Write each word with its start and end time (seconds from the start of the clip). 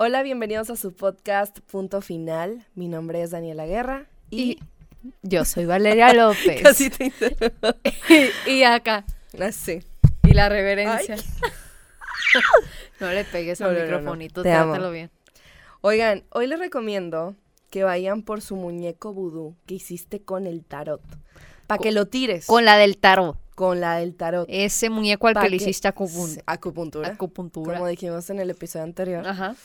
Hola, 0.00 0.22
bienvenidos 0.22 0.70
a 0.70 0.76
su 0.76 0.92
podcast 0.94 1.58
Punto 1.60 2.00
Final. 2.00 2.64
Mi 2.76 2.86
nombre 2.86 3.20
es 3.20 3.32
Daniela 3.32 3.66
Guerra 3.66 4.06
y, 4.30 4.52
Y 4.52 4.58
yo 5.22 5.44
soy 5.44 5.64
Valeria 5.66 6.12
López. 6.14 6.62
casi 6.62 6.88
te 6.88 7.12
y, 8.46 8.50
y 8.50 8.62
acá. 8.62 9.04
Así. 9.40 9.82
Y 10.22 10.34
la 10.34 10.48
reverencia. 10.48 11.16
no 13.00 13.10
le 13.10 13.24
pegues 13.24 13.60
al 13.60 13.72
No, 13.74 13.74
no, 13.74 13.78
no, 13.80 13.90
no. 13.90 13.96
microfonito, 13.98 14.42
trátalo 14.42 14.90
bien. 14.92 15.10
Oigan, 15.80 16.22
hoy 16.30 16.46
les 16.46 16.60
recomiendo 16.60 17.34
que 17.70 17.82
vayan 17.82 18.22
por 18.22 18.40
su 18.40 18.54
muñeco 18.54 19.12
vudú 19.12 19.56
que 19.66 19.74
hiciste 19.74 20.20
con 20.22 20.46
el 20.46 20.64
tarot. 20.64 21.02
Para 21.66 21.82
que 21.82 21.90
lo 21.92 22.06
tires 22.06 22.46
Con 22.46 22.64
la 22.64 22.78
del 22.78 22.96
tarot. 22.98 23.36
con 23.56 23.80
la 23.80 23.96
del 23.96 24.14
tarot. 24.14 24.46
Ese 24.48 24.90
muñeco 24.90 25.26
al 25.26 25.34
que 25.40 25.50
le 25.50 25.56
hiciste 25.56 25.88
acupun- 25.92 26.40
acupuntura. 26.46 27.08
acupuntura. 27.08 27.74
Como 27.74 27.88
dijimos 27.88 28.30
en 28.30 28.38
el 28.38 28.50
episodio 28.50 28.84
anterior. 28.84 29.26
Ajá. 29.26 29.56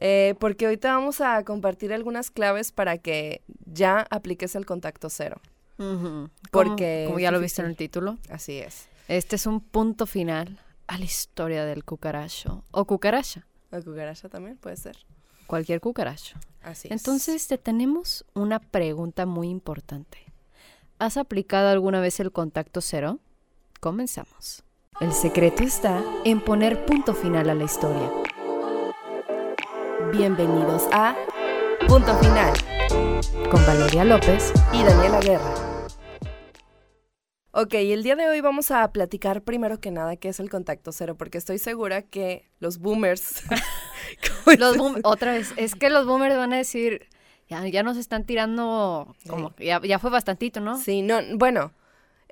Eh, 0.00 0.34
porque 0.38 0.66
hoy 0.68 0.76
te 0.76 0.86
vamos 0.88 1.20
a 1.20 1.44
compartir 1.44 1.92
algunas 1.92 2.30
claves 2.30 2.70
para 2.70 2.98
que 2.98 3.42
ya 3.66 4.06
apliques 4.10 4.54
el 4.54 4.64
contacto 4.64 5.10
cero. 5.10 5.40
Porque 6.50 7.04
Como, 7.06 7.18
ya 7.20 7.30
lo 7.30 7.40
viste 7.40 7.62
en 7.62 7.68
el 7.68 7.76
título, 7.76 8.18
Así 8.30 8.58
es. 8.58 8.88
este 9.06 9.36
es 9.36 9.46
un 9.46 9.60
punto 9.60 10.06
final 10.06 10.58
a 10.88 10.98
la 10.98 11.04
historia 11.04 11.64
del 11.64 11.84
cucaracho. 11.84 12.64
O 12.72 12.84
cucaracha. 12.84 13.46
La 13.70 13.80
cucaracha 13.80 14.28
también 14.28 14.56
puede 14.56 14.76
ser. 14.76 14.96
Cualquier 15.46 15.80
cucaracho. 15.80 16.36
Así 16.62 16.88
es. 16.88 16.92
Entonces 16.92 17.46
te 17.46 17.58
tenemos 17.58 18.24
una 18.34 18.58
pregunta 18.58 19.26
muy 19.26 19.48
importante. 19.48 20.18
¿Has 20.98 21.16
aplicado 21.16 21.68
alguna 21.68 22.00
vez 22.00 22.18
el 22.18 22.32
contacto 22.32 22.80
cero? 22.80 23.18
Comenzamos. 23.80 24.64
El 25.00 25.12
secreto 25.12 25.62
está 25.62 26.02
en 26.24 26.40
poner 26.40 26.84
punto 26.86 27.14
final 27.14 27.50
a 27.50 27.54
la 27.54 27.64
historia. 27.64 28.10
Bienvenidos 30.12 30.88
a 30.92 31.14
Punto 31.86 32.16
Final 32.18 32.52
Con 33.50 33.64
Valeria 33.66 34.04
López. 34.04 34.52
y 34.72 34.82
Daniela 34.82 35.20
Guerra. 35.20 35.54
Ok, 37.50 37.74
el 37.74 38.02
día 38.02 38.16
de 38.16 38.28
hoy 38.28 38.40
vamos 38.40 38.70
a 38.70 38.90
platicar 38.92 39.42
primero 39.42 39.80
que 39.80 39.90
nada 39.90 40.16
qué 40.16 40.28
es 40.28 40.40
el 40.40 40.48
contacto 40.48 40.92
cero, 40.92 41.16
porque 41.16 41.38
estoy 41.38 41.58
segura 41.58 42.02
que 42.02 42.48
los 42.58 42.78
boomers... 42.78 43.42
Otra 45.02 45.32
vez, 45.32 45.52
es 45.56 45.74
que 45.74 45.90
los 45.90 46.06
boomers 46.06 46.36
van 46.36 46.52
a 46.52 46.56
decir, 46.56 47.08
ya, 47.48 47.66
ya 47.66 47.82
nos 47.82 47.96
están 47.96 48.24
tirando, 48.24 49.14
como, 49.28 49.54
ya, 49.58 49.80
ya 49.82 49.98
fue 49.98 50.10
bastantito, 50.10 50.60
¿no? 50.60 50.78
Sí, 50.78 51.02
no, 51.02 51.18
bueno, 51.34 51.72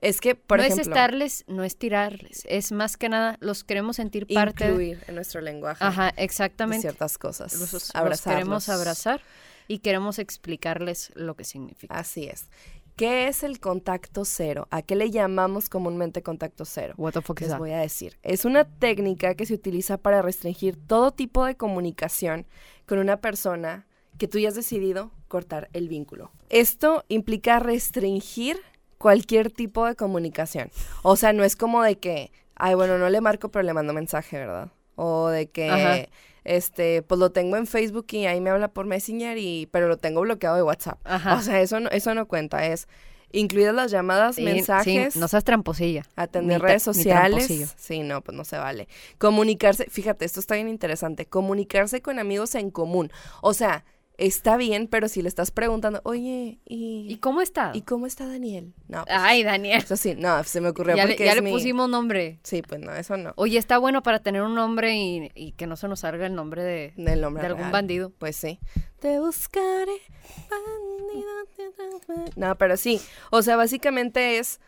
es 0.00 0.20
que, 0.20 0.34
por 0.34 0.58
no 0.58 0.64
ejemplo, 0.64 0.82
es 0.82 0.88
estarles, 0.88 1.44
no 1.46 1.64
es 1.64 1.76
tirarles, 1.76 2.44
es 2.48 2.72
más 2.72 2.96
que 2.96 3.08
nada, 3.08 3.36
los 3.40 3.64
queremos 3.64 3.96
sentir 3.96 4.26
parte 4.26 4.64
de... 4.64 4.70
incluir 4.70 5.04
en 5.06 5.14
nuestro 5.14 5.40
lenguaje 5.40 5.82
Ajá, 5.82 6.12
de 6.12 6.22
exactamente. 6.22 6.82
ciertas 6.82 7.18
cosas. 7.18 7.54
Los, 7.58 8.22
queremos 8.22 8.68
abrazar 8.68 9.20
y 9.68 9.78
queremos 9.78 10.18
explicarles 10.18 11.12
lo 11.14 11.34
que 11.34 11.44
significa. 11.44 11.94
Así 11.94 12.24
es. 12.24 12.48
¿Qué 12.96 13.28
es 13.28 13.42
el 13.42 13.60
contacto 13.60 14.24
cero? 14.24 14.68
¿A 14.70 14.80
qué 14.80 14.96
le 14.96 15.10
llamamos 15.10 15.68
comúnmente 15.68 16.22
contacto 16.22 16.64
cero? 16.64 16.94
What 16.96 17.12
the 17.12 17.20
fuck 17.20 17.40
is 17.40 17.48
Les 17.48 17.50
that? 17.50 17.58
voy 17.58 17.72
a 17.72 17.78
decir. 17.78 18.16
Es 18.22 18.46
una 18.46 18.64
técnica 18.64 19.34
que 19.34 19.44
se 19.44 19.52
utiliza 19.52 19.98
para 19.98 20.22
restringir 20.22 20.78
todo 20.86 21.10
tipo 21.10 21.44
de 21.44 21.56
comunicación 21.56 22.46
con 22.86 22.98
una 22.98 23.18
persona 23.18 23.86
que 24.16 24.28
tú 24.28 24.38
ya 24.38 24.48
has 24.48 24.54
decidido 24.54 25.10
cortar 25.28 25.68
el 25.74 25.88
vínculo. 25.88 26.30
Esto 26.48 27.04
implica 27.08 27.58
restringir 27.58 28.58
cualquier 28.98 29.50
tipo 29.50 29.86
de 29.86 29.94
comunicación. 29.96 30.70
O 31.02 31.16
sea, 31.16 31.32
no 31.32 31.44
es 31.44 31.56
como 31.56 31.82
de 31.82 31.98
que, 31.98 32.32
ay, 32.54 32.74
bueno, 32.74 32.98
no 32.98 33.08
le 33.08 33.20
marco, 33.20 33.50
pero 33.50 33.62
le 33.62 33.72
mando 33.74 33.92
mensaje, 33.92 34.38
¿verdad? 34.38 34.70
O 34.94 35.28
de 35.28 35.48
que, 35.48 35.70
Ajá. 35.70 36.08
este, 36.44 37.02
pues 37.02 37.18
lo 37.18 37.30
tengo 37.30 37.56
en 37.56 37.66
Facebook 37.66 38.06
y 38.10 38.26
ahí 38.26 38.40
me 38.40 38.50
habla 38.50 38.68
por 38.68 38.86
Messenger 38.86 39.36
y, 39.38 39.66
pero 39.70 39.88
lo 39.88 39.98
tengo 39.98 40.20
bloqueado 40.22 40.56
de 40.56 40.62
WhatsApp. 40.62 40.98
Ajá. 41.04 41.34
O 41.36 41.40
sea, 41.42 41.60
eso 41.60 41.80
no, 41.80 41.90
eso 41.90 42.14
no 42.14 42.26
cuenta. 42.26 42.64
Es 42.66 42.88
incluidas 43.32 43.74
las 43.74 43.90
llamadas, 43.90 44.36
Sí, 44.36 44.42
mensajes 44.42 45.12
sí, 45.14 45.18
no 45.18 45.28
seas 45.28 45.44
tramposilla. 45.44 46.04
atender 46.14 46.62
redes 46.62 46.82
sociales. 46.82 47.74
Sí, 47.76 48.00
no, 48.00 48.22
pues 48.22 48.36
no 48.36 48.44
se 48.44 48.56
vale. 48.56 48.88
Comunicarse, 49.18 49.86
fíjate, 49.90 50.24
esto 50.24 50.40
está 50.40 50.54
bien 50.54 50.68
interesante. 50.68 51.26
Comunicarse 51.26 52.00
con 52.00 52.18
amigos 52.18 52.54
en 52.54 52.70
común. 52.70 53.10
O 53.42 53.52
sea, 53.52 53.84
está 54.18 54.56
bien, 54.56 54.86
pero 54.88 55.08
si 55.08 55.22
le 55.22 55.28
estás 55.28 55.50
preguntando, 55.50 56.00
oye, 56.04 56.60
¿y, 56.66 57.06
¿Y 57.08 57.16
cómo 57.18 57.40
está? 57.42 57.70
¿y 57.74 57.82
cómo 57.82 58.06
está 58.06 58.26
Daniel? 58.26 58.74
No, 58.88 59.04
pues, 59.04 59.16
Ay, 59.18 59.42
Daniel. 59.42 59.82
eso 59.82 59.96
sí, 59.96 60.14
no, 60.16 60.42
se 60.44 60.60
me 60.60 60.68
ocurrió 60.68 60.96
Ya 60.96 61.04
le, 61.04 61.12
porque 61.12 61.24
ya 61.24 61.30
es 61.32 61.36
le 61.36 61.42
mi- 61.42 61.50
pusimos 61.52 61.88
nombre. 61.88 62.40
Sí, 62.42 62.62
pues 62.62 62.80
no, 62.80 62.92
eso 62.94 63.16
no. 63.16 63.32
Oye, 63.36 63.58
está 63.58 63.78
bueno 63.78 64.02
para 64.02 64.20
tener 64.20 64.42
un 64.42 64.54
nombre 64.54 64.94
y, 64.96 65.30
y 65.34 65.52
que 65.52 65.66
no 65.66 65.76
se 65.76 65.88
nos 65.88 66.00
salga 66.00 66.26
el 66.26 66.34
nombre 66.34 66.62
de, 66.62 66.92
Del 66.96 67.20
nombre 67.20 67.42
de 67.42 67.48
algún 67.48 67.70
bandido. 67.70 68.10
Pues 68.18 68.36
sí. 68.36 68.58
Te 69.00 69.18
buscaré, 69.20 69.92
bandido. 70.50 71.26
No, 72.36 72.56
pero 72.56 72.76
sí. 72.76 73.00
O 73.30 73.42
sea, 73.42 73.56
básicamente 73.56 74.38
es 74.38 74.60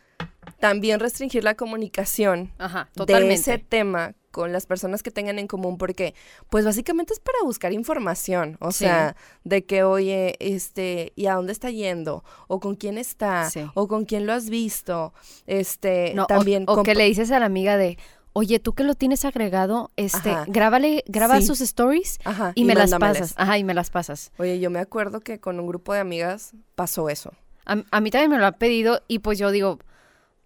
también 0.59 0.99
restringir 0.99 1.43
la 1.43 1.55
comunicación 1.55 2.51
Ajá, 2.57 2.85
de 2.85 2.97
totalmente. 2.97 3.35
ese 3.35 3.57
tema 3.57 4.15
con 4.31 4.51
las 4.51 4.65
personas 4.65 5.01
que 5.03 5.11
tengan 5.11 5.39
en 5.39 5.47
común, 5.47 5.77
porque 5.77 6.13
pues 6.49 6.65
básicamente 6.65 7.13
es 7.13 7.19
para 7.19 7.37
buscar 7.43 7.73
información, 7.73 8.57
o 8.59 8.71
Sí. 8.71 8.79
sea, 8.85 9.15
de 9.43 9.65
que, 9.65 9.83
oye, 9.83 10.35
este, 10.39 11.13
¿y 11.15 11.25
a 11.27 11.35
dónde 11.35 11.51
está 11.53 11.69
yendo? 11.71 12.23
O 12.47 12.59
con 12.59 12.75
quién 12.75 12.97
está, 12.97 13.49
Sí. 13.49 13.61
o 13.73 13.87
con 13.87 14.05
quién 14.05 14.25
lo 14.25 14.33
has 14.33 14.49
visto, 14.49 15.13
este, 15.47 16.13
No, 16.15 16.23
o- 16.23 16.27
también... 16.27 16.65
o, 16.67 16.77
comp- 16.77 16.83
que 16.85 16.95
le 16.95 17.05
dices 17.05 17.31
a 17.31 17.39
la 17.39 17.45
amiga 17.47 17.75
de, 17.77 17.97
oye, 18.33 18.59
tú 18.59 18.73
que 18.73 18.83
lo 18.83 18.93
tienes 18.95 19.25
agregado, 19.25 19.89
este, 19.95 20.29
Ajá. 20.31 20.45
grábale, 20.47 21.03
graba 21.07 21.39
Sí. 21.41 21.47
sus 21.47 21.61
stories 21.61 22.19
Ajá, 22.23 22.51
y, 22.55 22.65
me 22.65 22.75
las 22.75 22.91
pasas. 22.91 23.33
Ajá, 23.35 23.57
y 23.57 23.63
me 23.63 23.73
las 23.73 23.89
pasas. 23.89 24.31
Oye, 24.37 24.59
yo 24.59 24.69
me 24.69 24.79
acuerdo 24.79 25.19
que 25.21 25.39
con 25.39 25.59
un 25.59 25.67
grupo 25.67 25.93
de 25.93 25.99
amigas 25.99 26.53
pasó 26.75 27.09
eso. 27.09 27.33
A, 27.65 27.83
a 27.91 28.01
mí 28.01 28.11
también 28.11 28.31
me 28.31 28.37
lo 28.37 28.45
han 28.45 28.53
pedido 28.53 29.01
y 29.07 29.19
pues 29.19 29.37
yo 29.39 29.51
digo, 29.51 29.79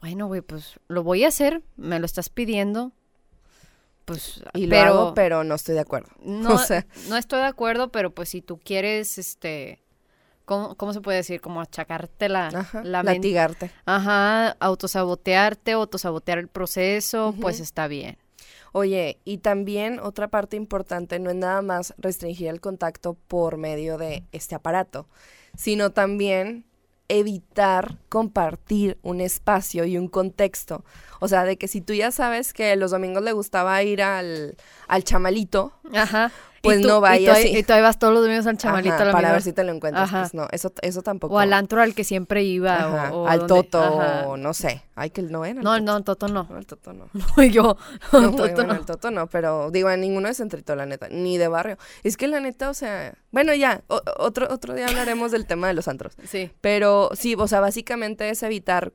bueno, 0.02 0.28
güey, 0.28 0.42
pues 0.42 0.80
lo 0.88 1.04
voy 1.04 1.24
a 1.24 1.30
hacer, 1.30 1.62
me 1.78 2.00
lo 2.00 2.06
estás 2.06 2.30
pidiendo. 2.30 2.92
Pues, 4.06 4.44
Y 4.54 4.66
lo 4.66 4.70
pero, 4.70 4.94
hago, 4.94 5.14
pero 5.14 5.44
no 5.44 5.56
estoy 5.56 5.76
de 5.76 5.82
acuerdo. 5.82 6.10
no, 6.24 6.56
o 6.56 6.58
sea. 6.58 6.86
no 7.10 7.18
estoy 7.18 7.40
de 7.40 7.46
acuerdo, 7.46 7.90
pero 7.90 8.14
pues 8.14 8.30
si 8.30 8.42
tú 8.42 8.60
quieres, 8.60 9.18
este, 9.18 9.82
¿cómo, 10.46 10.76
cómo 10.76 10.94
se 10.94 11.02
puede 11.02 11.18
decir? 11.18 11.42
Como 11.42 11.62
achacarte 11.62 12.30
la, 12.30 12.48
Ajá, 12.48 12.84
la 12.84 13.04
latigarte. 13.04 13.72
Ajá, 13.86 14.52
autosabotearte, 14.60 15.72
autosabotear 15.72 16.38
el 16.38 16.48
proceso, 16.48 17.34
pues 17.40 17.60
está 17.60 17.88
bien. 17.88 18.18
Oye, 18.76 19.20
y 19.24 19.38
también 19.38 20.00
otra 20.00 20.30
parte 20.30 20.58
importante 20.58 21.20
no 21.20 21.30
es 21.30 21.36
nada 21.36 21.62
más 21.62 21.94
restringir 21.98 22.48
el 22.48 22.60
contacto 22.60 23.14
por 23.14 23.58
medio 23.58 24.00
de 24.00 24.24
este 24.32 24.56
aparato, 24.56 25.08
sino 25.56 25.92
también 25.92 26.66
evitar 27.14 27.98
compartir 28.10 28.98
un 29.02 29.22
espacio 29.22 29.86
y 29.86 29.98
un 29.98 30.08
contexto. 30.08 30.84
O 31.20 31.28
sea, 31.28 31.46
de 31.46 31.58
que 31.58 31.68
si 31.68 31.82
tú 31.82 31.94
ya 31.94 32.12
sabes 32.12 32.54
que 32.54 32.76
los 32.76 32.92
domingos 32.92 33.24
le 33.24 33.32
gustaba 33.32 33.82
ir 33.84 34.02
al, 34.02 34.58
al 34.88 35.04
chamalito, 35.04 35.74
Ajá. 35.94 36.32
Pues 36.64 36.82
tú, 36.82 36.88
no 36.88 37.02
vayas 37.02 37.44
y- 37.44 37.58
y 37.58 37.64
tú 37.64 37.74
ahí 37.74 37.82
vas 37.82 38.00
todos 38.00 38.14
los 38.14 38.24
domingos 38.24 38.48
al 38.48 38.58
chamalito 38.58 38.96
ajá, 38.96 39.04
al 39.04 39.12
para 39.12 39.32
ver 39.34 39.42
si 39.42 39.52
te 39.52 39.64
lo 39.66 39.74
encuentras, 39.74 40.06
Ajá. 40.10 40.22
pues 40.22 40.34
no, 40.34 40.48
eso, 40.52 40.72
eso 40.82 41.02
tampoco. 41.02 41.36
O 41.36 41.40
al 41.40 41.52
antro 41.52 41.82
al 41.82 41.94
que 41.94 42.06
siempre 42.06 42.44
iba. 42.44 42.76
Ajá, 42.76 43.14
o, 43.14 43.24
o 43.24 43.28
al 43.28 43.40
donde- 43.48 43.64
Toto, 43.70 44.38
no 44.38 44.54
sé. 44.54 44.82
Ay, 44.96 45.10
que 45.10 45.22
no 45.24 45.44
era. 45.44 45.62
No, 45.62 45.80
no, 45.82 46.02
Toto 46.04 46.28
no. 46.30 46.48
No, 46.50 46.58
el 46.58 46.66
Toto 46.66 46.94
no. 46.94 47.08
No, 47.38 47.44
yo. 47.44 47.76
No, 48.14 48.32
Toto 48.32 48.38
bueno, 48.38 48.64
no. 48.64 48.74
el 48.76 48.86
Toto 48.86 49.12
no, 49.12 49.28
pero 49.28 49.72
digo, 49.72 49.90
en 49.90 50.00
ninguno 50.02 50.30
de 50.30 50.34
centrito, 50.36 50.76
la 50.76 50.86
neta, 50.86 51.10
ni 51.10 51.38
de 51.38 51.50
barrio. 51.50 51.78
Es 52.04 52.16
que 52.16 52.28
la 52.28 52.40
neta, 52.40 52.70
o 52.70 52.74
sea, 52.74 53.14
bueno, 53.32 53.54
ya, 53.54 53.82
o- 53.88 54.02
otro, 54.18 54.48
otro 54.50 54.74
día 54.74 54.88
hablaremos 54.88 55.32
del 55.32 55.46
tema 55.46 55.68
de 55.68 55.74
los 55.74 55.88
antros. 55.90 56.14
Sí. 56.26 56.50
Pero 56.62 57.10
sí, 57.14 57.36
o 57.38 57.48
sea, 57.48 57.60
básicamente 57.60 58.30
es 58.30 58.42
evitar 58.42 58.94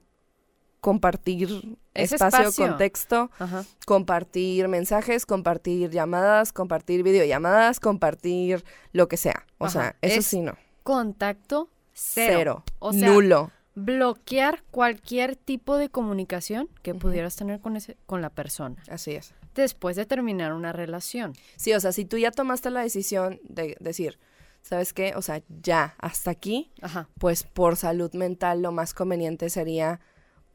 compartir 0.81 1.49
Ese 1.95 2.15
espacio, 2.17 2.41
espacio. 2.49 2.69
contexto, 2.69 3.31
Ajá. 3.39 3.65
compartir 3.87 4.69
mensajes, 4.69 5.27
compartir 5.27 5.91
llamadas, 5.91 6.53
compartir 6.53 7.03
videollamadas, 7.03 7.81
compartir 7.81 8.65
lo 8.93 9.09
que 9.09 9.17
sea. 9.17 9.45
O 9.59 9.67
Ajá. 9.67 9.73
sea, 9.73 9.97
eso 10.03 10.19
Es 10.21 10.27
sí 10.27 10.41
no. 10.41 10.57
Contacto 10.83 11.69
cero. 11.93 12.33
Cero. 12.37 12.65
O 12.79 12.93
sea, 12.93 13.09
nulo. 13.11 13.51
Bloquear 13.75 14.63
cualquier 14.71 15.37
tipo 15.37 15.77
de 15.77 15.89
comunicación 15.89 16.69
que 16.83 16.95
pudieras 16.95 17.37
tener 17.37 17.61
con, 17.61 17.77
ese, 17.77 17.97
con 18.07 18.23
la 18.23 18.31
persona. 18.31 18.77
Así 18.91 19.13
es. 19.13 19.35
Después 19.55 19.97
de 19.97 20.05
terminar 20.07 20.53
una 20.53 20.73
relación. 20.73 21.33
Sí, 21.57 21.73
o 21.75 21.81
sea, 21.81 21.93
si 21.93 22.05
tú 22.05 22.19
ya 22.19 22.31
tomaste 22.33 22.71
la 22.71 22.81
decisión 22.83 23.41
de 23.45 23.77
decir, 23.81 24.19
¿sabes 24.63 24.93
qué? 24.93 25.15
O 25.17 25.23
sea, 25.23 25.43
ya, 25.63 25.95
hasta 25.99 26.31
aquí, 26.31 26.73
Ajá. 26.83 27.09
pues 27.19 27.45
por 27.45 27.77
salud 27.77 28.13
mental 28.15 28.63
lo 28.63 28.73
más 28.73 28.95
conveniente 28.95 29.49
sería 29.51 30.01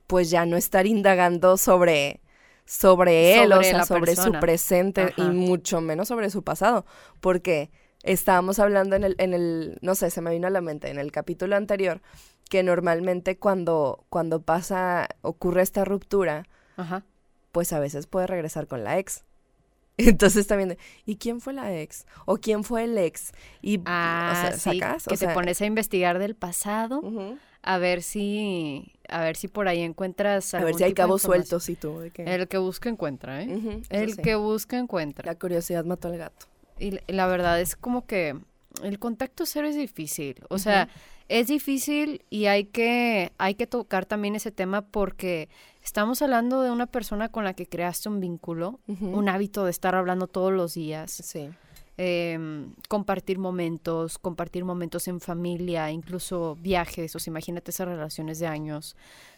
pues 0.08 0.30
ya 0.30 0.46
no 0.46 0.58
estar 0.58 0.86
indagando 0.86 1.58
sobre 1.58 2.22
sobre 2.66 3.42
él, 3.44 3.52
o 3.52 3.56
Sobre 3.56 3.70
sea, 3.70 3.78
la 3.80 3.86
sobre 3.86 4.16
su 4.16 4.32
presente 4.40 5.14
y 5.18 5.24
mucho 5.24 5.82
menos 5.82 6.08
sobre 6.08 6.30
su 6.30 6.44
pasado, 6.44 6.86
porque 7.20 7.70
estábamos 8.04 8.60
hablando 8.60 8.96
en 8.96 9.04
el 9.04 9.16
en 9.18 9.34
el 9.34 9.78
no 9.82 9.96
sé, 9.96 10.10
se 10.10 10.22
me 10.22 10.32
vino 10.32 10.48
a 10.48 10.50
la 10.50 10.62
mente 10.62 10.90
en 10.90 10.98
el 10.98 11.12
capítulo 11.12 11.56
anterior 11.56 12.02
que 12.50 12.64
normalmente 12.64 13.38
cuando 13.38 14.06
cuando 14.10 14.42
pasa 14.42 15.10
ocurre 15.22 15.62
esta 15.62 15.84
ruptura, 15.86 16.48
Ajá. 16.78 17.04
pues 17.52 17.74
a 17.74 17.80
veces 17.80 18.08
puede 18.08 18.28
regresar 18.28 18.68
con 18.68 18.84
la 18.84 18.98
ex. 18.98 19.24
Entonces 19.98 20.48
también, 20.48 20.78
¿y 21.06 21.18
quién 21.18 21.40
fue 21.40 21.54
la 21.54 21.74
ex? 21.80 22.06
¿O 22.26 22.38
quién 22.38 22.64
fue 22.64 22.86
el 22.86 22.98
ex? 22.98 23.32
Y, 23.62 23.80
Ah, 23.86 24.32
o 24.34 24.42
sea, 24.42 24.52
sí, 24.58 24.80
¿sacas? 24.80 25.06
que 25.06 25.14
O 25.14 25.18
sea, 25.18 25.28
te 25.30 25.34
pones 25.36 25.62
a 25.62 25.66
investigar 25.66 26.18
del 26.18 26.36
pasado 26.36 27.02
a 27.62 27.78
ver 27.78 28.02
si 28.02 28.93
a 29.10 29.22
ver 29.24 29.36
si 29.36 29.48
por 29.48 29.68
ahí 29.68 29.82
encuentras 29.82 30.54
A 30.54 30.64
ver 30.64 30.76
si 30.76 30.84
hay 30.84 30.94
cabos 30.94 31.22
sueltos 31.22 31.70
y 31.70 31.76
tú. 31.76 32.02
El 32.16 32.48
que 32.48 32.58
busca 32.58 32.90
encuentra, 32.90 33.42
¿eh? 33.44 33.82
El 33.90 34.14
sí. 34.16 34.22
que 34.22 34.36
busca 34.36 34.78
encuentra. 34.78 35.26
La 35.32 35.38
curiosidad 35.38 35.86
mató 35.86 36.08
al 36.08 36.18
gato. 36.18 36.46
Y 36.80 37.00
la- 37.08 37.28
verdad 37.28 37.60
es 37.62 37.76
como 37.76 38.06
que 38.06 38.36
el 38.84 39.00
contacto 39.00 39.46
cero 39.46 39.68
es 39.68 39.76
difícil. 39.76 40.36
O 40.50 40.58
sea, 40.58 40.90
es 41.30 41.48
difícil 41.48 42.24
y 42.30 42.46
hay 42.48 42.66
que, 42.66 43.32
hay 43.38 43.56
que 43.56 43.68
tocar 43.68 44.06
también 44.06 44.36
ese 44.36 44.52
tema 44.52 44.82
porque 44.82 45.48
estamos 45.84 46.22
hablando 46.22 46.62
de 46.62 46.72
una 46.72 46.88
persona 46.88 47.30
con 47.30 47.44
la 47.44 47.54
que 47.54 47.68
creaste 47.68 48.10
un 48.10 48.20
vínculo, 48.20 48.80
un 48.88 49.30
hábito 49.30 49.66
de 49.66 49.72
estar 49.72 49.96
hablando 49.96 50.28
todos 50.28 50.52
los 50.52 50.74
días, 50.74 51.12
Sí. 51.12 51.50
Em, 51.98 52.74
compartir 52.90 53.38
momentos, 53.38 54.18
compartir 54.18 54.66
momentos 54.66 55.08
en 55.08 55.20
familia, 55.20 55.92
incluso 55.92 56.58
viajes. 56.62 57.16
O 57.16 57.20
sea, 57.20 57.32
imagínate 57.32 57.72
esas 57.72 57.88
relaciones 57.88 58.40
de 58.40 58.48
años 58.48 58.96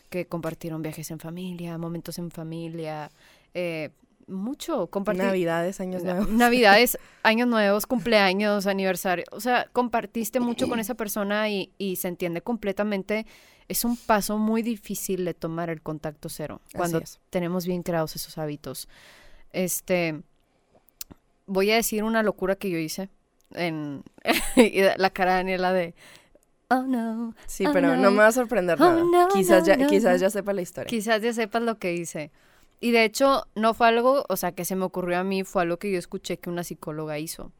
que 0.10 0.28
compartieron 0.28 0.81
viajes 0.81 1.12
en 1.12 1.19
familia, 1.19 1.78
momentos 1.78 2.18
en 2.19 2.31
familia, 2.31 3.12
eh, 3.54 3.90
mucho, 4.28 4.88
compartir. 4.88 5.24
Navidades, 5.24 5.80
años 5.80 6.04
nuevos. 6.04 6.30
Navidades, 6.30 6.98
años 7.24 7.48
nuevos, 7.48 7.86
cumpleaños, 7.86 8.68
aniversario. 8.68 9.25
O 9.31 9.40
sea, 9.40 9.68
compartiste 9.72 10.40
mucho 10.40 10.68
con 10.68 10.80
esa 10.80 10.96
persona 10.96 11.50
y, 11.50 11.72
y 11.78 11.98
se 11.98 12.07
entiende 12.07 12.42
completamente. 12.42 13.25
Es 13.68 13.84
un 13.84 13.98
paso 13.98 14.38
muy 14.38 14.62
difícil 14.62 15.25
de 15.25 15.34
tomar 15.34 15.69
el 15.69 15.81
contacto 15.81 16.30
cero 16.30 16.62
cuando 16.75 17.02
tenemos 17.30 17.66
bien 17.66 17.84
creados 17.84 18.16
esos 18.16 18.38
hábitos. 18.38 18.88
Este, 19.52 20.22
voy 21.45 21.71
a 21.71 21.75
decir 21.75 22.03
una 22.03 22.24
locura 22.24 22.56
que 22.56 22.69
yo 22.69 22.77
hice 22.77 23.09
en 23.51 24.03
la 24.97 25.09
cara 25.12 25.31
de 25.33 25.38
Daniela 25.38 25.74
de 25.74 25.94
oh 26.69 26.81
no. 26.83 27.36
Sí, 27.45 27.65
Oh, 27.65 27.71
pero 27.74 27.89
no. 27.89 27.97
no 27.97 28.12
me 28.12 28.18
va 28.18 28.27
a 28.27 28.31
sorprender 28.31 28.81
Oh, 28.81 28.86
nada. 28.86 29.03
no, 29.03 29.27
quizás 29.30 29.62
no, 29.68 29.75
ya, 29.75 29.88
quizás 29.88 30.19
ya 30.19 30.30
sepa 30.30 30.53
la 30.53 30.62
historia. 30.62 30.88
Quizás 30.89 31.21
ya 31.21 31.33
sepas 31.33 31.62
lo 31.62 31.77
que 31.77 31.94
hice. 31.94 32.31
Y 32.81 32.92
de 32.92 33.03
hecho, 33.06 33.47
no 33.56 33.74
fue 33.74 33.88
algo, 33.88 34.25
o 34.27 34.36
sea, 34.36 34.51
que 34.51 34.65
se 34.65 34.75
me 34.75 34.83
ocurrió 34.83 35.18
a 35.19 35.24
mí, 35.24 35.44
fue 35.44 35.62
algo 35.62 35.77
que 35.77 35.92
yo 35.92 35.97
escuché 35.97 36.38
que 36.38 36.50
una 36.50 36.63
psicóloga 36.63 37.18
hizo. 37.19 37.51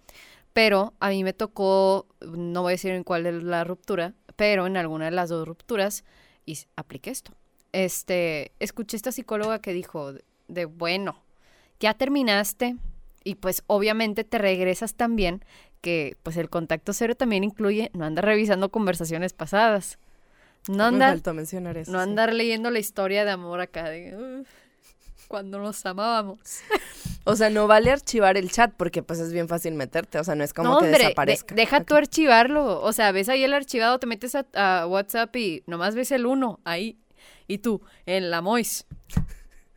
Pero 0.54 0.94
a 1.00 1.10
mí 1.10 1.24
me 1.24 1.34
tocó, 1.34 2.06
no 2.22 2.62
voy 2.64 2.72
a 2.72 2.76
decir 2.76 2.92
en 2.92 3.04
cuál 3.04 3.26
es 3.26 3.42
la 3.44 3.64
ruptura, 3.64 4.14
pero 4.36 4.68
en 4.68 4.76
alguna 4.78 5.06
de 5.06 5.12
las 5.12 5.30
dos 5.30 5.48
rupturas, 5.48 6.04
y 6.46 6.58
apliqué 6.76 7.12
esto. 7.12 7.32
Este, 7.72 8.52
escuché 8.60 8.98
esta 8.98 9.12
psicóloga 9.12 9.60
que 9.60 9.74
dijo 9.74 10.14
de, 10.48 10.66
bueno, 10.66 11.22
ya 11.80 11.94
terminaste 11.94 12.76
y 13.26 13.36
pues 13.36 13.64
obviamente 13.68 14.24
te 14.24 14.38
regresas 14.38 14.94
también, 14.94 15.44
que 15.82 16.16
pues 16.24 16.38
el 16.38 16.50
contacto 16.50 16.94
cero 16.94 17.16
también 17.16 17.44
incluye 17.44 17.92
no 17.94 18.06
andar 18.06 18.24
revisando 18.26 18.70
conversaciones 18.70 19.34
pasadas. 19.34 19.98
No 20.70 20.86
andar 20.86 21.22
mencionar 21.34 21.78
eso. 21.78 21.92
no 21.92 22.00
sí. 22.00 22.04
andar 22.04 22.34
leyendo 22.34 22.72
la 22.72 22.80
historia 22.80 23.26
de 23.26 23.32
amor 23.32 23.60
acá 23.60 23.90
de 23.90 24.16
"Uf, 24.42 24.48
cuando 25.28 25.60
nos 25.60 25.86
amábamos. 25.86 26.40
O 27.24 27.36
sea, 27.36 27.50
no 27.50 27.66
vale 27.68 27.92
archivar 27.92 28.38
el 28.38 28.52
chat 28.52 28.72
porque 28.78 29.02
pues 29.04 29.20
es 29.20 29.32
bien 29.34 29.48
fácil 29.48 29.74
meterte. 29.74 30.20
O 30.20 30.24
sea, 30.24 30.36
no 30.36 30.44
es 30.44 30.54
como 30.54 30.70
no, 30.70 30.78
que 30.80 30.86
hombre, 30.86 31.00
de- 31.00 31.04
desaparezca. 31.06 31.56
deja 31.56 31.78
Ok. 31.80 31.86
tú 31.88 31.96
archivarlo. 31.96 32.82
O 32.82 32.94
sea, 32.94 33.12
ves 33.12 33.30
ahí 33.30 33.44
el 33.44 33.54
archivado, 33.54 33.98
te 34.00 34.06
metes 34.08 34.36
a, 34.36 34.46
a 34.54 34.86
WhatsApp 34.88 35.36
y 35.36 35.64
nomás 35.68 35.96
ves 35.96 36.12
el 36.12 36.26
uno 36.28 36.60
ahí. 36.66 36.98
Y 37.48 37.60
tú, 37.60 37.82
en 38.06 38.30
la 38.32 38.42
Mois. 38.42 38.86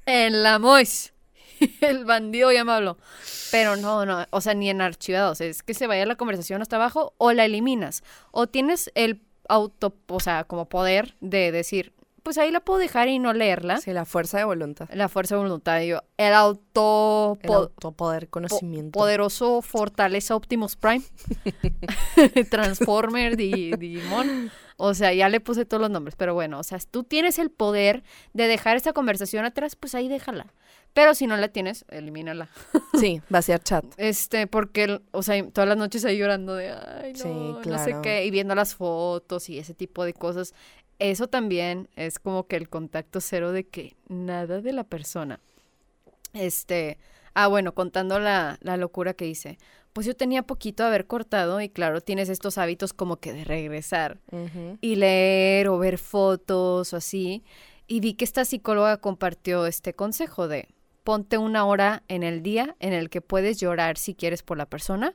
En 0.07 0.43
la 0.43 0.59
Mois. 0.59 1.13
el 1.81 2.05
bandido 2.05 2.51
ya 2.53 2.65
me 2.65 2.73
habló. 2.73 2.99
Pero 3.51 3.77
no, 3.77 4.05
no, 4.07 4.27
o 4.31 4.41
sea, 4.41 4.55
ni 4.55 4.71
en 4.71 4.81
archivados. 4.81 5.41
Es 5.41 5.63
que 5.63 5.75
se 5.75 5.87
vaya 5.87 6.07
la 6.07 6.17
conversación 6.17 6.63
hasta 6.63 6.77
abajo 6.77 7.15
o 7.19 7.33
la 7.33 7.45
eliminas. 7.45 8.03
O 8.31 8.47
tienes 8.47 8.91
el 8.95 9.23
auto, 9.49 9.95
o 10.09 10.21
sea, 10.21 10.45
como 10.45 10.69
poder 10.69 11.15
de 11.21 11.51
decir, 11.53 11.93
pues 12.23 12.37
ahí 12.37 12.51
la 12.51 12.61
puedo 12.61 12.79
dejar 12.79 13.09
y 13.09 13.19
no 13.19 13.33
leerla. 13.33 13.79
Sí, 13.79 13.93
la 13.95 14.05
fuerza 14.05 14.37
de 14.37 14.45
voluntad. 14.45 14.87
La 14.93 15.09
fuerza 15.09 15.37
de 15.37 15.41
voluntad. 15.43 15.81
Yo, 15.81 16.03
el 16.19 16.35
auto 16.35 17.39
El 17.41 17.47
po- 17.47 17.55
autopoder, 17.55 18.27
po- 18.27 18.33
conocimiento. 18.33 18.99
poderoso 18.99 19.63
fortaleza 19.63 20.37
Optimus 20.37 20.77
Prime. 20.77 21.03
Transformer, 22.51 23.37
Di- 23.37 23.73
Digimon. 23.73 24.51
O 24.77 24.95
sea, 24.95 25.13
ya 25.13 25.29
le 25.29 25.41
puse 25.41 25.65
todos 25.65 25.81
los 25.81 25.91
nombres. 25.91 26.15
Pero 26.17 26.35
bueno, 26.35 26.59
o 26.61 26.63
sea, 26.63 26.79
tú 26.91 27.03
tienes 27.03 27.39
el 27.39 27.51
poder 27.51 28.03
de 28.33 28.47
dejar 28.47 28.77
esa 28.77 28.93
conversación 28.93 29.45
atrás, 29.45 29.75
pues 29.77 29.95
ahí 29.95 30.09
déjala. 30.09 30.53
Pero 30.95 31.15
si 31.15 31.27
no 31.27 31.37
la 31.37 31.49
tienes, 31.49 31.85
elimínala. 31.89 32.49
Sí, 32.99 33.23
vaciar 33.29 33.63
chat. 33.63 33.85
Este, 33.97 34.49
porque, 34.49 35.01
o 35.13 35.23
sea, 35.23 35.47
todas 35.51 35.69
las 35.69 35.79
noches 35.79 36.05
ahí 36.05 36.19
llorando 36.19 36.57
de, 36.57 36.73
ay, 36.73 37.13
no, 37.13 37.19
Sí, 37.63 37.69
no 37.69 37.79
sé 37.85 37.95
qué, 38.03 38.25
y 38.25 38.31
viendo 38.33 38.57
las 38.57 38.75
fotos 38.75 39.49
y 39.49 39.59
ese 39.59 39.73
tipo 39.73 40.05
de 40.05 40.15
cosas. 40.15 40.53
Eso 40.99 41.29
también 41.29 41.89
es 41.95 42.19
como 42.19 42.49
que 42.49 42.57
el 42.57 42.69
contacto 42.69 43.21
cero 43.21 43.53
de 43.53 43.65
que 43.65 43.95
nada 44.09 44.61
de 44.61 44.73
la 44.73 44.83
persona. 44.83 45.39
Este, 46.33 46.99
ah, 47.35 47.47
bueno, 47.47 47.73
contando 47.73 48.19
la, 48.19 48.59
la 48.63 48.77
locura 48.77 49.15
que 49.15 49.29
hice. 49.29 49.59
Pues 49.93 50.07
yo 50.07 50.17
tenía 50.17 50.43
poquito 50.43 50.85
haber 50.85 51.07
cortado 51.07 51.61
y 51.61 51.69
claro, 51.69 52.01
tienes 52.01 52.29
estos 52.29 52.59
hábitos 52.59 52.93
como 52.93 53.17
que 53.17 53.33
de 53.33 53.45
regresar 53.45 54.19
y 54.81 54.97
leer 54.97 55.69
o 55.69 55.79
ver 55.79 55.99
fotos 55.99 56.93
o 56.93 56.97
así. 56.97 57.45
Y 57.87 58.01
vi 58.01 58.15
que 58.15 58.25
esta 58.25 58.45
psicóloga 58.45 58.99
compartió 58.99 59.67
este 59.67 59.95
consejo 59.95 60.47
de 60.47 60.69
ponte 61.09 61.39
una 61.39 61.65
hora 61.65 62.03
en 62.09 62.23
el 62.23 62.43
día 62.43 62.77
en 62.81 62.93
el 62.93 63.09
que 63.09 63.23
puedes 63.23 63.59
llorar 63.59 63.97
si 63.97 64.15
quieres 64.15 64.43
por 64.43 64.59
la 64.59 64.67
persona, 64.67 65.15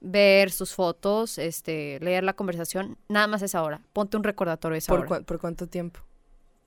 ver 0.00 0.50
sus 0.50 0.74
fotos, 0.74 1.38
este, 1.38 2.00
leer 2.00 2.24
la 2.24 2.32
conversación, 2.32 2.98
nada 3.08 3.28
más 3.28 3.40
esa 3.42 3.62
hora. 3.62 3.80
Ponte 3.92 4.16
un 4.16 4.24
recordatorio 4.24 4.76
esa 4.76 4.92
¿Por, 4.92 5.06
hora. 5.06 5.20
¿Por 5.20 5.38
cuánto 5.38 5.68
tiempo? 5.68 6.00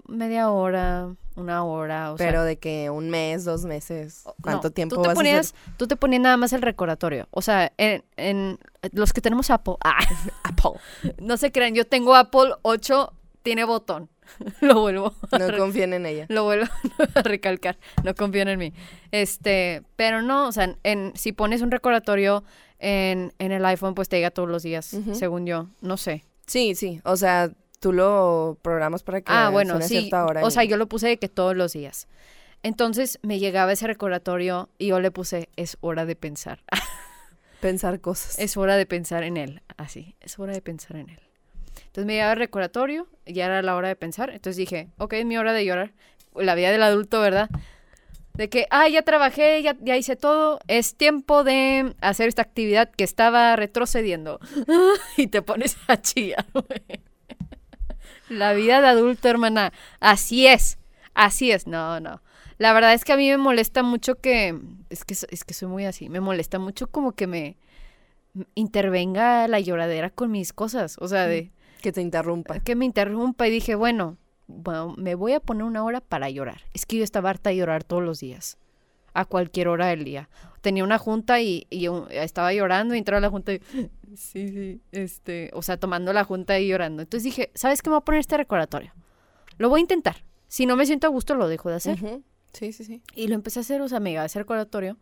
Media 0.08 0.50
hora, 0.50 1.14
una 1.36 1.66
hora, 1.66 2.14
o 2.14 2.18
sea, 2.18 2.26
Pero 2.26 2.46
de 2.46 2.56
que 2.56 2.90
un 2.90 3.10
mes, 3.10 3.44
dos 3.44 3.66
meses. 3.66 4.24
¿Cuánto 4.42 4.70
no, 4.70 4.74
tiempo 4.74 4.96
tú 4.96 5.02
te 5.02 5.08
vas 5.10 5.16
ponías, 5.16 5.56
Tú 5.76 5.86
te 5.86 5.98
ponías 5.98 6.22
nada 6.22 6.38
más 6.38 6.54
el 6.54 6.62
recordatorio. 6.62 7.28
O 7.32 7.42
sea, 7.42 7.74
en, 7.76 8.06
en 8.16 8.60
los 8.94 9.12
que 9.12 9.20
tenemos 9.20 9.50
Apple, 9.50 9.76
ah, 9.84 9.90
a 9.90 9.98
hacer? 10.04 10.34
Apple. 10.46 11.16
no 11.20 11.36
se 11.36 11.52
crean, 11.52 11.76
yo 11.76 11.86
tengo 11.86 12.16
Apple 12.16 12.54
8, 12.62 13.12
tiene 13.42 13.66
botón. 13.66 14.10
Lo 14.62 14.82
vuelvo 14.82 15.14
a 15.32 15.38
No 15.38 15.58
confíen 15.58 15.94
en 15.94 16.06
ella. 16.06 16.26
Lo 16.30 16.44
vuelvo 16.44 16.66
a 17.16 17.22
recalcar, 17.22 17.78
no 18.04 18.16
confían 18.16 18.48
en 18.48 18.60
mí. 18.60 18.74
Este, 19.12 19.84
pero 19.96 20.22
no, 20.22 20.48
o 20.48 20.52
sea, 20.52 20.76
en, 20.84 21.12
si 21.16 21.32
pones 21.32 21.62
un 21.62 21.72
recordatorio 21.72 22.44
en, 22.80 23.34
en 23.40 23.52
el 23.52 23.66
iPhone, 23.66 23.96
pues 23.96 24.10
te 24.10 24.18
llega 24.18 24.32
todos 24.32 24.50
los 24.50 24.64
días, 24.64 24.96
según 25.14 25.46
yo, 25.46 25.70
no 25.82 25.98
sé. 25.98 26.24
Sí, 26.48 26.76
sí. 26.76 27.00
O 27.06 27.16
sea, 27.16 27.52
tú 27.80 27.94
lo 27.94 28.58
programas 28.62 29.04
para 29.04 29.22
que 29.22 29.32
Ah, 29.32 29.50
bueno, 29.50 29.72
suene 29.74 29.88
sí, 29.88 30.00
cierta 30.00 30.26
hora. 30.26 30.44
o 30.44 30.48
y- 30.48 30.52
sea, 30.52 30.64
yo 30.64 30.78
lo 30.78 30.88
puse 30.88 31.08
de 31.08 31.18
que 31.18 31.30
todos 31.30 31.56
los 31.56 31.74
días. 31.74 32.08
Entonces 32.64 33.20
me 33.24 33.40
llegaba 33.40 33.74
ese 33.74 33.88
recordatorio 33.88 34.70
y 34.78 34.88
yo 34.88 35.00
le 35.02 35.12
puse, 35.12 35.50
es 35.58 35.78
hora 35.82 36.06
de 36.06 36.16
pensar. 36.16 36.64
Pensar 37.60 38.02
cosas. 38.02 38.38
Es 38.40 38.58
hora 38.58 38.76
de 38.76 38.86
pensar 38.86 39.24
en 39.24 39.38
él, 39.38 39.62
así, 39.78 40.16
es 40.20 40.38
hora 40.38 40.52
de 40.52 40.62
pensar 40.62 40.98
en 40.98 41.10
él. 41.10 41.20
Entonces 41.78 42.06
me 42.06 42.14
llegaba 42.14 42.34
el 42.34 42.40
recordatorio, 42.40 43.08
ya 43.26 43.46
era 43.46 43.62
la 43.62 43.76
hora 43.76 43.88
de 43.88 43.96
pensar, 43.96 44.30
entonces 44.30 44.58
dije, 44.58 44.90
ok, 44.98 45.14
es 45.14 45.26
mi 45.26 45.38
hora 45.38 45.54
de 45.54 45.66
llorar, 45.66 45.94
la 46.36 46.56
vida 46.56 46.72
del 46.72 46.84
adulto, 46.84 47.22
¿verdad? 47.22 47.50
De 48.34 48.50
que, 48.50 48.66
ah, 48.72 48.88
ya 48.88 49.04
trabajé, 49.04 49.62
ya, 49.62 49.78
ya 49.82 49.96
hice 49.96 50.16
todo, 50.16 50.60
es 50.68 50.96
tiempo 50.96 51.44
de 51.44 51.94
hacer 52.02 52.28
esta 52.28 52.42
actividad 52.42 52.90
que 52.90 53.04
estaba 53.04 53.56
retrocediendo. 53.56 54.40
y 55.18 55.28
te 55.28 55.44
pones 55.44 55.78
a 55.88 56.02
chillar, 56.02 56.46
güey. 56.54 57.02
La 58.30 58.54
vida 58.54 58.82
de 58.82 58.88
adulto, 58.88 59.28
hermana, 59.30 59.72
así 60.00 60.48
es, 60.48 60.80
así 61.14 61.52
es, 61.52 61.68
no, 61.68 62.00
no. 62.00 62.24
La 62.58 62.74
verdad 62.74 62.94
es 62.94 63.04
que 63.04 63.14
a 63.14 63.18
mí 63.18 63.30
me 63.30 63.38
molesta 63.38 63.84
mucho 63.84 64.16
que, 64.16 64.58
es 64.90 65.06
que, 65.06 65.14
es 65.14 65.44
que 65.44 65.54
soy 65.54 65.68
muy 65.68 65.86
así, 65.86 66.10
me 66.10 66.20
molesta 66.20 66.58
mucho 66.58 66.88
como 66.88 67.12
que 67.12 67.28
me 67.28 67.58
intervenga 68.56 69.48
la 69.48 69.60
lloradera 69.60 70.10
con 70.10 70.32
mis 70.32 70.54
cosas, 70.54 70.98
o 71.00 71.08
sea, 71.08 71.28
de 71.28 71.52
Que 71.84 71.92
te 71.92 72.02
interrumpa. 72.02 72.60
que 72.62 72.76
me 72.76 72.86
interrumpa 72.86 73.48
y 73.48 73.52
dije, 73.52 73.76
bueno, 73.76 74.18
bueno, 74.48 74.96
me 74.98 75.16
voy 75.16 75.34
a 75.34 75.40
poner 75.40 75.64
una 75.64 75.84
hora 75.84 76.02
para 76.02 76.30
llorar. 76.30 76.62
Es 76.74 76.86
que 76.86 76.98
yo 76.98 77.04
estaba 77.04 77.30
harta 77.30 77.50
de 77.50 77.58
llorar 77.58 77.84
todos 77.84 78.02
los 78.02 78.20
días, 78.20 78.58
a 79.14 79.26
cualquier 79.26 79.68
hora 79.68 79.88
del 79.88 80.04
día. 80.06 80.30
Tenía 80.62 80.84
una 80.86 80.98
junta 80.98 81.42
y, 81.42 81.68
y 81.70 81.82
yo 81.82 82.08
estaba 82.10 82.54
llorando 82.54 82.96
y 82.96 83.00
entraba 83.00 83.18
a 83.18 83.22
la 83.22 83.30
junta 83.30 83.54
y, 83.54 83.60
sí, 84.16 84.48
sí, 84.48 84.82
este, 84.94 85.52
o 85.54 85.62
sea, 85.62 85.78
tomando 85.78 86.14
la 86.14 86.24
junta 86.24 86.58
y 86.58 86.70
llorando. 86.70 87.04
Entonces 87.04 87.26
dije, 87.26 87.52
¿sabes 87.54 87.82
qué? 87.82 87.90
Me 87.90 87.96
voy 87.96 88.02
a 88.02 88.06
poner 88.06 88.22
este 88.22 88.38
recordatorio. 88.38 88.94
Lo 89.58 89.70
voy 89.70 89.80
a 89.80 89.82
intentar. 89.82 90.24
Si 90.48 90.66
no 90.66 90.76
me 90.76 90.86
siento 90.86 91.08
a 91.08 91.10
gusto, 91.10 91.36
lo 91.36 91.48
dejo 91.48 91.70
de 91.70 91.76
hacer. 91.76 91.98
Sí, 92.54 92.72
sí, 92.72 92.84
sí. 92.86 93.02
Y 93.14 93.28
lo 93.28 93.36
empecé 93.36 93.60
a 93.60 93.62
hacer, 93.62 93.82
o 93.82 93.90
sea, 93.90 94.00
me 94.00 94.12
llegaba 94.12 94.28
ese 94.28 94.40
recordatorio 94.40 94.98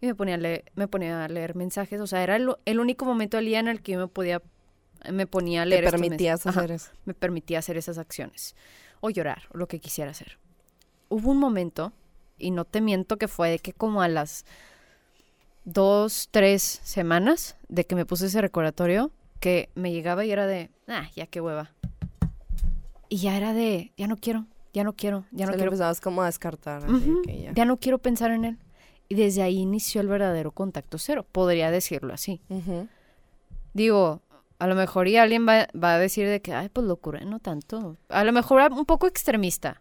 y 0.00 0.06
me 0.06 0.14
ponía 0.14 0.36
a 0.36 0.38
leer, 0.38 0.64
me 0.76 0.88
ponía 0.88 1.24
a 1.24 1.28
leer 1.28 1.56
mensajes. 1.56 2.00
O 2.00 2.06
sea, 2.06 2.22
era 2.22 2.36
el, 2.36 2.54
el 2.64 2.80
único 2.80 3.04
momento 3.04 3.36
del 3.36 3.46
día 3.46 3.60
en 3.60 3.68
el 3.68 3.82
que 3.82 3.92
yo 3.92 3.98
me 3.98 4.08
podía, 4.08 4.40
me 5.10 5.26
ponía 5.26 5.62
a 5.62 5.64
leer 5.64 5.82
Te 5.82 5.86
estos 5.88 6.00
permitías. 6.00 6.46
Ajá, 6.46 6.60
hacer 6.60 6.72
eso. 6.72 6.90
me 7.04 7.14
permitía 7.14 7.58
hacer 7.58 7.76
esas 7.76 7.98
acciones. 7.98 8.54
O 9.00 9.10
llorar, 9.10 9.42
o 9.52 9.58
lo 9.58 9.66
que 9.68 9.80
quisiera 9.80 10.10
hacer. 10.10 10.38
Hubo 11.08 11.30
un 11.30 11.38
momento, 11.38 11.92
y 12.38 12.50
no 12.50 12.64
te 12.64 12.80
miento 12.80 13.16
que 13.18 13.28
fue 13.28 13.50
de 13.50 13.58
que 13.58 13.72
como 13.72 14.02
a 14.02 14.08
las 14.08 14.44
dos, 15.64 16.28
tres 16.30 16.62
semanas 16.82 17.56
de 17.68 17.84
que 17.84 17.94
me 17.94 18.04
puse 18.06 18.26
ese 18.26 18.40
recordatorio 18.40 19.10
que 19.40 19.68
me 19.74 19.92
llegaba 19.92 20.24
y 20.24 20.30
era 20.30 20.46
de, 20.46 20.70
ah, 20.88 21.08
ya 21.14 21.26
qué 21.26 21.40
hueva. 21.40 21.72
Y 23.08 23.18
ya 23.18 23.36
era 23.36 23.52
de, 23.52 23.92
ya 23.96 24.06
no 24.06 24.16
quiero, 24.16 24.46
ya 24.72 24.84
no 24.84 24.94
quiero, 24.94 25.24
ya 25.32 25.46
no 25.46 25.52
Se 25.52 25.56
quiero. 25.58 25.70
empezabas 25.72 26.00
como 26.00 26.22
a 26.22 26.26
descartar. 26.26 26.84
así 26.84 27.12
que 27.24 27.42
ya. 27.42 27.52
ya 27.52 27.64
no 27.64 27.76
quiero 27.76 27.98
pensar 27.98 28.30
en 28.30 28.44
él. 28.44 28.58
Y 29.08 29.14
desde 29.14 29.42
ahí 29.42 29.58
inició 29.58 30.00
el 30.00 30.08
verdadero 30.08 30.52
contacto 30.52 30.96
cero, 30.96 31.26
podría 31.30 31.70
decirlo 31.70 32.14
así. 32.14 32.40
Digo, 33.74 34.22
a 34.62 34.66
lo 34.68 34.74
mejor 34.74 35.08
y 35.08 35.16
alguien 35.16 35.46
va, 35.46 35.66
va 35.74 35.94
a 35.94 35.98
decir 35.98 36.28
de 36.28 36.40
que, 36.40 36.54
ay, 36.54 36.68
pues 36.68 36.86
locura, 36.86 37.20
no 37.24 37.38
tanto. 37.40 37.96
A 38.08 38.22
lo 38.24 38.32
mejor 38.32 38.62
un 38.72 38.84
poco 38.86 39.06
extremista. 39.06 39.80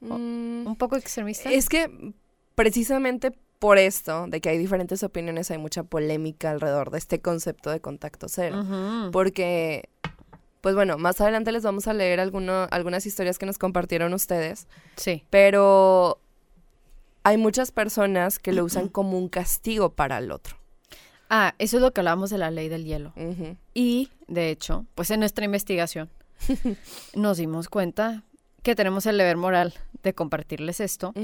Mm, 0.00 0.66
Un 0.66 0.76
poco 0.78 0.96
extremista. 0.96 1.50
Es 1.50 1.68
que 1.68 2.12
precisamente 2.54 3.32
por 3.58 3.76
esto, 3.76 4.26
de 4.28 4.40
que 4.40 4.48
hay 4.48 4.56
diferentes 4.58 5.02
opiniones, 5.02 5.50
hay 5.50 5.58
mucha 5.58 5.82
polémica 5.82 6.50
alrededor 6.50 6.90
de 6.90 6.98
este 6.98 7.20
concepto 7.20 7.70
de 7.70 7.80
contacto 7.80 8.26
cero. 8.28 8.64
Porque, 9.12 9.90
pues 10.62 10.74
bueno, 10.74 10.96
más 10.96 11.20
adelante 11.20 11.52
les 11.52 11.62
vamos 11.62 11.86
a 11.86 11.92
leer 11.92 12.20
alguno- 12.20 12.68
algunas 12.70 13.04
historias 13.04 13.36
que 13.38 13.44
nos 13.46 13.58
compartieron 13.58 14.14
ustedes, 14.14 14.66
Sí. 14.96 15.24
pero 15.28 16.20
hay 17.22 17.36
muchas 17.36 17.70
personas 17.70 18.38
que 18.38 18.52
lo 18.52 18.64
usan 18.64 18.88
como 18.92 19.18
un 19.18 19.28
castigo 19.28 19.90
para 19.90 20.16
el 20.18 20.30
otro. 20.30 20.56
Ah, 21.30 21.54
eso 21.58 21.76
es 21.76 21.82
lo 21.82 21.92
que 21.92 22.00
hablábamos 22.00 22.30
de 22.30 22.38
la 22.38 22.50
ley 22.50 22.68
del 22.68 22.84
hielo. 22.84 23.14
Y, 23.72 24.10
de 24.26 24.50
hecho, 24.50 24.84
pues 24.96 25.10
en 25.12 25.20
nuestra 25.20 25.44
investigación 25.44 26.10
nos 27.14 27.38
dimos 27.38 27.68
cuenta 27.68 28.24
que 28.64 28.74
tenemos 28.74 29.06
el 29.06 29.16
deber 29.16 29.36
moral 29.36 29.72
de 30.02 30.12
compartirles 30.12 30.80
esto. 30.80 31.14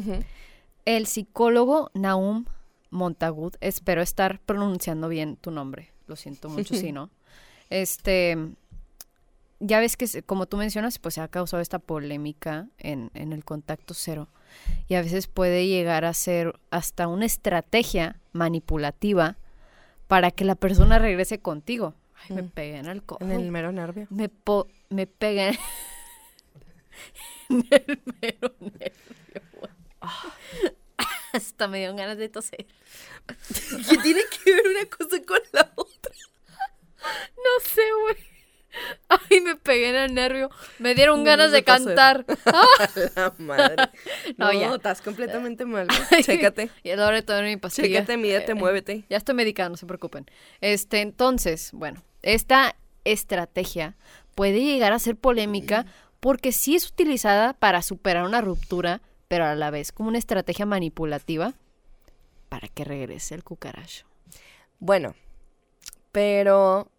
El 0.84 1.06
psicólogo 1.06 1.90
Naum 1.92 2.44
Montagud, 2.90 3.54
espero 3.60 4.00
estar 4.00 4.38
pronunciando 4.38 5.08
bien 5.08 5.36
tu 5.36 5.50
nombre, 5.50 5.90
lo 6.06 6.14
siento 6.14 6.48
mucho 6.48 6.74
si 6.74 6.92
no. 6.92 7.10
Este, 7.68 8.38
ya 9.58 9.80
ves 9.80 9.96
que, 9.96 10.22
como 10.22 10.46
tú 10.46 10.56
mencionas, 10.56 11.00
pues 11.00 11.14
se 11.14 11.20
ha 11.20 11.26
causado 11.26 11.60
esta 11.60 11.80
polémica 11.80 12.68
en, 12.78 13.10
en 13.14 13.32
el 13.32 13.44
contacto 13.44 13.92
cero. 13.92 14.28
Y 14.86 14.94
a 14.94 15.02
veces 15.02 15.26
puede 15.26 15.66
llegar 15.66 16.04
a 16.04 16.14
ser 16.14 16.60
hasta 16.70 17.08
una 17.08 17.26
estrategia 17.26 18.20
manipulativa 18.32 19.36
para 20.08 20.30
que 20.30 20.44
la 20.44 20.54
persona 20.54 20.98
regrese 20.98 21.38
contigo. 21.40 21.94
Ay, 22.28 22.36
me 22.36 22.42
Mm. 22.42 22.48
pegué 22.50 22.76
en 22.78 22.86
el 22.86 23.02
codo. 23.02 23.18
En 23.20 23.30
el 23.32 23.50
mero 23.50 23.72
nervio. 23.72 24.06
Me, 24.10 24.28
po- 24.28 24.68
me 24.88 25.06
pegué 25.06 25.48
en 27.48 27.66
el 27.70 28.00
mero 28.20 28.54
nervio. 28.60 29.42
güey. 29.52 29.72
Hasta 31.32 31.68
me 31.68 31.78
dieron 31.78 31.96
ganas 31.96 32.16
de 32.18 32.28
toser. 32.28 32.66
¿Qué 33.90 33.96
tiene 33.98 34.20
que 34.44 34.54
ver 34.54 34.64
una 34.68 34.86
cosa 34.86 35.22
con 35.26 35.38
la 35.52 35.70
otra? 35.76 36.12
No 37.36 37.64
sé, 37.64 37.82
güey. 38.02 38.16
Ay, 39.08 39.40
me 39.40 39.56
pegué 39.56 39.90
en 39.90 39.96
el 39.96 40.14
nervio. 40.14 40.50
Me 40.78 40.94
dieron 40.94 41.24
ganas 41.24 41.50
Ganas 41.50 41.52
de 41.52 41.62
cantar. 41.64 42.24
La 43.16 43.32
madre. 43.38 43.76
No, 44.36 44.52
No, 44.52 44.60
ya. 44.60 44.74
estás 44.74 45.00
completamente 45.02 45.64
mal. 45.64 45.86
güey. 46.10 46.22
Chécate. 46.22 46.70
Y 46.82 46.90
es 46.90 46.98
la 46.98 47.06
hora 47.06 47.16
de 47.16 47.22
tomar 47.22 47.44
mi 47.44 47.56
pastilla. 47.56 47.88
Chécate, 47.88 48.16
mídete, 48.16 48.52
Eh, 48.52 48.54
muévete. 48.54 49.04
Ya 49.08 49.16
estoy 49.16 49.34
medicada, 49.34 49.68
no 49.68 49.76
se 49.76 49.86
preocupen. 49.86 50.26
Este, 50.60 51.00
entonces, 51.00 51.70
bueno, 51.72 52.02
esta 52.22 52.76
estrategia 53.04 53.96
puede 54.34 54.60
llegar 54.62 54.92
a 54.92 54.98
ser 54.98 55.16
polémica 55.16 55.86
porque 56.20 56.52
sí 56.52 56.74
es 56.74 56.88
utilizada 56.90 57.52
para 57.54 57.82
superar 57.82 58.24
una 58.24 58.40
ruptura, 58.40 59.00
pero 59.28 59.44
a 59.44 59.54
la 59.54 59.70
vez 59.70 59.92
como 59.92 60.08
una 60.08 60.18
estrategia 60.18 60.66
manipulativa 60.66 61.54
para 62.48 62.68
que 62.68 62.84
regrese 62.84 63.34
el 63.34 63.44
cucaracho. 63.44 64.06
Bueno, 64.78 65.14
pero 66.12 66.90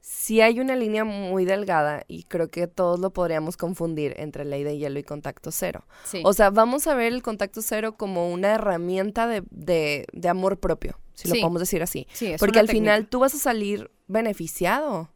sí 0.00 0.40
hay 0.40 0.60
una 0.60 0.76
línea 0.76 1.04
muy 1.04 1.44
delgada 1.44 2.04
y 2.08 2.24
creo 2.24 2.48
que 2.48 2.66
todos 2.66 2.98
lo 3.00 3.10
podríamos 3.10 3.56
confundir 3.56 4.14
entre 4.18 4.44
ley 4.44 4.64
de 4.64 4.76
hielo 4.78 4.98
y 4.98 5.02
contacto 5.04 5.50
cero. 5.52 5.84
Sí. 6.04 6.22
O 6.24 6.32
sea, 6.32 6.50
vamos 6.50 6.86
a 6.86 6.94
ver 6.94 7.12
el 7.12 7.22
contacto 7.22 7.62
cero 7.62 7.96
como 7.96 8.30
una 8.30 8.54
herramienta 8.54 9.26
de, 9.26 9.42
de- 9.50 10.06
de 10.12 10.28
amor 10.28 10.58
propio, 10.58 10.98
si 11.14 11.28
lo 11.28 11.34
podemos 11.34 11.60
decir 11.60 11.82
así. 11.82 12.06
sí, 12.12 12.34
Porque 12.38 12.58
al 12.60 12.68
final 12.68 13.06
tú 13.08 13.20
vas 13.20 13.34
a 13.34 13.38
salir 13.38 13.90
beneficiado. 14.08 15.10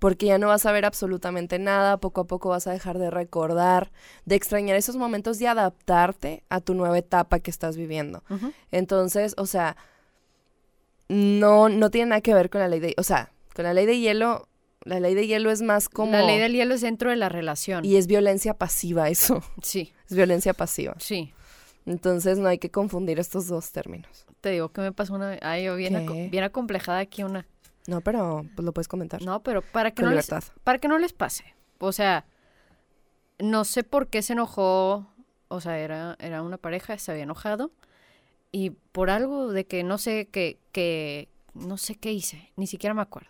Porque 0.00 0.26
ya 0.26 0.36
no 0.36 0.48
vas 0.48 0.66
a 0.66 0.72
ver 0.72 0.84
absolutamente 0.84 1.58
nada, 1.58 1.96
poco 1.96 2.20
a 2.20 2.26
poco 2.26 2.50
vas 2.50 2.66
a 2.66 2.72
dejar 2.72 2.98
de 2.98 3.10
recordar, 3.10 3.90
de 4.26 4.34
extrañar 4.34 4.76
esos 4.76 4.96
momentos 4.96 5.40
y 5.40 5.46
adaptarte 5.46 6.44
a 6.50 6.60
tu 6.60 6.74
nueva 6.74 6.98
etapa 6.98 7.38
que 7.38 7.50
estás 7.50 7.78
viviendo. 7.78 8.22
Entonces, 8.70 9.34
o 9.38 9.46
sea, 9.46 9.78
no, 11.08 11.68
no 11.70 11.90
tiene 11.90 12.10
nada 12.10 12.20
que 12.20 12.34
ver 12.34 12.50
con 12.50 12.60
la 12.60 12.68
ley 12.68 12.80
de, 12.80 12.94
o 12.98 13.02
sea, 13.02 13.32
con 13.54 13.64
la 13.64 13.72
ley 13.74 13.86
de 13.86 13.98
hielo, 14.00 14.48
la 14.84 15.00
ley 15.00 15.14
de 15.14 15.26
hielo 15.26 15.50
es 15.50 15.62
más 15.62 15.88
como 15.88 16.12
La 16.12 16.22
ley 16.22 16.38
del 16.38 16.52
hielo 16.52 16.74
es 16.74 16.80
dentro 16.82 17.10
de 17.10 17.16
la 17.16 17.28
relación. 17.28 17.84
y 17.84 17.96
es 17.96 18.06
violencia 18.06 18.54
pasiva 18.54 19.08
eso, 19.08 19.42
Sí, 19.62 19.92
es 20.08 20.16
violencia 20.16 20.52
pasiva. 20.54 20.94
sí. 20.98 21.32
Entonces 21.86 22.38
no 22.38 22.48
hay 22.48 22.56
que 22.56 22.70
confundir 22.70 23.18
estos 23.20 23.46
dos 23.46 23.70
términos. 23.70 24.24
Te 24.40 24.48
digo 24.50 24.70
que 24.70 24.80
me 24.80 24.90
pasó 24.92 25.12
una. 25.14 25.38
Ay, 25.42 25.64
yo 25.64 25.76
bien, 25.76 25.94
aco- 25.96 26.30
bien 26.30 26.42
acomplejada 26.42 26.98
aquí 27.00 27.22
una. 27.24 27.46
No, 27.86 28.00
pero 28.00 28.46
pues 28.56 28.64
lo 28.64 28.72
puedes 28.72 28.88
comentar 28.88 29.20
No, 29.20 29.42
pero 29.42 29.60
para 29.60 29.90
que 29.90 30.00
con 30.00 30.08
no 30.10 30.16
les, 30.16 30.30
para 30.64 30.78
que 30.78 30.88
no 30.88 30.98
les 30.98 31.12
pase. 31.12 31.44
O 31.78 31.92
sea, 31.92 32.24
no 33.38 33.64
sé 33.66 33.84
por 33.84 34.08
qué 34.08 34.22
se 34.22 34.32
enojó. 34.32 35.06
O 35.48 35.60
sea, 35.60 35.78
era, 35.78 36.16
era 36.20 36.42
una 36.42 36.56
pareja, 36.56 36.96
se 36.96 37.10
había 37.12 37.24
enojado. 37.24 37.70
Y 38.50 38.70
por 38.70 39.10
algo 39.10 39.52
de 39.52 39.66
que 39.66 39.82
no 39.84 39.98
sé 39.98 40.26
qué, 40.32 40.58
que, 40.72 41.28
no 41.52 41.76
sé 41.76 41.96
qué 41.96 42.12
hice, 42.12 42.50
ni 42.56 42.66
siquiera 42.66 42.94
me 42.94 43.02
acuerdo. 43.02 43.28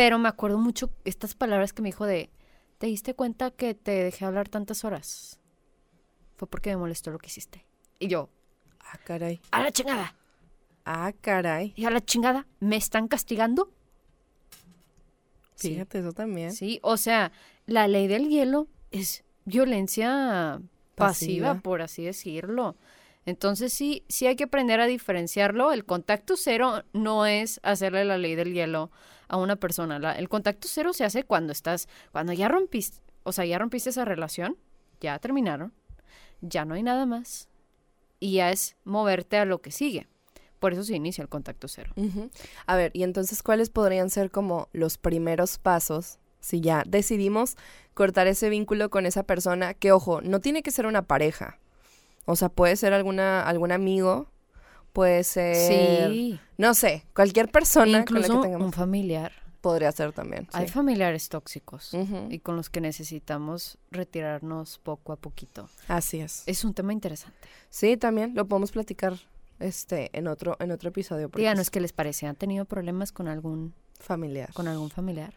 Pero 0.00 0.18
me 0.18 0.30
acuerdo 0.30 0.56
mucho 0.56 0.88
estas 1.04 1.34
palabras 1.34 1.74
que 1.74 1.82
me 1.82 1.88
dijo 1.90 2.06
de, 2.06 2.30
¿te 2.78 2.86
diste 2.86 3.12
cuenta 3.12 3.50
que 3.50 3.74
te 3.74 3.90
dejé 4.04 4.24
hablar 4.24 4.48
tantas 4.48 4.82
horas? 4.82 5.38
Fue 6.38 6.48
porque 6.48 6.70
me 6.70 6.78
molestó 6.78 7.10
lo 7.10 7.18
que 7.18 7.26
hiciste. 7.26 7.66
Y 7.98 8.08
yo, 8.08 8.30
Ah, 8.80 8.98
caray. 9.04 9.42
a 9.50 9.62
la 9.62 9.70
chingada. 9.70 10.14
Ah, 10.86 11.12
caray. 11.20 11.74
Y 11.76 11.84
a 11.84 11.90
la 11.90 12.00
chingada, 12.02 12.46
¿me 12.60 12.76
están 12.76 13.08
castigando? 13.08 13.70
Sí. 15.56 15.72
Fíjate, 15.74 15.98
eso 15.98 16.14
también. 16.14 16.54
Sí, 16.54 16.78
o 16.82 16.96
sea, 16.96 17.30
la 17.66 17.86
ley 17.86 18.08
del 18.08 18.30
hielo 18.30 18.68
es 18.92 19.22
violencia 19.44 20.62
pasiva, 20.94 21.48
Pasiva. 21.48 21.54
por 21.60 21.82
así 21.82 22.04
decirlo. 22.04 22.74
Entonces 23.26 23.70
sí, 23.74 24.02
sí 24.08 24.26
hay 24.26 24.34
que 24.36 24.44
aprender 24.44 24.80
a 24.80 24.86
diferenciarlo. 24.86 25.72
El 25.72 25.84
contacto 25.84 26.38
cero 26.38 26.84
no 26.94 27.26
es 27.26 27.60
hacerle 27.62 28.06
la 28.06 28.16
ley 28.16 28.34
del 28.34 28.54
hielo 28.54 28.90
a 29.30 29.36
una 29.38 29.56
persona. 29.56 29.98
La- 29.98 30.12
el 30.12 30.28
contacto 30.28 30.68
cero 30.68 30.92
se 30.92 31.04
hace 31.04 31.24
cuando 31.24 31.52
estás, 31.52 31.88
cuando 32.12 32.32
ya 32.32 32.48
rompiste, 32.48 32.98
o 33.22 33.32
sea, 33.32 33.44
ya 33.46 33.58
rompiste 33.58 33.90
esa 33.90 34.04
relación, 34.04 34.56
ya 35.00 35.18
terminaron, 35.18 35.72
ya 36.42 36.64
no 36.64 36.74
hay 36.74 36.82
nada 36.82 37.06
más. 37.06 37.48
Y 38.18 38.34
ya 38.34 38.50
es 38.50 38.76
moverte 38.84 39.38
a 39.38 39.46
lo 39.46 39.60
que 39.62 39.70
sigue. 39.70 40.06
Por 40.58 40.74
eso 40.74 40.84
se 40.84 40.94
inicia 40.94 41.22
el 41.22 41.28
contacto 41.28 41.68
cero. 41.68 41.92
A 42.66 42.76
ver, 42.76 42.90
y 42.92 43.02
entonces, 43.02 43.42
¿cuáles 43.42 43.70
podrían 43.70 44.10
ser 44.10 44.30
como 44.30 44.68
los 44.74 44.98
primeros 44.98 45.56
pasos 45.56 46.18
si 46.40 46.60
ya 46.60 46.82
decidimos 46.86 47.56
cortar 47.94 48.26
ese 48.26 48.50
vínculo 48.50 48.90
con 48.90 49.06
esa 49.06 49.22
persona? 49.22 49.72
Que, 49.72 49.92
ojo, 49.92 50.20
no 50.20 50.40
tiene 50.40 50.62
que 50.62 50.70
ser 50.70 50.84
una 50.84 51.02
pareja. 51.02 51.58
O 52.26 52.36
sea, 52.36 52.50
puede 52.50 52.76
ser 52.76 52.92
alguna, 52.92 53.42
algún 53.42 53.72
amigo, 53.72 54.28
puede 54.92 55.24
ser, 55.24 56.10
Sí, 56.10 56.40
no 56.58 56.74
sé, 56.74 57.04
cualquier 57.14 57.50
persona 57.50 58.04
con 58.04 58.14
la 58.16 58.20
incluso 58.26 58.40
que 58.40 58.46
tengamos. 58.48 58.66
un 58.66 58.72
familiar. 58.72 59.32
Podría 59.60 59.92
ser 59.92 60.12
también. 60.14 60.48
Hay 60.54 60.68
sí. 60.68 60.72
familiares 60.72 61.28
tóxicos 61.28 61.94
y 62.30 62.38
con 62.38 62.56
los 62.56 62.70
que 62.70 62.80
necesitamos 62.80 63.76
retirarnos 63.90 64.78
poco 64.78 65.12
a 65.12 65.16
poquito. 65.16 65.68
Así 65.86 66.18
es. 66.20 66.44
Es 66.46 66.64
un 66.64 66.72
tema 66.72 66.94
interesante. 66.94 67.46
Sí, 67.68 67.98
también 67.98 68.34
lo 68.34 68.46
podemos 68.46 68.72
platicar 68.72 69.14
este 69.58 70.08
en 70.18 70.28
otro 70.28 70.56
en 70.60 70.70
otro 70.70 70.88
episodio 70.88 71.28
Díganos 71.28 71.60
es 71.60 71.70
qué 71.70 71.80
les 71.80 71.92
parece. 71.92 72.26
¿Han 72.26 72.36
tenido 72.36 72.64
problemas 72.64 73.12
con 73.12 73.28
algún, 73.28 73.74
familiar. 73.98 74.50
con 74.54 74.66
algún 74.66 74.88
familiar? 74.88 75.34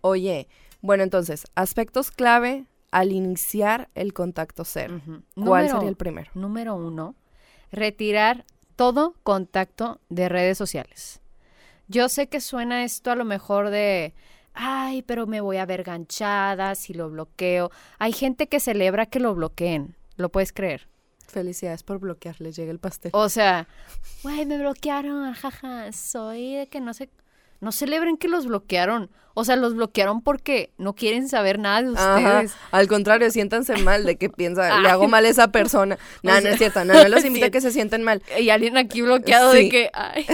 Oye, 0.00 0.48
bueno, 0.80 1.02
entonces, 1.04 1.46
aspectos 1.54 2.10
clave 2.10 2.66
al 2.90 3.12
iniciar 3.12 3.88
el 3.94 4.12
contacto 4.12 4.64
cero. 4.64 5.00
¿Cuál 5.04 5.22
Número- 5.36 5.68
sería 5.74 5.88
el 5.88 5.96
primero? 5.96 6.30
Número 6.34 6.74
uno, 6.74 7.14
retirar 7.74 8.44
todo 8.76 9.14
contacto 9.22 10.00
de 10.08 10.28
redes 10.28 10.58
sociales. 10.58 11.20
Yo 11.88 12.08
sé 12.08 12.28
que 12.28 12.40
suena 12.40 12.84
esto 12.84 13.10
a 13.10 13.16
lo 13.16 13.24
mejor 13.24 13.70
de, 13.70 14.14
ay, 14.54 15.02
pero 15.02 15.26
me 15.26 15.40
voy 15.40 15.58
a 15.58 15.66
ver 15.66 15.82
ganchada 15.82 16.74
si 16.74 16.94
lo 16.94 17.10
bloqueo. 17.10 17.70
Hay 17.98 18.12
gente 18.12 18.48
que 18.48 18.60
celebra 18.60 19.06
que 19.06 19.20
lo 19.20 19.34
bloqueen. 19.34 19.94
¿Lo 20.16 20.30
puedes 20.30 20.52
creer? 20.52 20.88
Felicidades 21.26 21.82
por 21.82 21.98
bloquear, 21.98 22.40
les 22.40 22.56
llega 22.56 22.70
el 22.70 22.78
pastel. 22.78 23.10
O 23.14 23.28
sea, 23.28 23.66
güey, 24.22 24.46
me 24.46 24.58
bloquearon, 24.58 25.32
jaja, 25.34 25.90
soy 25.92 26.54
de 26.54 26.66
que 26.68 26.80
no 26.80 26.94
sé. 26.94 27.10
No 27.64 27.72
celebren 27.72 28.16
que 28.16 28.28
los 28.28 28.46
bloquearon. 28.46 29.10
O 29.36 29.44
sea, 29.44 29.56
los 29.56 29.74
bloquearon 29.74 30.22
porque 30.22 30.72
no 30.78 30.94
quieren 30.94 31.28
saber 31.28 31.58
nada 31.58 31.82
de 31.82 31.92
Ajá. 31.98 32.14
ustedes. 32.38 32.54
Al 32.70 32.86
contrario, 32.86 33.28
siéntanse 33.32 33.76
mal 33.78 34.04
de 34.04 34.14
que 34.14 34.30
piensa, 34.30 34.78
le 34.80 34.88
hago 34.88 35.08
mal 35.08 35.24
a 35.24 35.28
esa 35.28 35.48
persona. 35.48 35.98
No, 36.22 36.32
O 36.36 36.40
no 36.40 36.48
es 36.50 36.58
cierto, 36.58 36.84
no, 36.84 36.94
no 36.94 37.08
los 37.08 37.24
invito 37.24 37.46
a 37.46 37.50
que 37.50 37.60
se 37.60 37.72
sienten 37.72 38.04
mal. 38.04 38.22
Y 38.38 38.50
alguien 38.50 38.76
aquí 38.76 39.02
bloqueado 39.02 39.50
Sí. 39.52 39.64
de 39.64 39.68
que, 39.70 39.90
ay, 39.92 40.24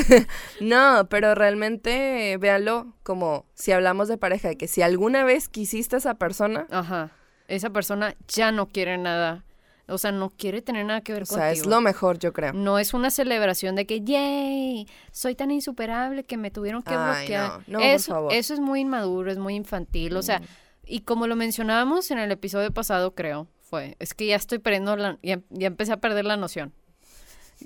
No, 0.61 1.07
pero 1.09 1.35
realmente 1.35 2.37
véanlo 2.39 2.93
como 3.03 3.47
si 3.55 3.73
hablamos 3.73 4.09
de 4.09 4.19
pareja, 4.19 4.49
de 4.49 4.59
que 4.59 4.69
si 4.69 4.83
alguna 4.83 5.25
vez 5.25 5.49
quisiste 5.49 5.97
a 5.97 5.99
esa 6.01 6.15
persona, 6.17 6.67
ajá, 6.71 7.11
esa 7.49 7.71
persona 7.71 8.15
ya 8.29 8.53
no 8.53 8.69
quiere 8.69 8.99
nada. 8.99 9.45
O 9.91 9.99
sea, 9.99 10.13
no 10.13 10.31
quiere 10.31 10.63
tener 10.63 10.87
nada 10.87 11.01
que 11.01 11.13
ver 11.13 11.23
o 11.23 11.27
sea, 11.27 11.51
es 11.53 11.67
lo 11.67 11.81
mejor, 11.81 12.19
yo 12.19 12.33
creo. 12.33 12.53
No 12.53 12.79
es 12.79 12.95
una 12.95 13.11
celebración 13.11 13.75
de 13.77 13.87
que, 13.87 14.01
yay, 14.03 14.87
soy 15.13 15.35
tan 15.35 15.51
insuperable 15.51 16.25
que 16.25 16.37
me 16.37 16.51
tuvieron 16.51 16.83
que 16.83 16.95
Ay, 16.95 17.27
bloquear. 17.27 17.51
no, 17.51 17.65
no, 17.67 17.79
por 17.81 17.87
eso, 17.89 18.13
favor. 18.13 18.33
Mm. 18.33 18.37
eso 18.37 18.55
es 18.55 18.61
muy 18.61 18.81
inmaduro, 18.81 19.31
es 19.31 19.39
muy 19.39 19.55
infantil. 19.55 20.17
O 20.17 20.23
sea, 20.23 20.41
y 20.85 21.01
como 21.01 21.27
lo 21.27 21.37
mencionábamos 21.37 22.11
en 22.11 22.19
el 22.19 22.33
episodio 22.33 22.73
pasado, 22.73 23.15
creo, 23.15 23.47
fue, 23.61 23.97
es 23.99 24.15
que 24.15 24.27
ya 24.27 24.37
estoy 24.37 24.59
perdiendo 24.59 24.97
la, 24.97 25.19
ya, 25.23 25.41
ya 25.51 25.67
empecé 25.67 25.93
a 25.93 25.99
perder 25.99 26.25
la 26.25 26.37
noción. 26.37 26.73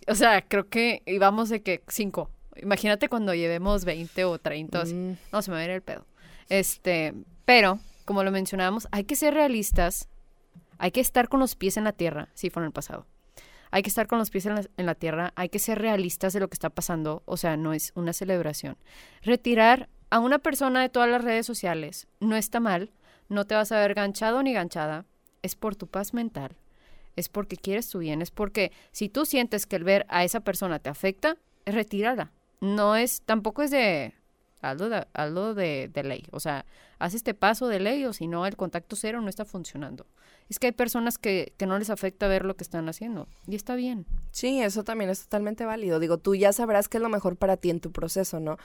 O 0.08 0.14
sea, 0.14 0.42
creo 0.42 0.68
que 0.68 1.02
íbamos 1.06 1.48
de 1.48 1.62
que 1.62 1.82
cinco. 1.88 2.30
Imagínate 2.56 3.08
cuando 3.08 3.34
llevemos 3.34 3.84
20 3.84 4.24
o 4.24 4.38
30. 4.38 4.82
así. 4.82 4.94
Mm, 4.94 5.16
No, 5.32 5.42
se 5.42 5.50
me 5.50 5.56
va 5.56 5.60
a 5.62 5.64
ir 5.64 5.70
el 5.70 5.82
pedo. 5.82 6.06
Este, 6.48 7.14
pero, 7.44 7.78
como 8.04 8.22
lo 8.22 8.30
mencionábamos, 8.30 8.86
hay 8.90 9.04
que 9.04 9.16
ser 9.16 9.34
realistas. 9.34 10.08
Hay 10.84 10.90
que 10.90 11.00
estar 11.00 11.30
con 11.30 11.40
los 11.40 11.56
pies 11.56 11.78
en 11.78 11.84
la 11.84 11.92
tierra. 11.92 12.28
Sí, 12.34 12.50
fue 12.50 12.60
en 12.60 12.66
el 12.66 12.72
pasado. 12.72 13.06
Hay 13.70 13.80
que 13.80 13.88
estar 13.88 14.06
con 14.06 14.18
los 14.18 14.28
pies 14.28 14.44
en 14.44 14.56
la, 14.56 14.66
en 14.76 14.84
la 14.84 14.94
tierra. 14.94 15.32
Hay 15.34 15.48
que 15.48 15.58
ser 15.58 15.78
realistas 15.78 16.34
de 16.34 16.40
lo 16.40 16.48
que 16.48 16.56
está 16.56 16.68
pasando. 16.68 17.22
O 17.24 17.38
sea, 17.38 17.56
no 17.56 17.72
es 17.72 17.92
una 17.94 18.12
celebración. 18.12 18.76
Retirar 19.22 19.88
a 20.10 20.18
una 20.18 20.40
persona 20.40 20.82
de 20.82 20.90
todas 20.90 21.08
las 21.08 21.24
redes 21.24 21.46
sociales 21.46 22.06
no 22.20 22.36
está 22.36 22.60
mal. 22.60 22.92
No 23.30 23.46
te 23.46 23.54
vas 23.54 23.72
a 23.72 23.78
ver 23.78 23.94
ganchado 23.94 24.42
ni 24.42 24.52
ganchada. 24.52 25.06
Es 25.40 25.54
por 25.54 25.74
tu 25.74 25.86
paz 25.86 26.12
mental. 26.12 26.54
Es 27.16 27.30
porque 27.30 27.56
quieres 27.56 27.88
tu 27.88 28.00
bien. 28.00 28.20
Es 28.20 28.30
porque 28.30 28.70
si 28.92 29.08
tú 29.08 29.24
sientes 29.24 29.64
que 29.64 29.76
el 29.76 29.84
ver 29.84 30.04
a 30.10 30.22
esa 30.22 30.40
persona 30.40 30.80
te 30.80 30.90
afecta, 30.90 31.38
retírala. 31.64 32.30
No 32.60 32.94
es, 32.94 33.22
tampoco 33.22 33.62
es 33.62 33.70
de, 33.70 34.12
algo 34.70 34.88
de, 34.88 35.06
algo 35.12 35.54
de, 35.54 35.90
de 35.92 36.04
ley. 36.04 36.24
O 36.30 36.40
sea, 36.40 36.64
haz 36.98 37.14
este 37.14 37.34
paso 37.34 37.68
de 37.68 37.80
ley 37.80 38.04
o 38.04 38.12
si 38.12 38.26
no, 38.26 38.46
el 38.46 38.56
contacto 38.56 38.96
cero 38.96 39.20
no 39.20 39.28
está 39.28 39.44
funcionando. 39.44 40.06
Es 40.48 40.58
que 40.58 40.68
hay 40.68 40.72
personas 40.72 41.18
que, 41.18 41.54
que 41.56 41.66
no 41.66 41.78
les 41.78 41.90
afecta 41.90 42.28
ver 42.28 42.44
lo 42.44 42.56
que 42.56 42.64
están 42.64 42.88
haciendo. 42.88 43.28
Y 43.46 43.54
está 43.54 43.74
bien. 43.74 44.06
Sí, 44.30 44.60
eso 44.60 44.84
también 44.84 45.10
es 45.10 45.22
totalmente 45.22 45.64
válido. 45.64 46.00
Digo, 46.00 46.18
tú 46.18 46.34
ya 46.34 46.52
sabrás 46.52 46.88
qué 46.88 46.98
es 46.98 47.02
lo 47.02 47.08
mejor 47.08 47.36
para 47.36 47.56
ti 47.56 47.70
en 47.70 47.80
tu 47.80 47.92
proceso, 47.92 48.40
¿no? 48.40 48.58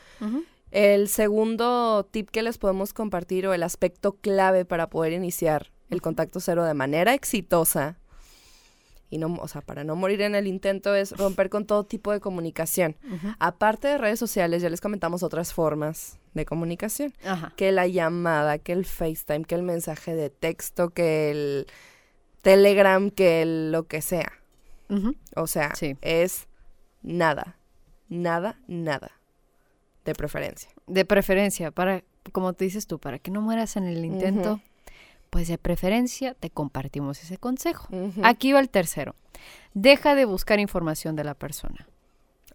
El 0.71 1.07
segundo 1.07 2.07
tip 2.11 2.29
que 2.29 2.43
les 2.43 2.57
podemos 2.57 2.93
compartir 2.93 3.47
o 3.47 3.53
el 3.53 3.63
aspecto 3.63 4.13
clave 4.13 4.65
para 4.65 4.89
poder 4.89 5.13
iniciar 5.13 5.71
el 5.89 6.01
contacto 6.01 6.39
cero 6.39 6.63
de 6.65 6.73
manera 6.73 7.13
exitosa 7.13 7.97
y 9.09 9.17
no, 9.17 9.35
o 9.41 9.47
sea, 9.47 9.61
para 9.61 9.83
no 9.83 9.95
morir 9.95 10.21
en 10.21 10.35
el 10.35 10.45
intento 10.47 10.93
es 10.95 11.11
romper 11.17 11.49
con 11.49 11.65
todo 11.65 11.83
tipo 11.85 12.11
de 12.11 12.19
comunicación. 12.19 12.95
Aparte 13.39 13.87
de 13.87 13.97
redes 13.97 14.19
sociales, 14.19 14.61
ya 14.61 14.69
les 14.69 14.81
comentamos 14.81 15.23
otras 15.23 15.53
formas 15.53 16.19
de 16.33 16.45
comunicación, 16.45 17.13
Ajá. 17.25 17.53
que 17.55 17.71
la 17.71 17.87
llamada, 17.87 18.59
que 18.59 18.71
el 18.73 18.85
FaceTime, 18.85 19.45
que 19.45 19.55
el 19.55 19.63
mensaje 19.63 20.13
de 20.15 20.29
texto, 20.29 20.89
que 20.91 21.31
el 21.31 21.67
Telegram, 22.41 23.09
que 23.09 23.41
el 23.41 23.71
lo 23.71 23.87
que 23.87 24.01
sea. 24.01 24.31
O 25.35 25.45
sea, 25.47 25.75
Sí. 25.75 25.97
es 26.01 26.47
nada, 27.03 27.57
nada, 28.07 28.59
nada 28.67 29.11
de 30.05 30.13
preferencia. 30.15 30.69
De 30.87 31.05
preferencia, 31.05 31.69
para, 31.71 32.03
como 32.31 32.53
te 32.53 32.65
dices 32.65 32.87
tú, 32.87 32.97
para 32.99 33.19
que 33.19 33.29
no 33.29 33.41
mueras 33.41 33.75
en 33.77 33.83
el 33.85 34.03
intento. 34.03 34.61
Pues 35.29 35.47
de 35.47 35.57
preferencia 35.57 36.33
te 36.33 36.49
compartimos 36.49 37.21
ese 37.23 37.37
consejo. 37.37 37.87
Aquí 38.23 38.51
va 38.51 38.59
el 38.59 38.69
tercero. 38.69 39.15
Deja 39.73 40.15
de 40.15 40.25
buscar 40.25 40.59
información 40.59 41.15
de 41.15 41.23
la 41.23 41.33
persona. 41.33 41.87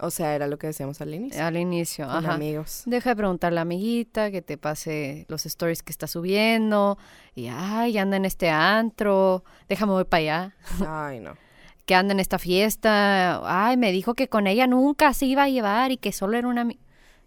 O 0.00 0.10
sea, 0.10 0.34
era 0.34 0.48
lo 0.48 0.58
que 0.58 0.66
decíamos 0.66 1.00
al 1.00 1.14
inicio. 1.14 1.44
Al 1.44 1.56
inicio, 1.56 2.06
con 2.06 2.16
ajá. 2.16 2.34
amigos. 2.34 2.82
Deja 2.86 3.10
de 3.10 3.16
preguntarle 3.16 3.54
a 3.54 3.58
la 3.58 3.62
amiguita 3.62 4.30
que 4.30 4.42
te 4.42 4.58
pase 4.58 5.24
los 5.28 5.46
stories 5.46 5.82
que 5.82 5.92
está 5.92 6.08
subiendo. 6.08 6.98
Y, 7.34 7.46
ay, 7.48 7.96
anda 7.98 8.16
en 8.16 8.24
este 8.24 8.50
antro. 8.50 9.44
Déjame 9.68 9.92
voy 9.92 10.04
para 10.04 10.20
allá. 10.20 10.56
Ay, 10.86 11.20
no. 11.20 11.36
Que 11.86 11.94
anda 11.94 12.12
en 12.12 12.20
esta 12.20 12.38
fiesta. 12.38 13.40
Ay, 13.44 13.76
me 13.76 13.92
dijo 13.92 14.14
que 14.14 14.28
con 14.28 14.46
ella 14.46 14.66
nunca 14.66 15.12
se 15.14 15.26
iba 15.26 15.44
a 15.44 15.48
llevar 15.48 15.92
y 15.92 15.96
que 15.96 16.12
solo 16.12 16.36
era 16.36 16.48
una... 16.48 16.62
ami-". 16.62 16.80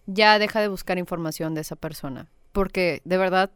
Ya 0.06 0.38
deja 0.40 0.60
de 0.60 0.68
buscar 0.68 0.98
información 0.98 1.54
de 1.54 1.62
esa 1.62 1.76
persona. 1.76 2.28
Porque, 2.52 3.02
de 3.06 3.18
verdad, 3.18 3.52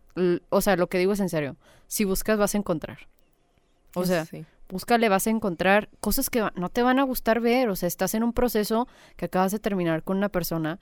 o 0.49 0.61
sea, 0.61 0.75
lo 0.75 0.87
que 0.87 0.97
digo 0.97 1.13
es 1.13 1.19
en 1.19 1.29
serio. 1.29 1.55
Si 1.87 2.03
buscas, 2.05 2.37
vas 2.37 2.55
a 2.55 2.57
encontrar. 2.57 3.07
O 3.95 4.05
sea, 4.05 4.25
Sí. 4.25 4.45
búscale, 4.69 5.09
vas 5.09 5.27
a 5.27 5.31
encontrar 5.31 5.89
cosas 5.99 6.29
que 6.29 6.47
no 6.55 6.69
te 6.69 6.81
van 6.83 6.99
a 6.99 7.03
gustar 7.03 7.39
ver. 7.41 7.69
O 7.69 7.75
sea, 7.75 7.87
estás 7.87 8.13
en 8.13 8.23
un 8.23 8.31
proceso 8.33 8.87
que 9.17 9.25
acabas 9.25 9.51
de 9.51 9.59
terminar 9.59 10.03
con 10.03 10.17
una 10.17 10.29
persona. 10.29 10.79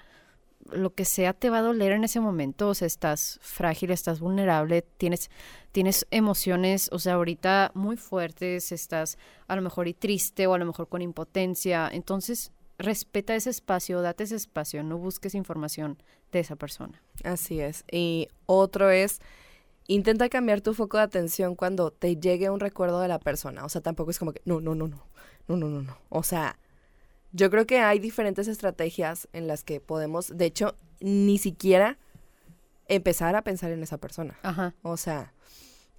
Lo 0.72 0.94
que 0.94 1.06
sea 1.06 1.34
te 1.34 1.50
va 1.50 1.60
a 1.60 1.62
doler 1.62 1.94
en 1.94 2.04
ese 2.04 2.20
momento. 2.20 2.68
O 2.70 2.74
sea, 2.76 2.86
estás 2.86 3.40
frágil, 3.42 3.92
estás 3.92 4.20
vulnerable, 4.20 4.82
tienes, 4.98 5.32
tienes 5.72 6.06
emociones, 6.12 6.90
o 6.92 7.00
sea, 7.00 7.14
ahorita 7.14 7.72
muy 7.74 7.96
fuertes, 7.98 8.72
estás 8.72 9.18
a 9.48 9.56
lo 9.56 9.62
mejor 9.62 9.88
y 9.88 9.94
triste 9.94 10.46
o 10.48 10.54
a 10.54 10.58
lo 10.58 10.66
mejor 10.66 10.88
con 10.90 11.02
impotencia. 11.02 11.90
Entonces, 11.92 12.52
respeta 12.80 13.36
ese 13.36 13.52
espacio, 13.52 14.02
date 14.02 14.24
ese 14.24 14.38
espacio, 14.38 14.82
no 14.84 14.98
busques 14.98 15.36
información 15.36 16.02
de 16.32 16.40
esa 16.40 16.56
persona. 16.56 17.04
Así 17.24 17.60
es. 17.60 17.84
Y 17.92 18.30
otro 18.46 18.90
es, 18.90 19.20
intenta 19.88 20.30
cambiar 20.30 20.62
tu 20.62 20.74
foco 20.74 20.98
de 20.98 21.04
atención 21.04 21.56
cuando 21.56 21.92
te 21.92 22.16
llegue 22.16 22.50
un 22.50 22.60
recuerdo 22.60 23.02
de 23.02 23.10
la 23.10 23.20
persona. 23.20 23.66
O 23.66 23.70
sea, 23.70 23.82
tampoco 23.82 24.12
es 24.12 24.18
como 24.18 24.32
que, 24.32 24.42
no, 24.46 24.62
no, 24.62 24.74
no, 24.74 24.88
no, 24.88 25.04
no, 25.48 25.58
no, 25.58 25.68
no, 25.68 25.82
no. 25.82 25.98
O 26.08 26.24
sea, 26.24 26.58
yo 27.34 27.52
creo 27.52 27.68
que 27.68 27.80
hay 27.80 28.00
diferentes 28.00 28.48
estrategias 28.48 29.28
en 29.34 29.48
las 29.48 29.64
que 29.64 29.82
podemos, 29.82 30.36
de 30.36 30.46
hecho, 30.46 30.76
ni 31.02 31.38
siquiera 31.38 31.98
empezar 32.88 33.36
a 33.36 33.44
pensar 33.44 33.72
en 33.72 33.84
esa 33.84 33.98
persona. 33.98 34.40
Ajá. 34.42 34.74
O 34.82 34.96
sea, 34.96 35.34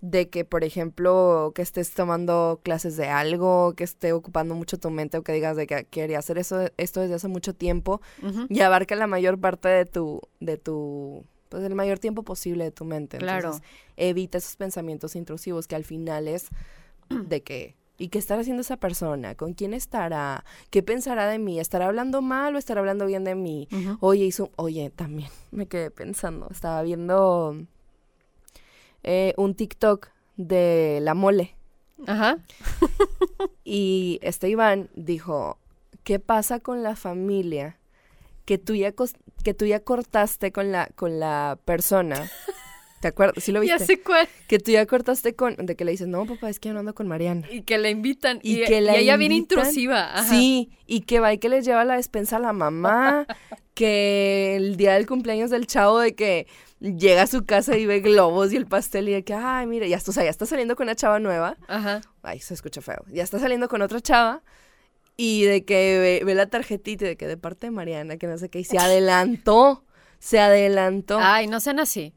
de 0.00 0.30
que, 0.30 0.44
por 0.44 0.64
ejemplo, 0.64 1.52
que 1.54 1.62
estés 1.62 1.92
tomando 1.92 2.60
clases 2.62 2.96
de 2.96 3.08
algo, 3.08 3.74
que 3.74 3.84
esté 3.84 4.12
ocupando 4.12 4.54
mucho 4.54 4.78
tu 4.78 4.90
mente 4.90 5.18
o 5.18 5.22
que 5.22 5.32
digas 5.32 5.56
de 5.56 5.66
que 5.66 5.84
quería 5.84 6.18
hacer 6.18 6.38
eso, 6.38 6.68
esto 6.78 7.00
desde 7.00 7.14
hace 7.14 7.28
mucho 7.28 7.54
tiempo 7.54 8.00
y 8.48 8.60
abarca 8.60 8.94
la 8.96 9.06
mayor 9.06 9.38
parte 9.38 9.68
de 9.68 9.84
tu, 9.84 10.22
de 10.40 10.56
tu, 10.56 11.24
pues 11.50 11.62
el 11.64 11.74
mayor 11.74 11.98
tiempo 11.98 12.22
posible 12.22 12.64
de 12.64 12.70
tu 12.70 12.84
mente. 12.84 13.18
Claro. 13.18 13.48
Entonces, 13.48 13.62
evita 13.96 14.38
esos 14.38 14.56
pensamientos 14.56 15.16
intrusivos 15.16 15.66
que 15.66 15.76
al 15.76 15.84
final 15.84 16.28
es 16.28 16.48
de 17.10 17.42
que, 17.42 17.76
¿y 17.98 18.08
qué 18.08 18.18
estará 18.18 18.40
haciendo 18.40 18.62
esa 18.62 18.78
persona? 18.78 19.34
¿Con 19.34 19.52
quién 19.52 19.74
estará? 19.74 20.46
¿Qué 20.70 20.82
pensará 20.82 21.28
de 21.28 21.38
mí? 21.38 21.60
¿Estará 21.60 21.86
hablando 21.86 22.22
mal 22.22 22.54
o 22.54 22.58
estará 22.58 22.80
hablando 22.80 23.04
bien 23.04 23.24
de 23.24 23.34
mí? 23.34 23.68
Oye, 24.00 24.24
hizo, 24.24 24.50
oye, 24.56 24.88
también 24.88 25.28
me 25.50 25.66
quedé 25.66 25.90
pensando, 25.90 26.48
estaba 26.50 26.80
viendo 26.80 27.66
eh, 29.02 29.34
un 29.36 29.54
TikTok 29.54 30.08
de 30.36 30.98
la 31.02 31.14
mole 31.14 31.54
Ajá. 32.06 32.38
y 33.64 34.18
este 34.22 34.48
Iván 34.48 34.88
dijo, 34.94 35.58
¿qué 36.04 36.18
pasa 36.18 36.60
con 36.60 36.82
la 36.82 36.96
familia 36.96 37.78
que 38.44 38.58
tú 38.58 38.74
ya, 38.74 38.92
que 39.44 39.54
tú 39.54 39.66
ya 39.66 39.80
cortaste 39.80 40.50
con 40.52 40.72
la, 40.72 40.88
con 40.94 41.20
la 41.20 41.58
persona? 41.64 42.30
¿Te 43.00 43.08
acuerdas? 43.08 43.42
¿Sí 43.44 43.52
lo 43.52 43.62
Ya 43.64 43.76
viste? 43.76 43.96
sé 43.96 44.02
cuál. 44.02 44.28
Que 44.48 44.58
tú 44.58 44.72
ya 44.72 44.84
cortaste 44.86 45.34
con, 45.34 45.56
de 45.56 45.76
que 45.76 45.84
le 45.84 45.92
dices, 45.92 46.08
no, 46.08 46.26
papá, 46.26 46.50
es 46.50 46.58
que 46.60 46.68
yo 46.68 46.74
no 46.74 46.80
ando 46.80 46.94
con 46.94 47.06
Mariana. 47.08 47.46
Y 47.50 47.62
que 47.62 47.78
la 47.78 47.88
invitan. 47.90 48.40
Y 48.42 48.62
Y, 48.62 48.64
que 48.66 48.80
la 48.80 48.96
y 48.98 49.02
ella 49.04 49.14
invitan. 49.14 49.36
intrusiva. 49.36 50.10
Ajá. 50.18 50.24
Sí, 50.28 50.70
y 50.86 51.02
que 51.02 51.20
va 51.20 51.32
y 51.32 51.38
que 51.38 51.48
les 51.48 51.64
lleva 51.64 51.84
la 51.84 51.96
despensa 51.96 52.36
a 52.36 52.40
la 52.40 52.52
mamá, 52.52 53.26
que 53.80 54.56
el 54.56 54.76
día 54.76 54.92
del 54.92 55.06
cumpleaños 55.06 55.48
del 55.50 55.66
chavo 55.66 56.00
de 56.00 56.14
que 56.14 56.46
llega 56.80 57.22
a 57.22 57.26
su 57.26 57.46
casa 57.46 57.78
y 57.78 57.86
ve 57.86 58.00
globos 58.00 58.52
y 58.52 58.56
el 58.56 58.66
pastel 58.66 59.08
y 59.08 59.12
de 59.12 59.24
que, 59.24 59.32
ay, 59.32 59.66
mira, 59.66 59.86
ya 59.86 59.96
está, 59.96 60.10
o 60.10 60.14
sea, 60.14 60.24
ya 60.24 60.28
está 60.30 60.44
saliendo 60.44 60.76
con 60.76 60.84
una 60.84 60.94
chava 60.94 61.18
nueva, 61.18 61.56
Ajá. 61.66 62.02
ay, 62.22 62.40
se 62.40 62.52
escucha 62.52 62.82
feo, 62.82 63.02
ya 63.10 63.22
está 63.22 63.38
saliendo 63.38 63.68
con 63.70 63.80
otra 63.80 64.00
chava 64.02 64.42
y 65.16 65.44
de 65.44 65.64
que 65.64 65.98
ve, 66.20 66.24
ve 66.26 66.34
la 66.34 66.46
tarjetita 66.46 67.06
y 67.06 67.08
de 67.08 67.16
que 67.16 67.26
de 67.26 67.38
parte 67.38 67.68
de 67.68 67.70
Mariana, 67.70 68.18
que 68.18 68.26
no 68.26 68.36
sé 68.36 68.50
qué, 68.50 68.60
y 68.60 68.64
se 68.64 68.76
adelantó, 68.78 69.84
se 70.18 70.38
adelantó. 70.40 71.18
Ay, 71.20 71.46
no 71.46 71.58
sean 71.60 71.80
así. 71.80 72.12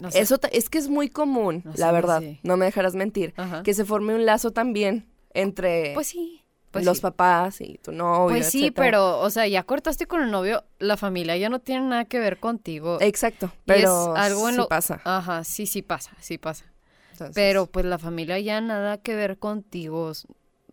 No 0.00 0.08
Eso 0.08 0.38
es 0.50 0.68
que 0.68 0.78
es 0.78 0.88
muy 0.88 1.08
común, 1.08 1.62
No 1.64 1.72
la 1.76 1.92
verdad, 1.92 2.16
así. 2.16 2.40
no 2.42 2.56
me 2.56 2.64
dejarás 2.64 2.96
mentir, 2.96 3.32
Ajá. 3.36 3.62
que 3.62 3.72
se 3.74 3.84
forme 3.84 4.14
un 4.16 4.26
lazo 4.26 4.50
también 4.50 5.06
entre 5.32 5.92
Pues 5.94 6.08
sí. 6.08 6.43
Pues 6.74 6.84
los 6.84 6.98
sí. 6.98 7.02
papás 7.02 7.60
y 7.60 7.78
tu 7.78 7.92
novio, 7.92 8.36
Pues 8.36 8.50
sí, 8.50 8.64
etcétera. 8.66 8.84
pero, 8.86 9.20
o 9.20 9.30
sea, 9.30 9.46
ya 9.48 9.62
cortaste 9.62 10.06
con 10.06 10.22
el 10.22 10.30
novio, 10.30 10.64
la 10.78 10.96
familia 10.96 11.36
ya 11.36 11.48
no 11.48 11.58
tiene 11.60 11.86
nada 11.86 12.04
que 12.04 12.18
ver 12.18 12.38
contigo. 12.38 12.98
Exacto, 13.00 13.50
pero 13.64 14.14
es 14.16 14.20
algo 14.22 14.48
en 14.48 14.54
sí 14.54 14.60
lo- 14.60 14.68
pasa. 14.68 15.00
Ajá, 15.04 15.42
sí, 15.44 15.66
sí 15.66 15.80
pasa, 15.82 16.10
sí 16.20 16.36
pasa. 16.38 16.66
Entonces, 17.12 17.34
Pero 17.34 17.66
pues 17.66 17.84
la 17.86 17.98
familia 17.98 18.38
ya 18.40 18.60
nada 18.60 18.98
que 18.98 19.14
ver 19.14 19.38
contigo, 19.38 20.12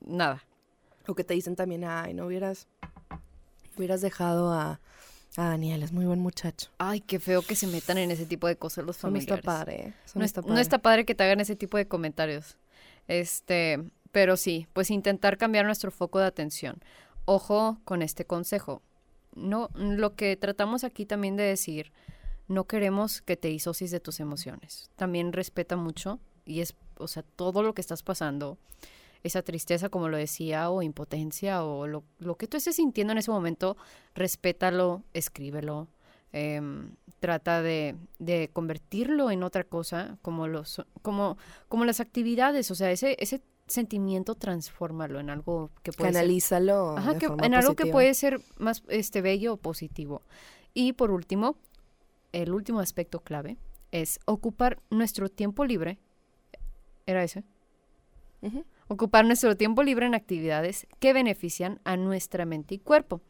nada. 0.06 0.44
o 1.08 1.16
que 1.16 1.24
te 1.24 1.34
dicen 1.34 1.56
también, 1.56 1.84
ay, 1.86 2.14
no 2.14 2.26
hubieras 2.26 2.68
hubieras 3.78 4.02
dejado 4.02 4.52
a 4.54 4.80
Ah, 5.38 5.48
Daniel 5.48 5.82
es 5.82 5.94
muy 5.94 6.04
buen 6.06 6.20
muchacho. 6.20 6.70
Ay, 6.78 7.00
qué 7.00 7.18
feo 7.18 7.42
que 7.42 7.56
se 7.56 7.66
metan 7.66 7.98
en 7.98 8.12
ese 8.12 8.26
tipo 8.26 8.48
de 8.48 8.58
cosas 8.58 8.84
los 8.86 8.98
Eso 8.98 9.08
no 9.08 9.14
familiares. 9.14 9.40
está 9.40 9.60
padre. 9.60 9.94
Eso 10.06 10.20
No, 10.20 10.26
es- 10.26 10.36
no 10.46 10.58
está 10.60 10.78
padre 10.80 11.06
que 11.06 11.16
te 11.16 11.24
hagan 11.24 11.40
ese 11.40 11.56
tipo 11.56 11.78
de 11.78 11.88
comentarios. 11.88 12.58
Este, 13.08 13.80
pero 14.12 14.38
sí, 14.38 14.67
pues 14.74 14.91
intentar 14.91 15.38
cambiar 15.38 15.65
nuestro 15.65 15.91
foco 15.91 16.19
de 16.19 16.26
atención. 16.26 16.82
Ojo 17.26 17.80
con 17.86 18.02
este 18.02 18.26
consejo. 18.26 18.82
No, 19.36 19.69
lo 19.76 20.15
que 20.15 20.36
tratamos 20.36 20.84
aquí 20.84 21.06
también 21.06 21.38
de 21.38 21.43
decir, 21.43 21.91
no 22.47 22.65
queremos 22.65 23.21
que 23.21 23.38
te 23.38 23.47
disocies 23.47 23.91
de 23.91 24.00
tus 24.02 24.19
emociones. 24.19 24.89
También 24.97 25.32
respeta 25.32 25.78
mucho 25.78 26.19
y 26.45 26.60
es, 26.62 26.76
o 26.97 27.08
sea, 27.08 27.24
todo 27.24 27.63
lo 27.63 27.74
que 27.74 27.82
estás 27.82 28.04
pasando, 28.04 28.58
esa 29.24 29.41
tristeza, 29.43 29.89
como 29.89 30.10
lo 30.10 30.17
decía, 30.17 30.69
o 30.69 30.82
impotencia, 30.82 31.63
o 31.63 31.88
lo, 31.88 32.04
lo 32.19 32.36
que 32.36 32.47
tú 32.47 32.58
estés 32.58 32.76
sintiendo 32.76 33.12
en 33.13 33.19
ese 33.19 33.32
momento, 33.32 33.78
respétalo, 34.15 35.04
escríbelo. 35.13 35.88
em, 36.34 36.95
trata 37.19 37.62
de, 37.62 37.95
de 38.19 38.50
convertirlo 38.52 39.30
en 39.30 39.43
otra 39.43 39.63
cosa, 39.63 40.17
como, 40.24 40.47
los, 40.47 40.82
como, 41.04 41.38
como 41.69 41.86
las 41.86 42.00
actividades, 42.00 42.71
o 42.71 42.76
sea, 42.76 42.89
ese, 42.91 43.15
ese 43.19 43.41
sentimiento 43.71 44.36
transfórmalo 44.36 45.19
en 45.19 45.29
algo 45.31 45.71
que 45.84 45.91
puede 45.91 46.10
ser. 46.13 46.27
Ajá, 46.97 47.17
que- 47.17 47.25
en 47.47 47.53
algo 47.55 47.75
que 47.75 47.84
puede 47.91 48.13
ser 48.13 48.41
más 48.57 48.84
este 48.89 49.21
bello 49.21 49.53
o 49.53 49.57
positivo. 49.57 50.21
Y 50.73 50.93
por 50.93 51.10
último, 51.12 51.55
el 52.31 52.53
último 52.53 52.79
aspecto 52.79 53.19
clave 53.19 53.57
es 53.91 54.19
ocupar 54.25 54.79
nuestro 54.89 55.27
tiempo 55.29 55.65
libre. 55.65 55.97
¿Era 57.05 57.23
ese? 57.23 57.43
Ocupar 58.88 59.25
nuestro 59.25 59.55
tiempo 59.55 59.84
libre 59.84 60.05
en 60.05 60.15
actividades 60.15 60.88
que 60.99 61.13
benefician 61.13 61.79
a 61.84 61.95
nuestra 61.97 62.45
mente 62.45 62.75
y 62.75 62.79
cuerpo, 62.79 63.21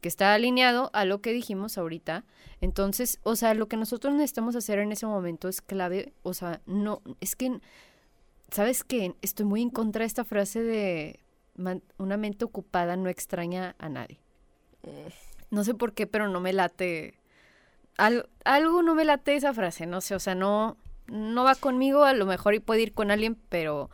que 0.00 0.08
está 0.08 0.34
alineado 0.34 0.90
a 0.92 1.04
lo 1.04 1.20
que 1.20 1.32
dijimos 1.32 1.78
ahorita. 1.78 2.24
Entonces, 2.60 3.18
o 3.22 3.36
sea, 3.36 3.54
lo 3.54 3.68
que 3.68 3.76
nosotros 3.76 4.12
necesitamos 4.14 4.56
hacer 4.56 4.78
en 4.78 4.92
ese 4.92 5.06
momento 5.06 5.48
es 5.48 5.62
clave, 5.62 6.12
o 6.22 6.34
sea, 6.34 6.60
no, 6.66 7.00
es 7.20 7.36
que, 7.36 7.60
¿sabes 8.50 8.84
qué? 8.84 9.14
Estoy 9.22 9.46
muy 9.46 9.62
en 9.62 9.70
contra 9.70 10.00
de 10.02 10.06
esta 10.06 10.24
frase 10.24 10.62
de 10.62 11.20
una 11.98 12.16
mente 12.16 12.44
ocupada 12.44 12.96
no 12.96 13.08
extraña 13.08 13.74
a 13.78 13.88
nadie. 13.88 14.20
No 15.50 15.64
sé 15.64 15.74
por 15.74 15.94
qué, 15.94 16.06
pero 16.06 16.28
no 16.28 16.40
me 16.40 16.52
late. 16.52 17.18
Al- 17.96 18.28
algo 18.44 18.82
no 18.82 18.94
me 18.94 19.04
late 19.04 19.34
esa 19.36 19.54
frase, 19.54 19.86
no 19.86 20.00
sé, 20.00 20.14
o 20.14 20.20
sea, 20.20 20.34
no, 20.34 20.76
no 21.06 21.44
va 21.44 21.54
conmigo, 21.54 22.04
a 22.04 22.12
lo 22.12 22.26
mejor 22.26 22.54
y 22.54 22.60
puede 22.60 22.82
ir 22.82 22.92
con 22.92 23.10
alguien, 23.10 23.36
pero 23.48 23.90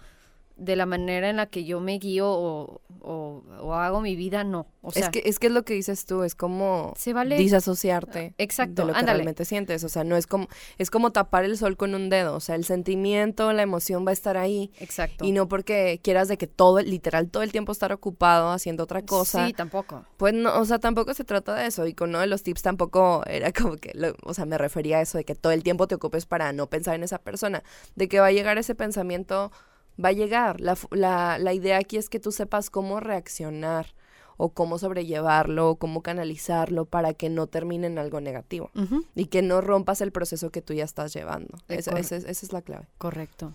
de 0.65 0.77
la 0.77 0.87
manera 0.87 1.29
en 1.31 1.37
la 1.37 1.47
que 1.47 1.65
yo 1.65 1.81
me 1.81 1.99
guío 1.99 2.29
o, 2.31 2.81
o- 3.01 3.43
o 3.61 3.75
hago 3.75 4.01
mi 4.01 4.17
vida, 4.17 4.45
no. 4.45 4.67
O 4.81 4.91
sea, 4.93 5.05
es, 5.05 5.09
que, 5.11 5.23
es 5.25 5.39
que 5.39 5.47
es 5.49 5.53
lo 5.53 5.65
que 5.65 5.75
dices 5.75 6.07
tú, 6.07 6.23
es 6.25 6.35
como 6.35 6.93
se 6.97 7.13
vale. 7.13 7.37
disasociarte 7.37 8.35
Exacto, 8.39 8.83
de 8.83 8.87
lo 8.89 8.93
que 8.93 8.99
ándale. 8.99 9.19
realmente 9.19 9.45
sientes. 9.45 9.85
O 9.85 9.89
sea, 9.89 10.03
no 10.05 10.17
es 10.17 10.27
como, 10.27 10.49
es 10.79 10.91
como 10.91 11.13
tapar 11.13 11.45
el 11.45 11.57
sol 11.57 11.77
con 11.77 11.95
un 11.95 12.09
dedo. 12.11 12.35
O 12.35 12.41
sea, 12.41 12.55
el 12.57 12.65
sentimiento, 12.65 13.53
la 13.53 13.63
emoción 13.63 14.05
va 14.07 14.11
a 14.11 14.13
estar 14.13 14.37
ahí. 14.37 14.73
Exacto. 14.79 15.25
Y 15.25 15.33
no 15.33 15.49
porque 15.49 16.01
quieras 16.03 16.29
de 16.29 16.37
que 16.37 16.47
todo, 16.49 16.81
literal, 16.81 17.29
todo 17.31 17.43
el 17.43 17.53
tiempo 17.53 17.71
estar 17.73 17.93
ocupado 17.93 18.51
haciendo 18.51 18.83
otra 18.85 19.03
cosa. 19.03 19.47
Sí, 19.47 19.53
tampoco. 19.53 20.05
Pues 20.17 20.35
no, 20.35 20.59
o 20.59 20.65
sea, 20.65 20.79
tampoco 20.79 21.15
se 21.15 21.25
trata 21.25 21.55
de 21.55 21.67
eso. 21.67 21.87
Y 21.87 21.95
con 21.95 22.11
uno 22.11 22.21
de 22.21 22.27
los 22.27 22.43
tips 22.43 22.63
tampoco 22.63 23.23
era 23.27 23.53
como 23.53 23.77
que, 23.77 23.93
lo- 23.95 24.15
o 24.25 24.35
sea, 24.35 24.47
me 24.47 24.59
refería 24.59 24.99
a 24.99 25.03
eso, 25.03 25.19
de 25.19 25.25
que 25.25 25.35
todo 25.35 25.53
el 25.53 25.63
tiempo 25.63 25.87
te 25.87 25.95
ocupes 25.95 26.27
para 26.27 26.53
no 26.53 26.69
pensar 26.69 26.95
en 26.97 27.03
esa 27.05 27.19
persona. 27.19 27.63
De 27.95 28.09
que 28.09 28.19
va 28.21 28.27
a 28.27 28.33
llegar 28.33 28.59
ese 28.59 28.75
pensamiento, 28.75 29.53
va 30.03 30.11
a 30.11 30.13
llegar. 30.13 30.61
La, 30.61 30.77
la, 30.91 31.39
la 31.39 31.53
idea 31.53 31.79
aquí 31.79 31.97
es 31.97 32.09
que 32.09 32.21
tú 32.21 32.33
sepas 32.33 32.71
cómo 32.71 33.01
reaccionar 33.01 33.95
o 34.37 34.49
cómo 34.51 34.79
sobrellevarlo 34.79 35.71
o 35.71 35.77
cómo 35.77 36.03
canalizarlo 36.03 36.85
para 36.87 37.15
que 37.15 37.29
no 37.29 37.47
termine 37.47 37.87
en 37.87 37.99
algo 37.99 38.21
negativo. 38.21 38.71
Y 39.15 39.27
que 39.27 39.43
no 39.43 39.61
rompas 39.61 40.01
el 40.01 40.11
proceso 40.13 40.51
que 40.51 40.63
tú 40.63 40.73
ya 40.75 40.85
estás 40.85 41.13
llevando. 41.15 41.59
De 41.69 41.77
Esa, 41.77 41.93
esa 41.99 42.17
es- 42.17 42.25
esa 42.25 42.47
es 42.47 42.53
la 42.53 42.63
clave. 42.63 42.87
Correcto. 42.99 43.53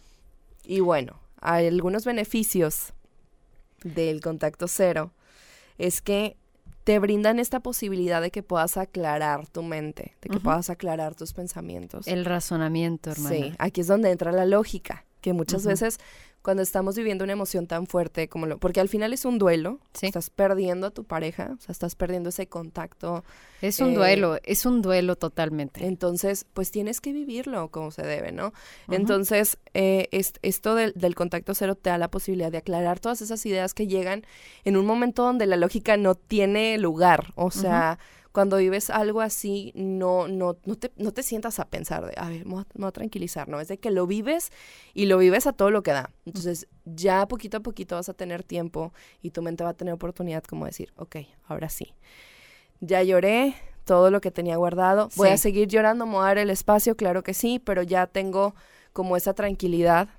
Y 0.64 0.80
bueno, 0.80 1.20
hay 1.42 1.68
algunos 1.68 2.06
beneficios 2.06 2.94
del 3.84 4.22
contacto 4.22 4.68
cero 4.68 5.12
es 5.78 6.02
que 6.02 6.36
te 6.84 7.00
brindan 7.00 7.38
esta 7.40 7.60
posibilidad 7.60 8.22
de 8.22 8.32
que 8.32 8.42
puedas 8.44 8.78
aclarar 8.78 9.46
tu 9.48 9.62
mente, 9.62 10.16
de 10.22 10.30
que 10.30 10.40
puedas 10.40 10.70
aclarar 10.70 11.16
tus 11.16 11.34
pensamientos. 11.34 12.08
El 12.08 12.24
razonamiento, 12.24 13.12
hermana. 13.12 13.36
Sí, 13.36 13.54
aquí 13.60 13.82
es 13.82 13.88
donde 13.88 14.10
entra 14.10 14.32
la 14.32 14.46
lógica, 14.46 15.06
que 15.22 15.34
muchas 15.34 15.66
veces 15.66 16.00
cuando 16.42 16.64
estamos 16.64 16.96
viviendo 16.96 17.24
una 17.26 17.34
emoción 17.34 17.68
tan 17.68 17.88
fuerte 17.88 18.30
como 18.30 18.46
lo, 18.46 18.58
porque 18.58 18.80
al 18.80 18.88
final 18.88 19.12
es 19.12 19.26
un 19.26 19.38
duelo, 19.38 19.80
Sí. 19.94 20.06
estás 20.06 20.30
perdiendo 20.30 20.88
a 20.88 20.92
tu 20.92 21.04
pareja, 21.04 21.56
o 21.58 21.62
sea, 21.62 21.74
estás 21.74 21.96
perdiendo 21.96 22.30
ese 22.30 22.48
contacto, 22.48 23.24
Es 23.60 23.80
un 23.80 23.94
Eh, 23.94 23.96
duelo, 23.96 24.38
es 24.44 24.66
un 24.68 24.82
duelo 24.84 25.16
totalmente. 25.16 25.84
entonces 25.86 26.46
pues 26.54 26.70
tienes 26.72 27.02
que 27.02 27.12
vivirlo 27.12 27.70
como 27.70 27.90
se 27.92 28.04
debe, 28.04 28.32
¿no? 28.32 28.54
Entonces, 28.88 29.58
eh, 29.74 30.08
es- 30.12 30.34
esto 30.44 30.76
del, 30.76 30.94
del 30.96 31.16
contacto 31.16 31.54
cero 31.56 31.76
te 31.76 31.90
da 31.90 31.98
la 31.98 32.10
posibilidad 32.10 32.52
de 32.52 32.60
aclarar 32.60 33.00
todas 33.00 33.22
esas 33.22 33.46
ideas 33.46 33.74
que 33.74 33.88
llegan 33.88 34.24
en 34.64 34.78
un 34.78 34.86
momento 34.86 35.24
donde 35.24 35.48
la 35.48 35.58
lógica 35.58 35.98
no 35.98 36.16
tiene 36.16 36.78
lugar. 36.78 37.34
O 37.36 37.52
sea, 37.52 37.98
cuando 38.38 38.58
vives 38.58 38.92
algo 38.92 39.22
así, 39.22 39.72
no, 39.74 40.28
no, 40.28 40.58
no, 40.64 40.76
te, 40.76 40.92
no 40.98 41.12
te 41.12 41.24
sientas 41.24 41.58
a 41.58 41.66
pensar 41.66 42.06
de, 42.06 42.14
a 42.18 42.30
ver, 42.30 42.46
me 42.46 42.52
voy 42.54 42.62
a, 42.62 42.68
me 42.76 42.82
voy 42.82 42.90
a 42.90 42.92
tranquilizar, 42.92 43.50
¿no? 43.50 43.60
Es 43.60 43.68
de 43.68 43.80
que 43.80 43.90
lo 43.90 44.06
vives 44.06 44.52
y 44.94 45.08
lo 45.08 45.18
vives 45.18 45.48
a 45.48 45.54
todo 45.54 45.72
lo 45.72 45.82
que 45.82 45.90
da. 45.90 46.12
Entonces, 46.28 46.68
ya 46.86 47.28
poquito 47.28 47.58
a 47.58 47.60
poquito 47.62 47.96
vas 47.96 48.10
a 48.10 48.14
tener 48.14 48.44
tiempo 48.44 48.94
y 49.24 49.32
tu 49.32 49.42
mente 49.42 49.64
va 49.64 49.72
a 49.72 49.74
tener 49.74 49.92
oportunidad 49.92 50.44
como 50.44 50.68
decir, 50.68 50.94
ok, 50.98 51.16
ahora 51.48 51.68
sí. 51.68 51.96
Ya 52.80 53.02
lloré 53.02 53.56
todo 53.86 54.12
lo 54.12 54.22
que 54.22 54.30
tenía 54.30 54.56
guardado. 54.56 55.10
Voy 55.16 55.30
a 55.30 55.38
seguir 55.38 55.68
llorando, 55.68 56.06
me 56.06 56.12
voy 56.12 56.22
a 56.22 56.26
dar 56.28 56.38
el 56.38 56.52
espacio, 56.52 56.96
claro 56.96 57.24
que 57.24 57.34
sí, 57.34 57.58
pero 57.58 57.82
ya 57.82 58.06
tengo 58.06 58.54
como 58.94 59.18
esa 59.18 59.34
tranquilidad 59.34 60.10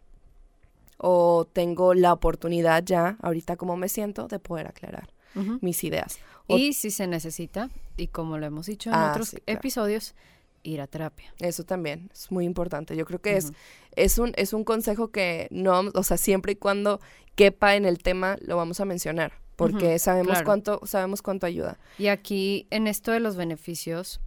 o 0.96 1.46
tengo 1.52 1.94
la 1.94 2.12
oportunidad 2.12 2.82
ya, 2.84 3.16
ahorita 3.22 3.54
como 3.56 3.76
me 3.76 3.88
siento, 3.88 4.26
de 4.26 4.40
poder 4.40 4.66
aclarar 4.66 5.08
Ujú. 5.36 5.58
mis 5.60 5.84
ideas. 5.84 6.18
O- 6.48 6.56
Y 6.58 6.72
si 6.72 6.90
se 6.90 7.06
necesita, 7.06 7.70
y 7.98 8.06
como 8.08 8.38
lo 8.38 8.46
hemos 8.46 8.66
dicho 8.66 8.88
en 8.88 8.94
Ah, 8.96 9.10
otros 9.10 9.28
sí, 9.28 9.36
claro. 9.36 9.58
episodios, 9.58 10.14
ir 10.62 10.80
a 10.80 10.86
terapia. 10.86 11.34
Eso 11.38 11.64
también 11.64 12.10
es 12.12 12.30
muy 12.30 12.44
importante. 12.44 12.96
Yo 12.96 13.04
creo 13.04 13.20
que 13.20 13.36
es, 13.36 13.52
es, 13.92 14.18
un, 14.18 14.32
es 14.36 14.52
un 14.52 14.64
consejo 14.64 15.08
que 15.08 15.48
no, 15.50 15.80
o 15.94 16.02
sea, 16.02 16.16
siempre 16.16 16.52
y 16.52 16.56
cuando 16.56 17.00
quepa 17.36 17.76
en 17.76 17.84
el 17.84 18.02
tema, 18.02 18.36
lo 18.40 18.56
vamos 18.56 18.80
a 18.80 18.84
mencionar, 18.84 19.32
porque 19.56 19.98
sabemos 19.98 20.32
claro. 20.32 20.44
cuánto, 20.46 20.80
sabemos 20.86 21.22
cuánto 21.22 21.46
ayuda. 21.46 21.78
Y 21.98 22.08
aquí, 22.08 22.66
en 22.70 22.86
esto 22.86 23.12
de 23.12 23.20
los 23.20 23.36
beneficios, 23.36 24.20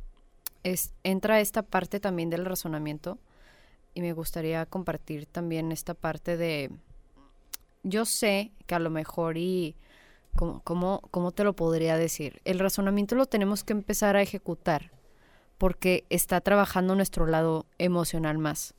es, 0.64 0.94
entra 1.04 1.40
esta 1.42 1.64
parte 1.64 2.00
también 2.00 2.30
del 2.30 2.46
razonamiento. 2.46 3.18
Y 3.94 4.02
me 4.02 4.14
gustaría 4.14 4.66
compartir 4.66 5.26
también 5.26 5.74
esta 5.74 5.94
parte 5.94 6.38
de. 6.38 6.72
Yo 7.84 8.06
sé 8.06 8.52
que 8.66 8.76
a 8.76 8.80
lo 8.80 8.90
mejor 8.90 9.38
y. 9.38 9.76
¿Cómo, 10.36 10.62
cómo, 10.64 11.02
cómo 11.12 11.32
te 11.32 11.44
lo 11.44 11.54
podría 11.54 11.98
decir? 11.98 12.42
El 12.46 12.60
razonamiento 12.60 13.16
lo 13.16 13.26
tenemos 13.26 13.64
que 13.64 13.74
empezar 13.74 14.16
a 14.16 14.22
ejecutar 14.22 14.92
porque 15.58 16.06
está 16.10 16.42
trabajando 16.42 16.96
nuestro 16.96 17.28
lado 17.28 17.68
emocional 17.78 18.38
más. 18.38 18.74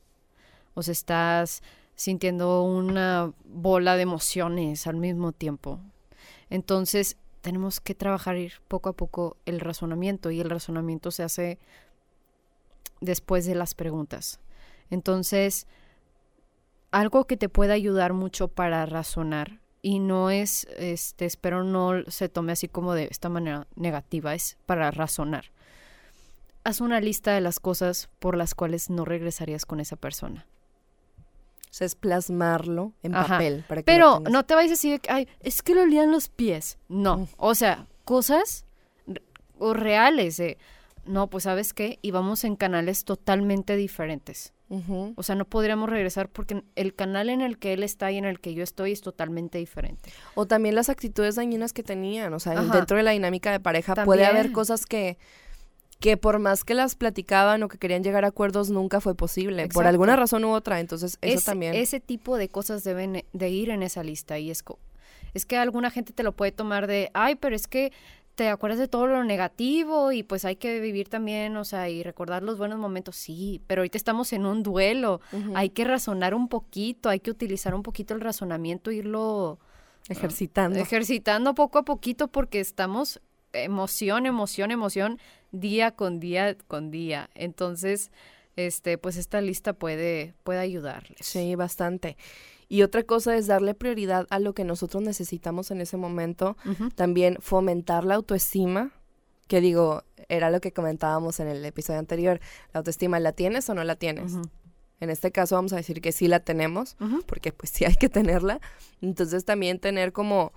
O 0.73 0.83
sea, 0.83 0.91
estás 0.91 1.63
sintiendo 1.95 2.63
una 2.63 3.31
bola 3.45 3.95
de 3.95 4.01
emociones 4.01 4.87
al 4.87 4.97
mismo 4.97 5.31
tiempo. 5.31 5.79
Entonces, 6.49 7.17
tenemos 7.41 7.79
que 7.79 7.95
trabajar 7.95 8.37
poco 8.67 8.89
a 8.89 8.93
poco 8.93 9.37
el 9.45 9.59
razonamiento 9.59 10.31
y 10.31 10.39
el 10.39 10.49
razonamiento 10.49 11.11
se 11.11 11.23
hace 11.23 11.59
después 13.01 13.45
de 13.45 13.55
las 13.55 13.75
preguntas. 13.75 14.39
Entonces, 14.89 15.67
algo 16.91 17.25
que 17.25 17.37
te 17.37 17.49
puede 17.49 17.73
ayudar 17.73 18.13
mucho 18.13 18.47
para 18.47 18.85
razonar 18.85 19.62
y 19.83 19.99
no 19.99 20.31
es, 20.31 20.65
este, 20.77 21.25
espero 21.25 21.63
no 21.63 22.03
se 22.07 22.29
tome 22.29 22.53
así 22.53 22.67
como 22.69 22.93
de 22.95 23.09
esta 23.11 23.29
manera 23.29 23.67
negativa, 23.75 24.33
es 24.33 24.57
para 24.65 24.89
razonar. 24.89 25.51
Haz 26.63 26.79
una 26.81 27.01
lista 27.01 27.33
de 27.33 27.41
las 27.41 27.59
cosas 27.59 28.09
por 28.19 28.37
las 28.37 28.55
cuales 28.55 28.89
no 28.89 29.03
regresarías 29.05 29.65
con 29.65 29.79
esa 29.81 29.97
persona. 29.97 30.47
O 31.69 31.75
sea, 31.75 31.85
es 31.85 31.95
plasmarlo 31.95 32.93
en 33.03 33.13
Ajá. 33.15 33.27
papel. 33.27 33.65
Para 33.67 33.81
que 33.81 33.85
Pero 33.85 34.21
no 34.31 34.45
te 34.45 34.55
vayas 34.55 34.71
así 34.73 34.91
de 34.91 34.99
que, 34.99 35.11
ay, 35.11 35.27
es 35.41 35.61
que 35.61 35.75
le 35.75 35.81
olían 35.81 36.11
los 36.11 36.29
pies. 36.29 36.77
No, 36.87 37.17
Mm. 37.17 37.27
o 37.37 37.53
sea, 37.53 37.87
cosas 38.05 38.65
o 39.59 39.73
reales 39.73 40.41
no, 41.05 41.29
pues 41.29 41.43
sabes 41.43 41.73
qué, 41.73 41.99
y 42.01 42.11
vamos 42.11 42.45
en 42.45 42.55
canales 42.55 43.03
totalmente 43.03 43.75
diferentes. 43.75 44.53
O 45.15 45.23
sea, 45.23 45.35
no 45.35 45.45
podríamos 45.45 45.89
regresar 45.89 46.29
porque 46.29 46.63
el 46.75 46.95
canal 46.95 47.29
en 47.29 47.41
el 47.41 47.57
que 47.57 47.73
él 47.73 47.83
está 47.83 48.11
y 48.11 48.17
en 48.17 48.25
el 48.25 48.39
que 48.39 48.53
yo 48.53 48.63
estoy 48.63 48.91
es 48.91 49.01
totalmente 49.01 49.57
diferente. 49.57 50.11
O 50.35 50.45
también 50.47 50.75
las 50.75 50.89
actitudes 50.89 51.35
dañinas 51.35 51.73
que 51.73 51.83
tenían. 51.83 52.33
O 52.33 52.39
sea, 52.39 52.53
Ajá. 52.53 52.75
dentro 52.77 52.97
de 52.97 53.03
la 53.03 53.11
dinámica 53.11 53.51
de 53.51 53.59
pareja 53.59 53.93
puede 54.05 54.25
haber 54.25 54.51
cosas 54.51 54.85
que, 54.85 55.17
que 55.99 56.17
por 56.17 56.39
más 56.39 56.63
que 56.63 56.73
las 56.73 56.95
platicaban 56.95 57.61
o 57.63 57.67
que 57.67 57.77
querían 57.77 58.03
llegar 58.03 58.25
a 58.25 58.29
acuerdos, 58.29 58.69
nunca 58.69 58.99
fue 58.99 59.15
posible. 59.15 59.67
Por 59.67 59.85
alguna 59.85 60.15
razón 60.15 60.43
u 60.43 60.51
otra. 60.53 60.79
Entonces, 60.79 61.17
eso 61.21 61.35
Ese- 61.37 61.45
también. 61.45 61.75
Ese 61.75 61.99
tipo 61.99 62.37
de 62.37 62.49
cosas 62.49 62.83
deben 62.83 63.23
de 63.31 63.49
ir 63.49 63.69
en 63.69 63.83
esa 63.83 64.03
lista 64.03 64.39
y 64.39 64.49
es, 64.49 64.63
es 65.33 65.45
que 65.45 65.57
alguna 65.57 65.91
gente 65.91 66.13
te 66.13 66.23
lo 66.23 66.31
puede 66.31 66.51
tomar 66.51 66.87
de, 66.87 67.09
ay, 67.13 67.35
pero 67.35 67.55
es 67.55 67.67
que 67.67 67.91
te 68.35 68.49
acuerdas 68.49 68.79
de 68.79 68.87
todo 68.87 69.07
lo 69.07 69.23
negativo 69.23 70.11
y 70.11 70.23
pues 70.23 70.45
hay 70.45 70.55
que 70.55 70.79
vivir 70.79 71.09
también, 71.09 71.55
o 71.57 71.63
sea, 71.65 71.89
y 71.89 72.03
recordar 72.03 72.41
los 72.43 72.57
buenos 72.57 72.79
momentos, 72.79 73.15
sí, 73.15 73.61
pero 73.67 73.81
ahorita 73.81 73.97
estamos 73.97 74.33
en 74.33 74.45
un 74.45 74.63
duelo, 74.63 75.21
hay 75.53 75.69
que 75.69 75.83
razonar 75.83 76.33
un 76.33 76.47
poquito, 76.47 77.09
hay 77.09 77.19
que 77.19 77.31
utilizar 77.31 77.75
un 77.75 77.83
poquito 77.83 78.13
el 78.13 78.21
razonamiento, 78.21 78.91
irlo 78.91 79.59
ejercitando. 80.09 80.79
ejercitando 80.79 81.53
poco 81.53 81.77
a 81.79 81.83
poquito 81.83 82.27
porque 82.27 82.59
estamos 82.59 83.21
emoción, 83.53 84.25
emoción, 84.25 84.71
emoción, 84.71 85.19
día 85.51 85.91
con 85.91 86.19
día 86.19 86.57
con 86.67 86.89
día. 86.89 87.29
Entonces, 87.35 88.11
este, 88.55 88.97
pues 88.97 89.17
esta 89.17 89.41
lista 89.41 89.73
puede, 89.73 90.33
puede 90.43 90.59
ayudarles. 90.59 91.25
Sí, 91.25 91.55
bastante. 91.55 92.17
Y 92.73 92.81
otra 92.81 93.03
cosa 93.03 93.37
es 93.37 93.45
darle 93.45 93.75
prioridad 93.75 94.25
a 94.31 94.39
lo 94.39 94.55
que 94.55 94.63
nosotros 94.63 95.03
necesitamos 95.03 95.69
en 95.69 95.79
ese 95.79 95.95
momento. 95.95 96.57
También 96.95 97.37
fomentar 97.39 98.03
la 98.03 98.15
autoestima, 98.15 98.89
que 99.47 99.61
digo, 99.61 100.01
era 100.27 100.49
lo 100.49 100.59
que 100.59 100.71
comentábamos 100.71 101.39
en 101.39 101.49
el 101.49 101.63
episodio 101.65 101.99
anterior. 101.99 102.39
La 102.73 102.79
autoestima, 102.79 103.19
¿la 103.19 103.31
tienes 103.33 103.69
o 103.69 103.75
no 103.75 103.83
la 103.83 103.95
tienes? 103.95 104.33
En 104.99 105.11
este 105.11 105.31
caso 105.31 105.53
vamos 105.53 105.71
a 105.73 105.75
decir 105.75 106.01
que 106.01 106.11
sí 106.11 106.27
la 106.27 106.39
tenemos, 106.39 106.97
porque 107.27 107.51
pues 107.51 107.69
sí 107.69 107.85
hay 107.85 107.93
que 107.93 108.09
tenerla. 108.09 108.59
Entonces 109.01 109.45
también 109.45 109.77
tener 109.77 110.11
como 110.11 110.51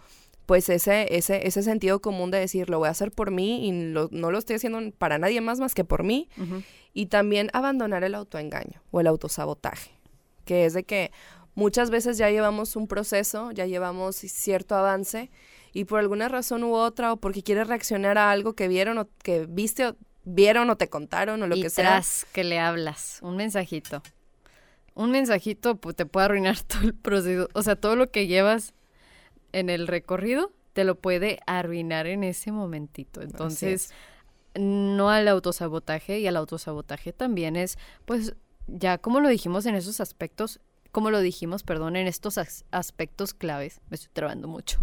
pues 0.47 0.71
ese, 0.71 1.15
ese, 1.15 1.47
ese 1.47 1.63
sentido 1.63 2.01
común 2.01 2.31
de 2.31 2.39
decir, 2.39 2.71
lo 2.71 2.79
voy 2.79 2.89
a 2.89 2.93
hacer 2.93 3.13
por 3.13 3.31
mí 3.31 3.69
y 3.69 3.73
no 3.73 4.09
lo 4.31 4.39
estoy 4.39 4.57
haciendo 4.57 4.81
para 4.97 5.19
nadie 5.19 5.43
más 5.43 5.61
más 5.61 5.75
que 5.75 5.85
por 5.85 6.03
mí. 6.03 6.31
Y 6.95 7.07
también 7.07 7.51
abandonar 7.53 8.05
el 8.05 8.15
autoengaño 8.15 8.81
o 8.91 9.01
el 9.01 9.07
autosabotaje, 9.07 9.91
que 10.47 10.65
es 10.65 10.73
de 10.73 10.85
que 10.85 11.11
muchas 11.57 11.91
veces 11.91 12.19
ya 12.19 12.31
llevamos 12.31 12.77
un 12.77 12.87
proceso, 12.87 13.51
ya 13.51 13.67
llevamos 13.67 14.15
cierto 14.15 14.77
avance 14.77 15.31
y 15.73 15.85
por 15.85 15.99
alguna 15.99 16.29
razón 16.29 16.63
u 16.63 16.75
otra 16.75 17.13
o 17.13 17.17
porque 17.17 17.43
quieres 17.43 17.67
reaccionar 17.67 18.17
a 18.19 18.31
algo 18.31 18.53
que 18.53 18.69
vieron 18.69 18.99
o 18.99 19.09
que 19.25 19.47
viste 19.47 19.89
o 19.89 19.97
vieron 20.25 20.71
o 20.71 20.77
te 20.77 20.89
contaron 20.89 21.43
o 21.43 21.47
lo 21.49 21.57
que 21.57 21.71
sea. 21.71 22.01
que 22.33 22.45
le 22.45 22.61
hablas, 22.61 23.19
un 23.23 23.37
mensajito. 23.37 24.03
Un 24.95 25.11
mensajito 25.11 25.77
pues, 25.77 25.97
te 25.97 26.07
puede 26.07 26.27
arruinar 26.27 26.61
todo 26.63 26.83
el 26.83 26.95
proceso, 26.95 27.49
o 27.53 27.63
sea, 27.63 27.75
todo 27.75 27.97
lo 27.97 28.11
que 28.11 28.27
llevas 28.27 28.75
en 29.53 29.71
el 29.71 29.89
recorrido 29.89 30.53
te 30.75 30.85
lo 30.85 30.95
puede 30.95 31.41
arruinar 31.47 32.07
en 32.07 32.23
ese 32.23 32.53
momentito. 32.53 33.23
Entonces, 33.23 33.91
no 34.55 35.09
al 35.09 35.27
autosabotaje 35.27 36.19
y 36.19 36.27
al 36.27 36.37
autosabotaje 36.37 37.15
también 37.15 37.57
es, 37.57 37.79
pues, 38.05 38.35
ya 38.67 38.99
como 38.99 39.21
lo 39.21 39.31
dijimos 39.31 39.65
en 39.65 39.75
esos 39.75 40.01
aspectos, 40.01 40.61
como 40.93 41.11
lo 41.11 41.21
dijimos, 41.21 41.63
perdón, 41.63 41.97
en 41.97 42.07
estos 42.07 42.39
aspectos 42.71 43.35
claves, 43.35 43.81
me 43.91 43.97
estoy 43.97 44.11
trabando 44.13 44.49
mucho. 44.49 44.79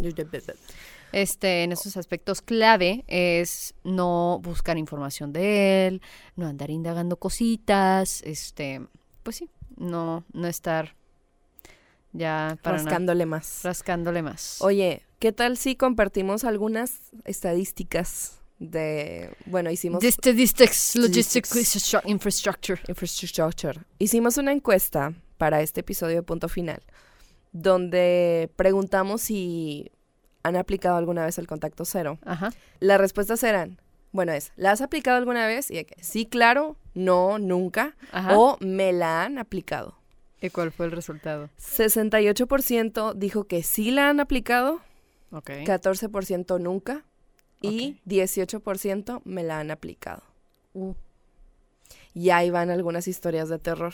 Este, 1.12 1.64
en 1.64 1.72
esos 1.72 1.96
aspectos 1.96 2.42
clave 2.42 3.04
es 3.08 3.76
no 3.84 4.40
buscar 4.42 4.78
información 4.78 5.32
de 5.32 5.88
él, 5.88 6.02
no 6.36 6.48
andar 6.48 6.72
indagando 6.72 7.18
cositas, 7.18 8.22
este, 8.24 8.82
pues 9.22 9.36
sí, 9.38 9.50
no, 9.78 10.24
no 10.34 10.48
estar 10.48 10.96
ya 12.14 12.58
para 12.62 12.78
rascándole 12.78 13.26
más. 13.26 13.62
Rascándole 13.64 14.22
más. 14.22 14.62
Oye, 14.62 15.04
¿qué 15.20 15.32
tal 15.32 15.58
si 15.58 15.76
compartimos 15.76 16.44
algunas 16.44 17.12
estadísticas 17.26 18.40
de, 18.60 19.36
bueno, 19.46 19.70
hicimos... 19.72 20.02
De 20.02 20.12
statistics, 20.12 20.96
logistics, 20.96 21.54
infrastructure. 22.06 22.82
Infrastructure. 22.88 23.80
Hicimos 24.00 24.38
una 24.38 24.52
encuesta 24.52 25.14
para 25.44 25.60
este 25.60 25.82
episodio 25.82 26.16
de 26.16 26.24
Punto 26.24 26.48
Final, 26.48 26.82
donde 27.52 28.50
preguntamos 28.56 29.24
si 29.24 29.92
han 30.42 30.56
aplicado 30.56 30.96
alguna 30.96 31.26
vez 31.26 31.38
el 31.38 31.48
contacto 31.48 31.84
cero. 31.84 32.18
Ajá. 32.24 32.54
Las 32.80 32.98
respuestas 32.98 33.44
eran, 33.44 33.78
bueno, 34.14 34.32
es, 34.32 34.54
¿la 34.56 34.72
has 34.72 34.80
aplicado 34.80 35.18
alguna 35.18 35.46
vez? 35.46 35.70
Y 35.70 35.86
sí, 36.00 36.26
claro, 36.26 36.78
no, 36.94 37.40
nunca, 37.40 37.98
o 38.30 38.56
me 38.62 38.94
la 38.94 39.26
han 39.26 39.38
aplicado. 39.38 39.98
¿Y 40.40 40.50
cuál 40.50 40.72
fue 40.72 40.86
el 40.86 40.94
resultado? 40.94 41.50
68% 41.60 43.14
dijo 43.14 43.44
que 43.44 43.64
sí 43.64 43.92
la 43.92 44.08
han 44.08 44.22
aplicado, 44.22 44.80
okay. 45.30 45.66
14% 45.66 46.58
nunca 46.62 47.04
y 47.60 48.00
18% 48.06 49.20
me 49.26 49.44
la 49.44 49.60
han 49.60 49.72
aplicado. 49.72 50.24
Uh. 50.74 50.94
Y 52.14 52.30
ahí 52.30 52.50
van 52.50 52.70
algunas 52.70 53.10
historias 53.10 53.50
de 53.50 53.60
terror. 53.60 53.94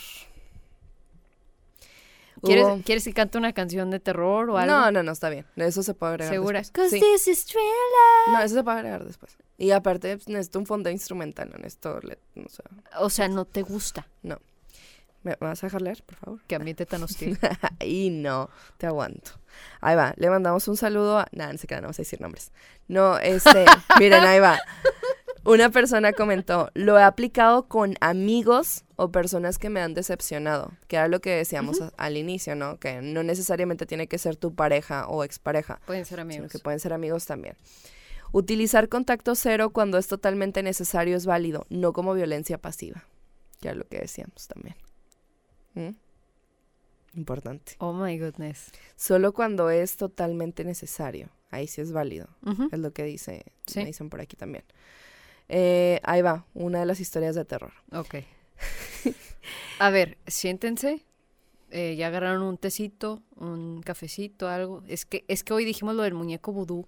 ¿Quieres, 2.41 2.65
¿Quieres 2.86 3.04
que 3.04 3.13
cante 3.13 3.38
una 3.38 3.54
canción 3.54 3.91
de 3.91 3.99
terror 3.99 4.49
o 4.49 4.58
algo? 4.58 4.73
No, 4.73 4.91
no, 4.91 5.04
no, 5.04 5.12
está 5.12 5.30
bien. 5.30 5.45
Eso 5.56 5.84
se 5.84 5.93
puede 5.93 6.13
agregar 6.13 6.34
¿Segura? 6.34 6.60
Después. 6.60 6.91
Sí. 6.91 7.02
No, 8.32 8.41
eso 8.41 8.56
se 8.56 8.63
puede 8.63 8.78
agregar 8.78 9.06
después. 9.06 9.38
Y 9.58 9.71
aparte 9.71 10.17
pues, 10.17 10.28
necesito 10.30 10.60
un 10.60 10.65
fondo 10.65 10.89
instrumental, 10.89 11.49
no 11.49 11.58
necesito... 11.58 11.99
O 12.99 13.10
sea, 13.10 13.28
¿no 13.28 13.45
te 13.45 13.62
gusta? 13.62 14.08
No. 14.23 14.39
¿Me 15.21 15.36
vas 15.39 15.62
a 15.63 15.67
dejar 15.67 15.82
leer, 15.82 16.02
por 16.04 16.15
favor? 16.15 16.39
Que 16.47 16.56
ambiente 16.56 16.86
tan 16.86 17.04
hostil. 17.04 17.38
y 17.84 18.10
no, 18.10 18.49
te 18.78 18.88
aguanto. 18.88 19.32
Ahí 19.82 19.95
va, 19.95 20.13
le 20.15 20.30
mandamos 20.30 20.67
un 20.67 20.78
saludo 20.78 21.19
a... 21.19 21.28
Nada, 21.32 21.52
no 21.52 21.58
sé 21.58 21.67
qué, 21.67 21.75
no 21.75 21.82
vamos 21.82 21.99
a 21.99 22.04
decir 22.04 22.21
nombres. 22.21 22.52
No, 22.88 23.17
este, 23.17 23.65
miren, 23.99 24.23
ahí 24.23 24.39
va. 24.39 24.60
Una 25.43 25.69
persona 25.69 26.13
comentó, 26.13 26.69
lo 26.73 26.97
he 26.97 27.04
aplicado 27.04 27.67
con 27.67 27.95
amigos 28.02 28.86
o 29.02 29.14
personas 29.14 29.58
que 29.58 29.70
me 29.70 29.80
han 29.80 29.94
decepcionado, 29.94 30.74
que 30.90 30.98
era 30.98 31.08
lo 31.08 31.22
que 31.22 31.30
decíamos 31.30 31.82
al 31.96 32.18
inicio, 32.18 32.54
¿no? 32.56 32.78
Que 32.80 33.02
no 33.02 33.24
necesariamente 33.24 33.86
tiene 33.86 34.08
que 34.08 34.18
ser 34.18 34.36
tu 34.36 34.54
pareja 34.54 35.08
o 35.08 35.24
expareja. 35.24 35.80
Pueden 35.86 36.04
ser 36.04 36.20
amigos. 36.20 36.36
Sino 36.36 36.50
que 36.50 36.60
pueden 36.60 36.82
ser 36.82 36.92
amigos 36.92 37.26
también. 37.26 37.56
Utilizar 38.34 38.90
contacto 38.90 39.36
cero 39.36 39.70
cuando 39.70 39.98
es 39.98 40.08
totalmente 40.08 40.64
necesario 40.64 41.16
es 41.16 41.26
válido, 41.26 41.66
no 41.70 41.94
como 41.94 42.14
violencia 42.14 42.58
pasiva, 42.58 43.06
que 43.62 43.70
era 43.70 43.78
lo 43.78 43.88
que 43.88 44.00
decíamos 44.00 44.50
también. 44.50 44.76
¿Mm? 45.76 45.96
Importante. 47.18 47.76
Oh 47.78 47.94
my 47.94 48.20
goodness. 48.20 48.70
Solo 48.98 49.32
cuando 49.32 49.70
es 49.70 49.96
totalmente 49.96 50.66
necesario. 50.66 51.30
Ahí 51.52 51.68
sí 51.68 51.80
es 51.80 51.94
válido. 51.94 52.28
Es 52.70 52.80
lo 52.80 52.92
que 52.92 53.06
dice, 53.06 53.46
me 53.78 53.86
dicen 53.86 54.10
por 54.10 54.20
aquí 54.20 54.36
también. 54.36 54.66
Eh, 55.48 56.02
ahí 56.04 56.22
va, 56.22 56.46
una 56.54 56.82
de 56.82 56.86
las 56.86 57.00
historias 57.00 57.34
de 57.36 57.46
terror. 57.46 57.72
Ok. 57.94 58.16
A 59.80 59.90
ver, 59.90 60.18
siéntense. 60.28 61.04
Eh, 61.72 61.96
ya 61.96 62.08
agarraron 62.08 62.42
un 62.42 62.58
tecito, 62.58 63.22
un 63.36 63.82
cafecito, 63.84 64.48
algo. 64.48 64.84
Es 64.88 65.06
que, 65.06 65.24
es 65.28 65.44
que 65.44 65.54
hoy 65.54 65.66
dijimos 65.66 65.96
lo 65.96 66.04
del 66.04 66.16
muñeco 66.16 66.52
vudú. 66.52 66.88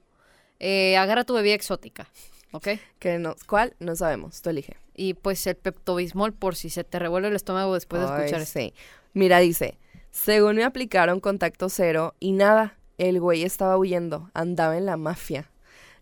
Eh, 0.60 0.98
agarra 0.98 1.24
tu 1.24 1.34
bebida 1.34 1.54
exótica, 1.54 2.08
¿ok? 2.52 2.68
Que 3.00 3.20
no, 3.20 3.36
¿Cuál? 3.48 3.76
No 3.80 3.96
sabemos, 3.96 4.42
tú 4.42 4.50
elige. 4.50 4.76
Y 4.96 5.16
pues 5.16 5.46
el 5.48 5.56
peptobismol 5.56 6.34
por 6.34 6.56
si 6.56 6.70
se 6.70 6.84
te 6.84 7.00
revuelve 7.00 7.30
el 7.30 7.36
estómago 7.36 7.74
después 7.74 8.02
de 8.02 8.08
escuchar 8.08 8.46
sí. 8.46 8.74
Mira, 9.14 9.40
dice, 9.40 9.78
según 10.12 10.58
me 10.58 10.64
aplicaron 10.64 11.20
contacto 11.20 11.70
cero 11.70 12.14
y 12.20 12.34
nada, 12.34 12.78
el 12.98 13.20
güey 13.20 13.44
estaba 13.44 13.78
huyendo, 13.78 14.30
andaba 14.34 14.78
en 14.78 14.86
la 14.86 14.98
mafia. 14.98 15.51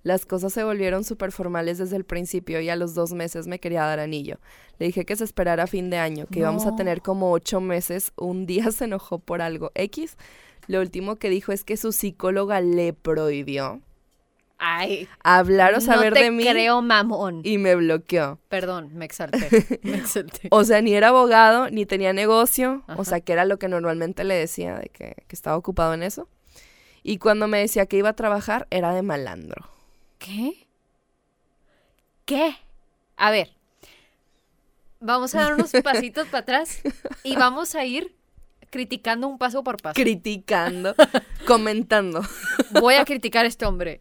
Las 0.04 0.26
cosas 0.26 0.54
se 0.54 0.64
volvieron 0.64 1.04
súper 1.04 1.32
formales 1.32 1.78
desde 1.78 1.98
el 1.98 2.06
principio 2.06 2.62
y 2.62 2.70
a 2.70 2.76
los 2.76 2.94
dos 2.94 3.12
meses 3.14 3.48
me 3.48 3.60
quería 3.60 3.84
dar 3.84 4.00
anillo. 4.00 4.40
Le 4.78 4.86
dije 4.86 5.06
que 5.06 5.16
se 5.16 5.26
esperara 5.26 5.64
a 5.64 5.68
fin 5.68 5.90
de 5.90 5.98
año, 5.98 6.26
que 6.28 6.40
íbamos 6.40 6.66
a 6.66 6.76
tener 6.76 7.02
como 7.02 7.32
ocho 7.32 7.60
meses. 7.60 8.14
Un 8.16 8.46
día 8.48 8.72
se 8.72 8.86
enojó 8.86 9.20
por 9.20 9.42
algo 9.42 9.72
X. 9.76 10.18
Lo 10.68 10.80
último 10.80 11.18
que 11.18 11.30
dijo 11.30 11.52
es 11.52 11.64
que 11.64 11.78
su 11.78 11.92
psicóloga 11.92 12.62
le 12.62 12.94
prohibió 12.94 13.82
Ay, 14.62 15.08
hablar 15.24 15.74
o 15.74 15.82
saber 15.82 16.14
de 16.14 16.32
mí. 16.32 16.44
creo 16.44 16.82
mamón. 16.82 17.42
Y 17.46 17.58
me 17.58 17.76
bloqueó. 17.76 18.40
Perdón, 18.50 18.92
me 18.94 19.06
exalté. 19.06 19.80
me 19.84 19.96
exalté. 19.96 20.50
o 20.52 20.66
sea, 20.66 20.82
ni 20.82 20.94
era 20.94 21.08
abogado, 21.10 21.70
ni 21.70 21.86
tenía 21.86 22.12
negocio. 22.12 22.84
O 22.98 23.06
sea, 23.06 23.22
que 23.22 23.32
era 23.32 23.46
lo 23.46 23.58
que 23.58 23.70
normalmente 23.70 24.26
le 24.26 24.36
decía, 24.36 24.78
de 24.78 24.90
que, 24.90 25.16
que, 25.28 25.36
estaba 25.36 25.56
ocupado 25.56 25.94
en 25.94 26.04
eso. 26.04 26.28
Y 27.04 27.20
cuando 27.20 27.48
me 27.48 27.60
decía 27.60 27.86
que 27.86 27.98
iba 27.98 28.10
a 28.10 28.14
trabajar, 28.14 28.68
era 28.70 28.94
de 28.94 29.02
malandro. 29.02 29.66
¿Qué? 30.20 30.68
¿Qué? 32.26 32.56
A 33.18 33.32
ver. 33.32 33.50
Vamos 35.00 35.34
a 35.34 35.42
dar 35.42 35.54
unos 35.56 35.72
pasitos 35.84 36.28
para 36.28 36.40
atrás 36.40 36.82
y 37.24 37.36
vamos 37.36 37.74
a 37.74 37.86
ir 37.86 38.16
criticando 38.70 39.28
un 39.28 39.38
paso 39.40 39.64
por 39.64 39.82
paso. 39.82 39.96
Criticando, 39.96 40.94
comentando. 41.48 42.22
Voy 42.80 42.96
a 42.96 43.06
criticar 43.06 43.46
a 43.46 43.48
este 43.48 43.66
hombre. 43.66 44.00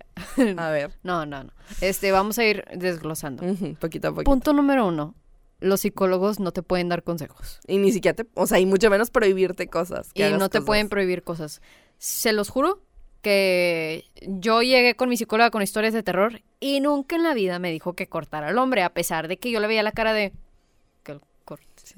A 0.58 0.70
ver. 0.70 0.92
No, 1.02 1.24
no, 1.24 1.44
no. 1.44 1.52
Este, 1.80 2.12
vamos 2.12 2.38
a 2.38 2.44
ir 2.44 2.64
desglosando. 2.74 3.44
poquito 3.80 4.08
a 4.08 4.10
poquito. 4.10 4.30
Punto 4.30 4.52
número 4.52 4.86
uno. 4.86 5.14
Los 5.60 5.80
psicólogos 5.80 6.38
no 6.38 6.52
te 6.52 6.62
pueden 6.62 6.88
dar 6.88 7.02
consejos. 7.02 7.60
Y 7.66 7.78
ni 7.78 7.90
siquiera 7.92 8.14
te, 8.14 8.26
o 8.34 8.46
sea, 8.46 8.60
y 8.60 8.66
mucho 8.66 8.90
menos 8.90 9.10
prohibirte 9.10 9.68
cosas. 9.68 10.10
Y 10.14 10.22
no 10.24 10.48
te 10.48 10.60
pueden 10.60 10.88
prohibir 10.88 11.22
cosas. 11.22 11.62
Se 11.98 12.32
los 12.32 12.48
juro 12.48 12.82
que 13.22 14.04
yo 14.20 14.62
llegué 14.62 14.94
con 14.94 15.08
mi 15.08 15.16
psicóloga 15.16 15.50
con 15.50 15.62
historias 15.62 15.94
de 15.94 16.02
terror 16.02 16.42
y 16.60 16.80
nunca 16.80 17.16
en 17.16 17.22
la 17.24 17.34
vida 17.34 17.58
me 17.58 17.70
dijo 17.70 17.94
que 17.94 18.06
cortara 18.06 18.48
al 18.48 18.58
hombre, 18.58 18.82
a 18.82 18.90
pesar 18.90 19.28
de 19.28 19.38
que 19.38 19.50
yo 19.50 19.60
le 19.60 19.66
veía 19.66 19.82
la 19.82 19.92
cara 19.92 20.12
de 20.12 20.32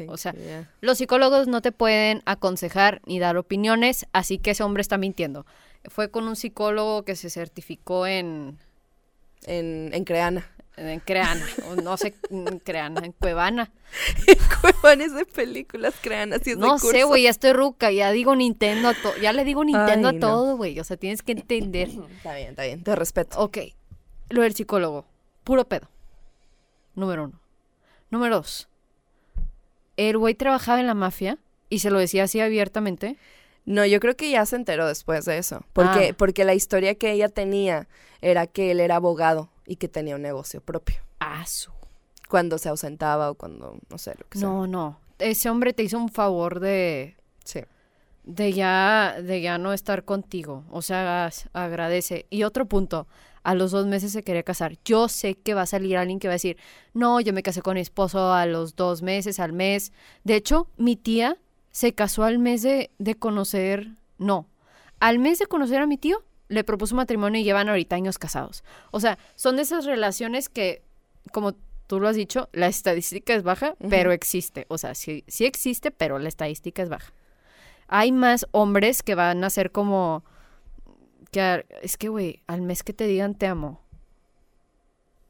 o 0.07 0.17
sea, 0.17 0.35
los 0.81 0.99
psicólogos 0.99 1.49
no 1.49 1.63
te 1.63 1.73
pueden 1.73 2.23
aconsejar 2.25 3.01
ni 3.07 3.19
dar 3.19 3.37
opiniones, 3.37 4.07
así 4.13 4.39
que 4.39 4.53
ese 4.53 4.63
hombre 4.63 4.81
está 4.81 4.99
mintiendo. 4.99 5.47
Fue 5.89 6.11
con 6.11 6.29
un 6.29 6.37
psicólogo 6.37 7.05
que 7.05 7.17
se 7.17 7.31
certificó 7.31 8.07
en 8.07 8.59
En, 9.47 9.91
en 9.93 10.05
Creana. 10.05 10.51
En 10.77 11.01
Creana, 11.01 11.45
o 11.69 11.77
no 11.77 11.97
sé, 11.97 12.15
en 12.31 12.59
Creana, 12.59 13.03
en 13.05 13.13
Cuevana. 13.13 13.71
Cuevana 14.61 15.05
es 15.05 15.15
de 15.15 15.27
películas, 15.27 15.95
Creana, 16.01 16.39
sí 16.39 16.53
es 16.53 16.59
de 16.59 16.67
No 16.67 16.79
sé, 16.79 17.05
güey, 17.05 17.25
ya 17.25 17.31
estoy 17.31 17.53
ruca, 17.53 17.91
ya 17.91 18.11
digo 18.13 18.35
Nintendo 18.35 18.89
a 18.89 18.95
todo, 18.95 19.15
ya 19.19 19.33
le 19.33 19.45
digo 19.45 19.63
Nintendo 19.63 20.09
Ay, 20.09 20.17
a 20.17 20.21
todo, 20.21 20.57
güey, 20.57 20.81
o 20.81 20.85
sea, 20.85 20.97
tienes 20.97 21.23
que 21.23 21.33
entender. 21.33 21.89
Está 22.17 22.35
bien, 22.35 22.51
está 22.51 22.65
bien, 22.65 22.83
te 22.83 22.97
respeto. 22.97 23.39
Ok, 23.39 23.59
lo 24.31 24.43
del 24.43 24.55
psicólogo, 24.55 25.05
puro 25.45 25.65
pedo. 25.67 25.89
Número 26.95 27.25
uno. 27.25 27.41
Número 28.11 28.37
dos. 28.37 28.69
El 29.97 30.19
güey 30.19 30.35
trabajaba 30.35 30.81
en 30.81 30.87
la 30.87 30.95
mafia 30.95 31.39
y 31.69 31.81
se 31.81 31.91
lo 31.91 31.99
decía 31.99 32.25
así 32.25 32.41
abiertamente. 32.41 33.17
No, 33.65 33.85
yo 33.87 34.01
creo 34.01 34.17
que 34.17 34.31
ya 34.31 34.45
se 34.47 34.57
enteró 34.57 34.87
después 34.87 35.25
de 35.27 35.39
eso. 35.39 35.65
Porque, 35.73 36.09
Ah. 36.11 36.15
porque 36.17 36.45
la 36.45 36.55
historia 36.55 36.95
que 36.95 37.13
ella 37.13 37.29
tenía 37.29 37.89
era 38.21 38.47
que 38.47 38.71
él 38.73 38.81
era 38.81 38.97
abogado 38.97 39.51
y 39.67 39.77
que 39.77 39.89
tenía 39.89 40.17
un 40.17 40.23
negocio 40.23 40.61
propio. 40.61 40.97
Ah, 41.21 41.45
su. 41.47 41.71
Cuando 42.29 42.59
se 42.59 42.69
ausentaba 42.69 43.31
o 43.31 43.35
cuando, 43.35 43.79
no 43.89 43.99
sé, 43.99 44.15
lo 44.19 44.27
que 44.29 44.39
sea. 44.39 44.49
No, 44.49 44.67
no. 44.67 44.99
Ese 45.19 45.51
hombre 45.51 45.73
te 45.73 45.83
hizo 45.83 45.99
un 45.99 46.09
favor 46.09 46.61
de, 46.61 47.17
Sí. 47.45 47.61
de 48.25 48.53
ya, 48.53 49.17
de 49.23 49.41
ya 49.43 49.59
no 49.59 49.73
estar 49.73 50.05
contigo. 50.05 50.65
O 50.71 50.81
sea, 50.83 51.31
agradece. 51.53 52.27
Y 52.31 52.45
otro 52.45 52.67
punto, 52.67 53.07
a 53.43 53.55
los 53.55 53.71
dos 53.71 53.87
meses 53.87 54.13
se 54.13 54.23
quería 54.23 54.43
casar. 54.43 54.77
Yo 54.85 55.09
sé 55.09 55.35
que 55.35 55.55
va 55.55 55.63
a 55.63 55.67
salir 55.67 55.97
alguien 55.97 56.19
que 56.19 56.29
va 56.29 56.33
a 56.33 56.37
decir, 56.37 56.57
no, 56.95 57.21
yo 57.21 57.33
me 57.33 57.43
casé 57.43 57.63
con 57.63 57.75
mi 57.75 57.81
esposo 57.81 58.33
a 58.33 58.47
los 58.47 58.77
dos 58.77 59.03
meses, 59.03 59.39
al 59.41 59.53
mes. 59.53 59.93
De 60.25 60.37
hecho, 60.37 60.69
mi 60.77 60.97
tía 60.97 61.37
se 61.71 61.95
casó 61.95 62.25
al 62.25 62.39
mes 62.39 62.63
de, 62.63 62.91
de 62.99 63.15
conocer, 63.15 63.89
no, 64.19 64.47
al 64.99 65.19
mes 65.19 65.39
de 65.39 65.47
conocer 65.47 65.81
a 65.81 65.87
mi 65.87 65.97
tío, 65.97 66.25
le 66.49 66.65
propuso 66.65 66.95
matrimonio 66.95 67.41
y 67.41 67.45
llevan 67.45 67.69
ahorita 67.69 67.97
años 67.97 68.19
casados. 68.19 68.65
O 68.91 69.01
sea, 69.01 69.19
son 69.37 69.57
de 69.57 69.63
esas 69.63 69.85
relaciones 69.85 70.49
que, 70.49 70.83
como 71.33 71.55
tú 71.87 72.01
lo 72.01 72.09
has 72.09 72.17
dicho, 72.17 72.49
la 72.53 72.67
estadística 72.67 73.35
es 73.35 73.43
baja, 73.43 73.77
pero 73.89 74.13
existe. 74.13 74.67
O 74.69 74.77
sea, 74.77 74.95
sí, 74.95 75.25
sí 75.27 75.45
existe, 75.47 75.91
pero 75.91 76.19
la 76.19 76.29
estadística 76.29 76.83
es 76.83 76.89
baja. 76.89 77.13
Hay 77.89 78.13
más 78.13 78.47
hombres 78.53 79.03
que 79.03 79.15
van 79.15 79.43
a 79.43 79.51
ser 79.51 79.73
como... 79.73 80.25
Que 81.31 81.65
es 81.83 81.97
que, 81.97 82.09
güey, 82.09 82.43
al 82.49 82.63
mes 82.63 82.83
que 82.83 82.93
te 82.93 83.07
digan 83.07 83.35
te 83.35 83.47
amo. 83.47 83.81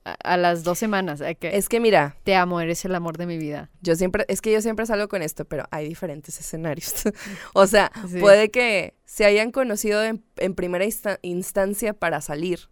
A, 0.04 0.12
a 0.12 0.36
las 0.38 0.64
dos 0.64 0.78
semanas, 0.78 1.20
que 1.38 1.56
Es 1.56 1.68
que 1.68 1.78
mira, 1.78 2.16
te 2.24 2.34
amo, 2.34 2.60
eres 2.62 2.84
el 2.86 2.94
amor 2.94 3.18
de 3.18 3.26
mi 3.26 3.36
vida. 3.36 3.68
yo 3.82 3.94
siempre, 3.96 4.24
es 4.28 4.40
que 4.40 4.50
yo 4.50 4.62
siempre 4.62 4.86
salgo 4.86 5.08
con 5.08 5.20
esto, 5.20 5.44
pero 5.44 5.64
hay 5.70 5.86
diferentes 5.88 6.40
escenarios. 6.40 6.94
o 7.54 7.66
sea, 7.66 7.92
Sí. 8.08 8.18
puede 8.18 8.50
que 8.50 8.94
se 9.04 9.26
hayan 9.26 9.50
conocido 9.52 10.02
en, 10.02 10.24
en 10.36 10.54
primera 10.54 10.86
insta- 10.86 11.18
instancia 11.22 11.92
para 11.92 12.22
salir. 12.22 12.70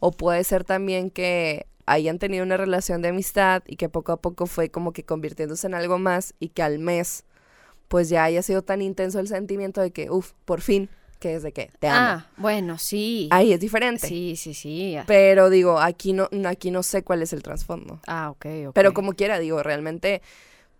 O 0.00 0.10
puede 0.10 0.44
ser 0.44 0.64
también 0.64 1.10
que 1.10 1.66
hayan 1.86 2.18
tenido 2.18 2.44
una 2.44 2.58
relación 2.58 3.00
de 3.00 3.08
amistad 3.08 3.62
y 3.66 3.76
que 3.76 3.88
poco 3.88 4.12
a 4.12 4.20
poco 4.20 4.44
fue 4.46 4.68
como 4.70 4.92
que 4.92 5.02
convirtiéndose 5.04 5.66
en 5.68 5.74
algo 5.74 5.98
más 5.98 6.34
y 6.40 6.48
que 6.50 6.62
al 6.62 6.78
mes 6.78 7.24
pues 7.88 8.08
ya 8.10 8.24
haya 8.24 8.42
sido 8.42 8.60
tan 8.62 8.82
intenso 8.82 9.20
el 9.20 9.28
sentimiento 9.28 9.80
de 9.80 9.92
que, 9.92 10.10
uff, 10.10 10.32
por 10.44 10.60
fin, 10.60 10.90
que 11.18 11.34
es 11.34 11.42
de 11.42 11.52
que 11.52 11.70
te 11.78 11.88
amo. 11.88 11.98
Ah, 12.00 12.26
bueno, 12.36 12.78
sí. 12.78 13.28
Ahí 13.32 13.52
es 13.52 13.60
diferente. 13.60 14.06
Sí, 14.06 14.36
sí, 14.36 14.54
sí. 14.54 14.96
Pero 15.06 15.50
digo, 15.50 15.80
aquí 15.80 16.12
no, 16.12 16.28
aquí 16.46 16.70
no 16.70 16.82
sé 16.82 17.02
cuál 17.02 17.22
es 17.22 17.32
el 17.32 17.42
trasfondo. 17.42 18.00
Ah, 18.06 18.30
ok, 18.30 18.46
ok. 18.68 18.74
Pero 18.74 18.92
como 18.94 19.12
quiera, 19.14 19.38
digo, 19.38 19.62
realmente, 19.62 20.22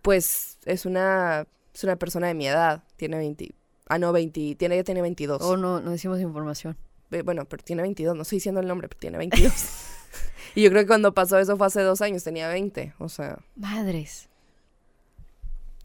pues 0.01 0.57
es 0.65 0.85
una, 0.85 1.45
es 1.73 1.83
una 1.83 1.95
persona 1.95 2.27
de 2.27 2.33
mi 2.33 2.47
edad. 2.47 2.83
Tiene 2.97 3.17
20. 3.17 3.51
Ah, 3.89 3.97
no, 3.99 4.11
20. 4.11 4.55
Tiene, 4.55 4.75
ya 4.75 4.83
tiene 4.83 5.01
22. 5.01 5.41
Oh, 5.41 5.57
no, 5.57 5.79
no 5.81 5.91
decimos 5.91 6.19
información. 6.19 6.77
Eh, 7.11 7.21
Bueno, 7.21 7.45
pero 7.45 7.63
tiene 7.63 7.81
22. 7.81 8.15
No 8.15 8.21
estoy 8.23 8.37
diciendo 8.37 8.61
el 8.61 8.67
nombre, 8.67 8.87
pero 8.87 8.99
tiene 8.99 9.17
22. 9.17 9.51
y 10.55 10.61
yo 10.63 10.69
creo 10.69 10.83
que 10.83 10.87
cuando 10.87 11.13
pasó 11.13 11.39
eso 11.39 11.57
fue 11.57 11.67
hace 11.67 11.81
dos 11.81 12.01
años. 12.01 12.23
Tenía 12.23 12.47
20. 12.49 12.93
O 12.99 13.09
sea, 13.09 13.39
Madres. 13.55 14.29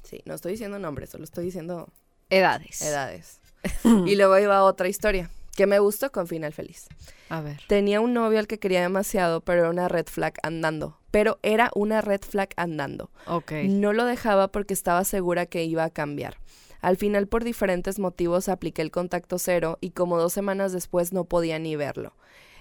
sí, 0.04 0.20
no 0.26 0.34
estoy 0.34 0.52
diciendo 0.52 0.78
nombres, 0.78 1.10
solo 1.10 1.24
estoy 1.24 1.44
diciendo 1.46 1.88
Edades. 2.28 2.82
edades. 2.82 3.38
y 4.06 4.16
luego 4.16 4.38
iba 4.38 4.62
otra 4.64 4.88
historia 4.88 5.30
que 5.56 5.66
me 5.66 5.78
gustó 5.78 6.10
con 6.10 6.26
final 6.26 6.52
feliz. 6.52 6.88
A 7.28 7.40
ver. 7.40 7.60
Tenía 7.68 8.00
un 8.00 8.14
novio 8.14 8.38
al 8.38 8.46
que 8.46 8.58
quería 8.58 8.80
demasiado, 8.82 9.40
pero 9.42 9.60
era 9.60 9.70
una 9.70 9.88
red 9.88 10.06
flag 10.06 10.34
andando. 10.42 10.98
Pero 11.10 11.38
era 11.42 11.70
una 11.74 12.00
red 12.00 12.20
flag 12.22 12.50
andando. 12.56 13.10
Ok. 13.26 13.52
No 13.64 13.92
lo 13.92 14.04
dejaba 14.04 14.48
porque 14.48 14.74
estaba 14.74 15.04
segura 15.04 15.46
que 15.46 15.64
iba 15.64 15.84
a 15.84 15.90
cambiar. 15.90 16.38
Al 16.80 16.96
final, 16.96 17.28
por 17.28 17.44
diferentes 17.44 17.98
motivos, 17.98 18.48
apliqué 18.48 18.82
el 18.82 18.90
contacto 18.90 19.38
cero 19.38 19.78
y 19.80 19.90
como 19.90 20.18
dos 20.18 20.32
semanas 20.32 20.72
después 20.72 21.12
no 21.12 21.24
podía 21.24 21.58
ni 21.58 21.76
verlo. 21.76 22.14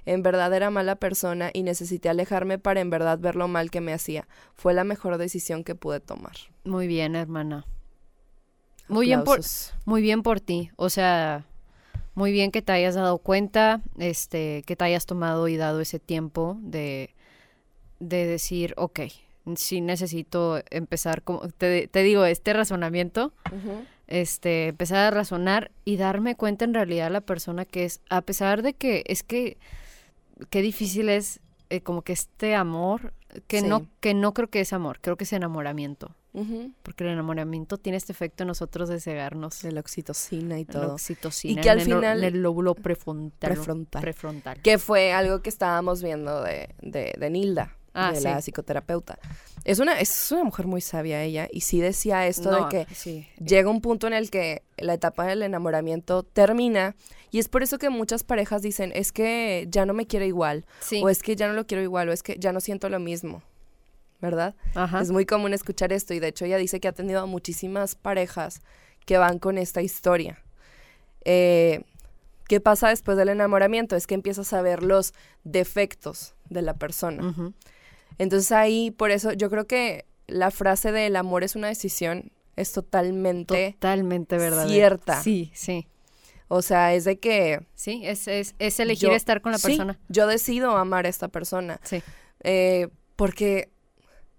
En 0.06 0.22
verdad 0.24 0.54
era 0.54 0.70
mala 0.70 0.96
persona 0.96 1.50
y 1.54 1.64
necesité 1.64 2.10
alejarme 2.10 2.60
para 2.60 2.82
en 2.82 2.90
verdad 2.90 3.20
ver 3.20 3.36
lo 3.36 3.48
mal 3.48 3.72
que 3.72 3.82
me 3.82 3.94
hacía. 3.94 4.28
Fue 4.56 4.74
la 4.74 4.84
mejor 4.84 5.18
decisión 5.18 5.64
que 5.64 5.76
pude 5.76 6.00
tomar. 6.00 6.36
Muy 6.64 6.88
bien, 6.88 7.16
hermana. 7.16 7.66
Muy 8.92 9.08
bien 9.08 9.24
por, 9.24 9.40
muy 9.86 10.02
bien 10.02 10.22
por 10.22 10.42
ti. 10.42 10.70
O 10.76 10.90
sea, 10.90 11.46
muy 12.14 12.32
bien 12.32 12.52
que 12.52 12.62
te 12.62 12.72
hayas 12.74 12.96
dado 12.96 13.18
cuenta, 13.20 13.82
este, 13.98 14.64
que 14.66 14.76
te 14.76 14.84
hayas 14.84 15.06
tomado 15.06 15.48
y 15.48 15.58
dado 15.58 15.80
ese 15.80 16.00
tiempo 16.00 16.58
de, 16.62 17.16
de 18.00 18.26
decir, 18.26 18.74
ok, 18.78 19.00
sí 19.56 19.82
necesito 19.82 20.62
empezar, 20.70 21.24
como 21.24 21.48
te, 21.50 21.88
te 21.88 22.04
digo, 22.04 22.26
este 22.26 22.54
razonamiento, 22.54 23.34
este, 24.08 24.68
empezar 24.68 25.00
a 25.00 25.12
razonar 25.12 25.72
y 25.86 25.96
darme 25.96 26.36
cuenta 26.36 26.66
en 26.66 26.74
realidad 26.74 27.12
la 27.12 27.22
persona 27.22 27.66
que 27.66 27.86
es, 27.86 28.02
a 28.10 28.22
pesar 28.22 28.62
de 28.62 28.74
que 28.74 29.04
es 29.08 29.24
que, 29.24 29.58
qué 30.50 30.62
difícil 30.62 31.08
es 31.10 31.40
eh, 31.72 31.82
como 31.82 32.02
que 32.04 32.14
este 32.14 32.56
amor, 32.56 33.14
que 33.48 33.62
Sí. 33.62 33.68
no, 33.68 33.88
que 34.00 34.14
no 34.14 34.34
creo 34.34 34.50
que 34.50 34.60
es 34.62 34.74
amor, 34.74 35.00
creo 35.02 35.16
que 35.18 35.24
es 35.24 35.34
enamoramiento. 35.34 36.16
Porque 36.84 37.04
el 37.04 37.10
enamoramiento 37.10 37.78
tiene 37.78 37.98
este 37.98 38.14
efecto 38.14 38.44
en 38.44 38.48
nosotros 38.48 38.88
de 38.88 39.02
cegarnos. 39.02 39.62
De 39.64 39.74
la 39.74 39.82
oxitocina 39.82 40.58
y 40.58 40.62
en 40.62 40.68
la 40.68 40.74
todo. 40.74 40.94
oxitocina, 40.94 41.60
Y 41.60 41.64
que 41.64 41.70
al 41.70 41.80
en 41.82 41.88
el, 41.92 41.94
final- 41.98 42.24
en 42.24 42.36
el 42.36 42.42
lóbulo 42.42 42.74
prefrontal. 42.74 43.52
Prefrontal. 43.52 44.02
prefrontal. 44.02 44.62
Que 44.62 44.78
fue 44.78 45.12
algo 45.12 45.42
que 45.42 45.50
estábamos 45.50 46.02
viendo 46.02 46.42
de, 46.42 46.70
de, 46.82 47.14
de 47.20 47.30
Nilda, 47.30 47.76
Ah, 47.94 48.12
de 48.14 48.18
sí. 48.20 48.24
la 48.24 48.42
psicoterapeuta. 48.42 49.20
Es 49.66 49.80
una, 49.80 50.00
es 50.00 50.32
una 50.32 50.46
mujer 50.46 50.68
muy 50.68 50.80
sabia 50.80 51.22
ella 51.22 51.50
y 51.52 51.62
sí 51.62 51.82
decía 51.82 52.26
esto 52.26 52.50
No, 52.50 52.70
de 52.70 52.86
que 52.88 52.96
sí. 52.96 53.28
llega 53.44 53.70
un 53.70 53.82
punto 53.82 54.08
en 54.08 54.14
el 54.14 54.32
que 54.32 54.64
la 54.78 54.94
etapa 54.94 55.26
del 55.26 55.42
enamoramiento 55.44 56.24
termina 56.24 56.96
y 57.32 57.40
es 57.40 57.48
por 57.48 57.64
eso 57.64 57.78
que 57.78 57.90
muchas 57.90 58.24
parejas 58.24 58.62
dicen, 58.62 58.92
es 58.94 59.12
que 59.12 59.66
ya 59.70 59.86
no 59.86 59.94
me 59.94 60.06
quiero 60.06 60.26
igual, 60.26 60.66
Sí. 60.82 61.02
o 61.04 61.10
es 61.10 61.24
que 61.24 61.36
ya 61.36 61.48
no 61.48 61.54
lo 61.54 61.66
quiero 61.66 61.82
igual, 61.84 62.10
o 62.10 62.12
es 62.12 62.22
que 62.24 62.36
ya 62.38 62.52
no 62.54 62.60
siento 62.60 62.90
lo 62.90 63.00
mismo, 63.00 63.42
¿verdad? 64.22 64.56
Ajá. 64.76 65.02
Es 65.02 65.12
muy 65.12 65.26
común 65.26 65.54
escuchar 65.54 65.92
esto 65.94 66.14
y 66.14 66.20
de 66.20 66.28
hecho 66.28 66.46
ella 66.46 66.58
dice 66.58 66.80
que 66.80 66.88
ha 66.88 66.92
tenido 66.94 67.22
a 67.22 67.26
muchísimas 67.26 67.96
parejas 67.96 68.62
que 69.06 69.18
van 69.18 69.40
con 69.40 69.58
esta 69.58 69.82
historia. 69.82 70.44
Eh, 71.26 71.84
¿Qué 72.48 72.60
pasa 72.60 72.90
después 72.90 73.18
del 73.18 73.30
enamoramiento? 73.30 73.96
Es 73.96 74.08
que 74.08 74.14
empiezas 74.16 74.52
a 74.54 74.62
ver 74.62 74.84
los 74.84 75.14
defectos 75.46 76.36
de 76.50 76.62
la 76.62 76.74
persona. 76.74 77.34
Entonces 78.18 78.52
ahí, 78.52 78.92
por 78.92 79.10
eso, 79.12 79.32
yo 79.32 79.50
creo 79.50 79.68
que 79.68 80.06
la 80.28 80.52
frase 80.52 80.92
de 80.92 81.08
el 81.08 81.16
amor 81.16 81.44
es 81.46 81.56
una 81.56 81.68
decisión 81.70 82.32
es 82.58 82.74
totalmente, 82.74 83.72
Totalmente 83.74 84.38
verdad. 84.38 84.68
cierta. 84.68 85.22
Sí, 85.24 85.50
sí. 85.56 85.88
O 86.54 86.62
sea, 86.62 86.94
es 86.94 87.06
de 87.06 87.18
que... 87.18 87.66
Sí, 87.76 88.02
es, 88.04 88.28
es, 88.28 88.56
es 88.60 88.80
elegir 88.82 89.10
yo- 89.10 89.16
estar 89.16 89.42
con 89.42 89.54
la 89.54 89.58
sí, 89.58 89.68
persona. 89.68 89.98
yo 90.10 90.28
decido 90.28 90.76
amar 90.76 91.06
a 91.06 91.10
esta 91.10 91.30
persona. 91.30 91.80
Sí. 91.84 92.04
Eh, 92.42 92.90
porque, 93.16 93.72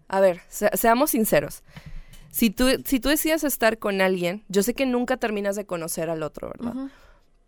a 0.09 0.21
ver, 0.21 0.43
se- 0.49 0.77
seamos 0.77 1.11
sinceros. 1.13 1.63
Si 2.31 2.51
tú, 2.51 2.67
si 2.85 3.01
tú 3.01 3.09
decides 3.09 3.45
estar 3.45 3.79
con 3.79 4.01
alguien, 4.03 4.45
yo 4.49 4.63
sé 4.63 4.75
que 4.75 4.85
nunca 4.85 5.17
terminas 5.17 5.57
de 5.57 5.65
conocer 5.65 6.11
al 6.11 6.23
otro, 6.23 6.51
¿verdad? 6.59 6.91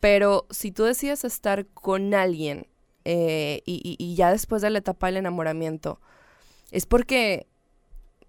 Pero 0.00 0.46
si 0.50 0.72
tú 0.72 0.85
decides 0.85 1.24
estar 1.24 1.66
con 1.66 2.14
alguien 2.14 2.66
eh, 3.05 3.62
y, 3.66 3.81
y- 3.85 4.03
y 4.03 4.14
ya 4.14 4.31
después 4.31 4.62
de 4.62 4.70
la 4.70 4.79
etapa 4.79 5.09
del 5.09 5.18
enamoramiento, 5.18 6.00
es 6.70 6.87
porque, 6.87 7.46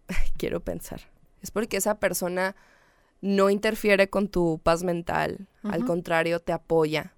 quiero 0.38 0.60
pensar, 0.60 1.00
es 1.42 1.52
porque 1.52 1.78
esa 1.78 2.00
persona 2.00 2.56
no 3.26 3.50
interfiere 3.50 4.08
con 4.08 4.28
tu 4.28 4.60
paz 4.62 4.84
mental, 4.84 5.48
al 5.64 5.84
contrario, 5.84 6.40
te 6.40 6.54
apoya, 6.54 7.16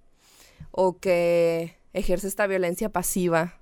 o 0.70 0.96
que 0.96 1.76
ejerce 1.92 2.28
esta 2.28 2.46
violencia 2.46 2.88
pasiva, 2.88 3.60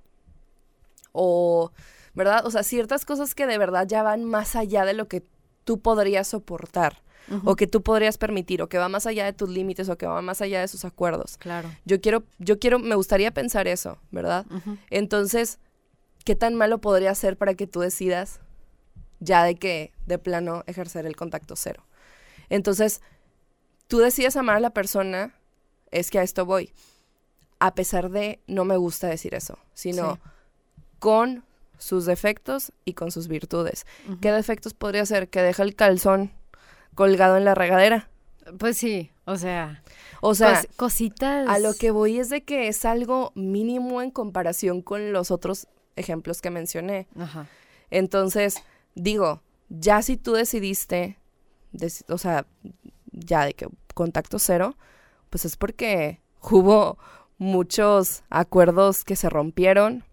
o, 1.11 1.73
¿verdad? 2.13 2.45
O 2.45 2.51
sea, 2.51 2.63
ciertas 2.63 3.03
cosas 3.03 3.35
que 3.35 3.47
de 3.47 3.57
verdad 3.57 3.85
ya 3.85 4.01
van 4.01 4.23
más 4.23 4.55
allá 4.55 4.85
de 4.85 4.93
lo 4.93 5.09
que 5.09 5.25
tú 5.65 5.81
podrías 5.81 6.29
soportar 6.29 7.01
o 7.43 7.57
que 7.57 7.67
tú 7.67 7.83
podrías 7.83 8.17
permitir, 8.17 8.61
o 8.61 8.69
que 8.69 8.77
va 8.77 8.87
más 8.87 9.05
allá 9.05 9.25
de 9.25 9.33
tus 9.33 9.49
límites, 9.49 9.89
o 9.89 9.97
que 9.97 10.07
va 10.07 10.21
más 10.21 10.41
allá 10.41 10.61
de 10.61 10.69
sus 10.69 10.85
acuerdos. 10.85 11.35
Claro. 11.37 11.69
Yo 11.83 11.99
quiero, 11.99 12.23
yo 12.39 12.57
quiero, 12.57 12.79
me 12.79 12.95
gustaría 12.95 13.31
pensar 13.31 13.67
eso, 13.67 13.97
¿verdad? 14.11 14.45
Entonces, 14.89 15.59
¿qué 16.23 16.37
tan 16.37 16.55
malo 16.55 16.79
podría 16.79 17.13
ser 17.15 17.35
para 17.35 17.55
que 17.55 17.67
tú 17.67 17.81
decidas 17.81 18.39
ya 19.19 19.43
de 19.43 19.55
que 19.55 19.91
de 20.05 20.17
plano 20.19 20.63
ejercer 20.67 21.05
el 21.05 21.17
contacto 21.17 21.57
cero? 21.57 21.83
Entonces, 22.49 23.01
tú 23.87 23.99
decides 23.99 24.35
amar 24.37 24.57
a 24.57 24.59
la 24.61 24.69
persona, 24.71 25.33
es 25.91 26.11
que 26.11 26.19
a 26.19 26.23
esto 26.23 26.45
voy. 26.45 26.71
A 27.59 27.73
pesar 27.73 28.09
de, 28.09 28.39
no 28.47 28.65
me 28.65 28.77
gusta 28.77 29.07
decir 29.07 29.33
eso, 29.33 29.57
sino 29.73 30.15
Sí. 30.15 30.21
con 30.99 31.43
sus 31.79 32.05
defectos 32.05 32.71
y 32.85 32.93
con 32.93 33.11
sus 33.11 33.27
virtudes. 33.27 33.85
¿Qué 34.21 34.31
defectos 34.31 34.73
podría 34.73 35.05
ser? 35.05 35.29
Que 35.29 35.41
deja 35.41 35.63
el 35.63 35.75
calzón 35.75 36.31
colgado 36.95 37.37
en 37.37 37.45
la 37.45 37.53
regadera. 37.55 38.09
Pues 38.57 38.77
sí, 38.77 39.11
o 39.25 39.35
sea, 39.37 39.83
O 40.21 40.33
sea, 40.33 40.61
cos- 40.61 40.67
cositas. 40.75 41.47
a 41.49 41.59
lo 41.59 41.73
que 41.73 41.91
voy 41.91 42.19
es 42.19 42.29
de 42.29 42.41
que 42.43 42.67
es 42.67 42.85
algo 42.85 43.31
mínimo 43.35 44.01
en 44.01 44.09
comparación 44.09 44.81
con 44.81 45.11
los 45.13 45.29
otros 45.31 45.67
ejemplos 45.95 46.41
que 46.41 46.49
mencioné. 46.49 47.07
Ajá. 47.19 47.47
Entonces, 47.91 48.55
digo, 48.95 49.41
ya 49.69 50.01
si 50.01 50.15
tú 50.17 50.33
decidiste, 50.33 51.17
o 52.09 52.17
sea, 52.17 52.45
ya 53.11 53.45
de 53.45 53.53
que 53.53 53.67
contacto 53.93 54.39
cero, 54.39 54.75
pues 55.29 55.45
es 55.45 55.57
porque 55.57 56.19
hubo 56.51 56.97
muchos 57.37 58.23
acuerdos 58.29 59.03
que 59.03 59.15
se 59.15 59.29
rompieron, 59.29 60.03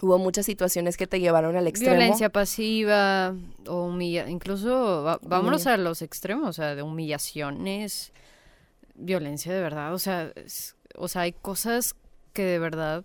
hubo 0.00 0.18
muchas 0.18 0.44
situaciones 0.46 0.96
que 0.96 1.06
te 1.06 1.20
llevaron 1.20 1.54
al 1.56 1.68
extremo. 1.68 1.94
Violencia 1.96 2.30
pasiva 2.30 3.32
o 3.68 3.84
humilla, 3.84 4.28
incluso 4.28 5.04
va- 5.04 5.20
vámonos 5.22 5.62
Humilla- 5.66 5.74
a 5.74 5.76
los 5.76 6.02
extremos, 6.02 6.48
o 6.48 6.52
sea, 6.52 6.74
de 6.74 6.82
humillaciones, 6.82 8.12
violencia 8.96 9.52
de 9.54 9.60
verdad, 9.60 9.94
o 9.94 9.98
sea, 10.00 10.32
es- 10.34 10.74
o 10.96 11.06
sea, 11.06 11.22
hay 11.22 11.32
cosas 11.32 11.94
que 12.32 12.42
de 12.44 12.58
verdad 12.58 13.04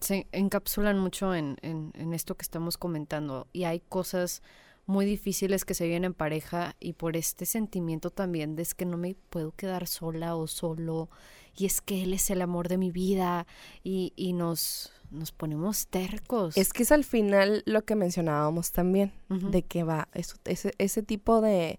se 0.00 0.26
encapsulan 0.32 0.98
mucho 0.98 1.34
en, 1.34 1.56
en, 1.62 1.92
en 1.94 2.14
esto 2.14 2.34
que 2.36 2.42
estamos 2.42 2.78
comentando 2.78 3.46
y 3.52 3.64
hay 3.64 3.80
cosas 3.80 4.42
muy 4.86 5.04
difíciles 5.06 5.64
que 5.64 5.74
se 5.74 5.84
viven 5.86 6.04
en 6.04 6.14
pareja 6.14 6.74
y 6.80 6.94
por 6.94 7.16
este 7.16 7.46
sentimiento 7.46 8.10
también 8.10 8.56
de 8.56 8.62
es 8.62 8.74
que 8.74 8.84
no 8.84 8.96
me 8.96 9.14
puedo 9.30 9.52
quedar 9.52 9.86
sola 9.86 10.34
o 10.34 10.46
solo 10.48 11.08
y 11.56 11.66
es 11.66 11.80
que 11.80 12.02
él 12.02 12.12
es 12.14 12.30
el 12.30 12.42
amor 12.42 12.68
de 12.68 12.78
mi 12.78 12.90
vida 12.90 13.46
y, 13.84 14.12
y 14.16 14.32
nos, 14.32 14.92
nos 15.10 15.30
ponemos 15.32 15.86
tercos. 15.86 16.56
Es 16.56 16.72
que 16.72 16.82
es 16.82 16.90
al 16.92 17.04
final 17.04 17.62
lo 17.66 17.82
que 17.84 17.94
mencionábamos 17.94 18.72
también, 18.72 19.12
de 19.28 19.62
que 19.62 19.84
va, 19.84 20.08
eso- 20.14 20.36
ese, 20.44 20.72
ese 20.78 21.02
tipo 21.02 21.40
de 21.40 21.78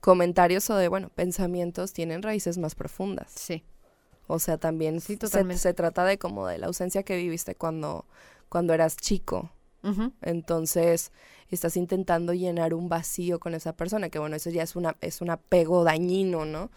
comentarios 0.00 0.68
o 0.70 0.76
de, 0.76 0.88
bueno, 0.88 1.08
pensamientos 1.10 1.92
tienen 1.92 2.22
raíces 2.22 2.56
más 2.58 2.74
profundas. 2.74 3.32
Sí. 3.34 3.64
O 4.26 4.38
sea, 4.38 4.58
también 4.58 5.00
Sí, 5.00 5.18
se- 5.20 5.56
se, 5.58 5.74
trata 5.74 6.04
de 6.04 6.18
como 6.18 6.46
de 6.46 6.58
la 6.58 6.66
ausencia 6.66 7.02
que 7.02 7.16
viviste 7.16 7.54
cuando, 7.54 8.04
cuando 8.48 8.74
eras 8.74 8.96
chico. 8.96 9.50
Entonces, 10.22 11.12
estás 11.50 11.76
intentando 11.76 12.34
llenar 12.34 12.74
un 12.74 12.88
vacío 12.88 13.38
con 13.38 13.54
esa 13.54 13.74
persona, 13.74 14.10
que 14.10 14.18
bueno, 14.18 14.36
eso 14.36 14.50
ya 14.50 14.62
es 14.62 14.76
una, 14.76 14.96
es 15.00 15.20
un 15.20 15.30
apego 15.30 15.84
dañino, 15.84 16.44
¿no? 16.44 16.70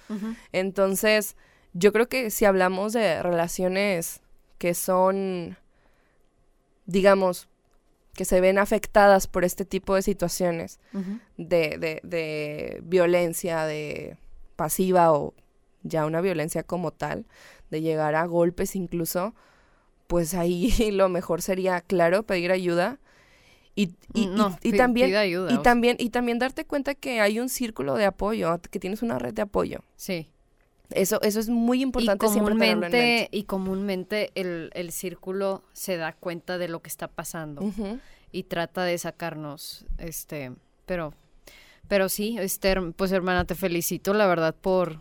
Entonces, 0.52 1.36
yo 1.74 1.92
creo 1.92 2.08
que 2.08 2.30
si 2.30 2.46
hablamos 2.46 2.94
de 2.94 3.22
relaciones 3.22 4.22
que 4.58 4.74
son, 4.74 5.58
digamos, 6.86 7.48
que 8.14 8.26
se 8.26 8.42
ven 8.42 8.60
afectadas 8.60 9.28
por 9.28 9.44
este 9.46 9.66
tipo 9.66 9.96
de 9.96 10.02
situaciones, 10.02 10.80
de, 11.38 11.78
de, 11.78 12.02
de 12.04 12.82
violencia, 12.84 13.66
de 13.66 14.18
pasiva 14.56 15.14
o 15.14 15.34
ya 15.84 16.06
una 16.06 16.22
violencia 16.22 16.64
como 16.64 16.92
tal, 16.92 17.26
de 17.72 17.82
llegar 17.82 18.16
a 18.16 18.26
golpes 18.26 18.76
incluso, 18.76 19.34
pues 20.12 20.34
ahí 20.34 20.70
lo 20.92 21.08
mejor 21.08 21.42
sería, 21.42 21.80
claro, 21.80 22.24
pedir 22.24 22.52
ayuda. 22.52 23.00
Y, 23.76 23.92
y, 24.14 24.28
No, 24.28 24.58
también 24.74 25.16
ayuda, 25.16 25.54
y 25.54 25.56
o 25.56 25.62
también 25.62 25.96
y 25.98 26.10
también 26.10 26.38
darte 26.38 26.66
cuenta 26.66 26.94
que 26.94 27.22
hay 27.22 27.40
un 27.40 27.48
círculo 27.48 27.96
de 27.96 28.04
apoyo, 28.04 28.60
que 28.70 28.80
tienes 28.80 29.02
una 29.02 29.18
red 29.18 29.34
de 29.34 29.44
apoyo. 29.44 29.80
Sí. 29.96 30.28
Eso 30.90 31.22
eso 31.22 31.40
es 31.40 31.48
muy 31.48 31.82
importante 31.82 32.26
y 32.26 32.30
en 32.30 32.34
comúnmente, 32.44 32.76
mente. 32.98 33.30
y 33.32 33.44
comúnmente 33.44 34.32
el, 34.36 34.72
el 34.74 34.92
círculo 34.92 35.64
se 35.72 35.96
da 35.96 36.12
cuenta 36.12 36.58
de 36.58 36.68
lo 36.68 36.82
que 36.82 36.90
está 36.90 37.08
pasando 37.08 37.62
y 38.34 38.44
trata 38.44 38.84
de 38.84 38.98
sacarnos, 38.98 39.86
este, 39.98 40.52
pero, 40.86 41.14
pero 41.88 42.10
sí, 42.10 42.36
este, 42.40 42.74
her- 42.74 42.94
pues 42.94 43.14
hermana, 43.14 43.46
te 43.46 43.56
felicito, 43.56 44.14
la 44.14 44.28
verdad, 44.28 44.54
por, 44.54 45.00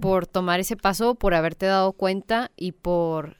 por 0.00 0.26
tomar 0.26 0.58
ese 0.60 0.76
paso, 0.76 1.14
por 1.14 1.34
haberte 1.34 1.66
dado 1.66 1.92
cuenta 1.92 2.50
y 2.56 2.72
por, 2.72 3.36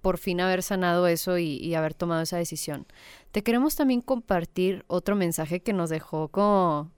por 0.00 0.18
fin 0.18 0.40
haber 0.40 0.62
sanado 0.62 1.06
eso 1.06 1.38
y, 1.38 1.74
haber 1.74 1.94
tomado 1.94 2.22
esa 2.22 2.36
decisión. 2.36 2.86
Te 3.32 3.42
queremos 3.42 3.76
también 3.76 4.00
compartir 4.00 4.84
otro 4.86 5.16
mensaje 5.16 5.60
que 5.60 5.72
nos 5.72 5.90
dejó 5.90 6.28
como 6.28 6.90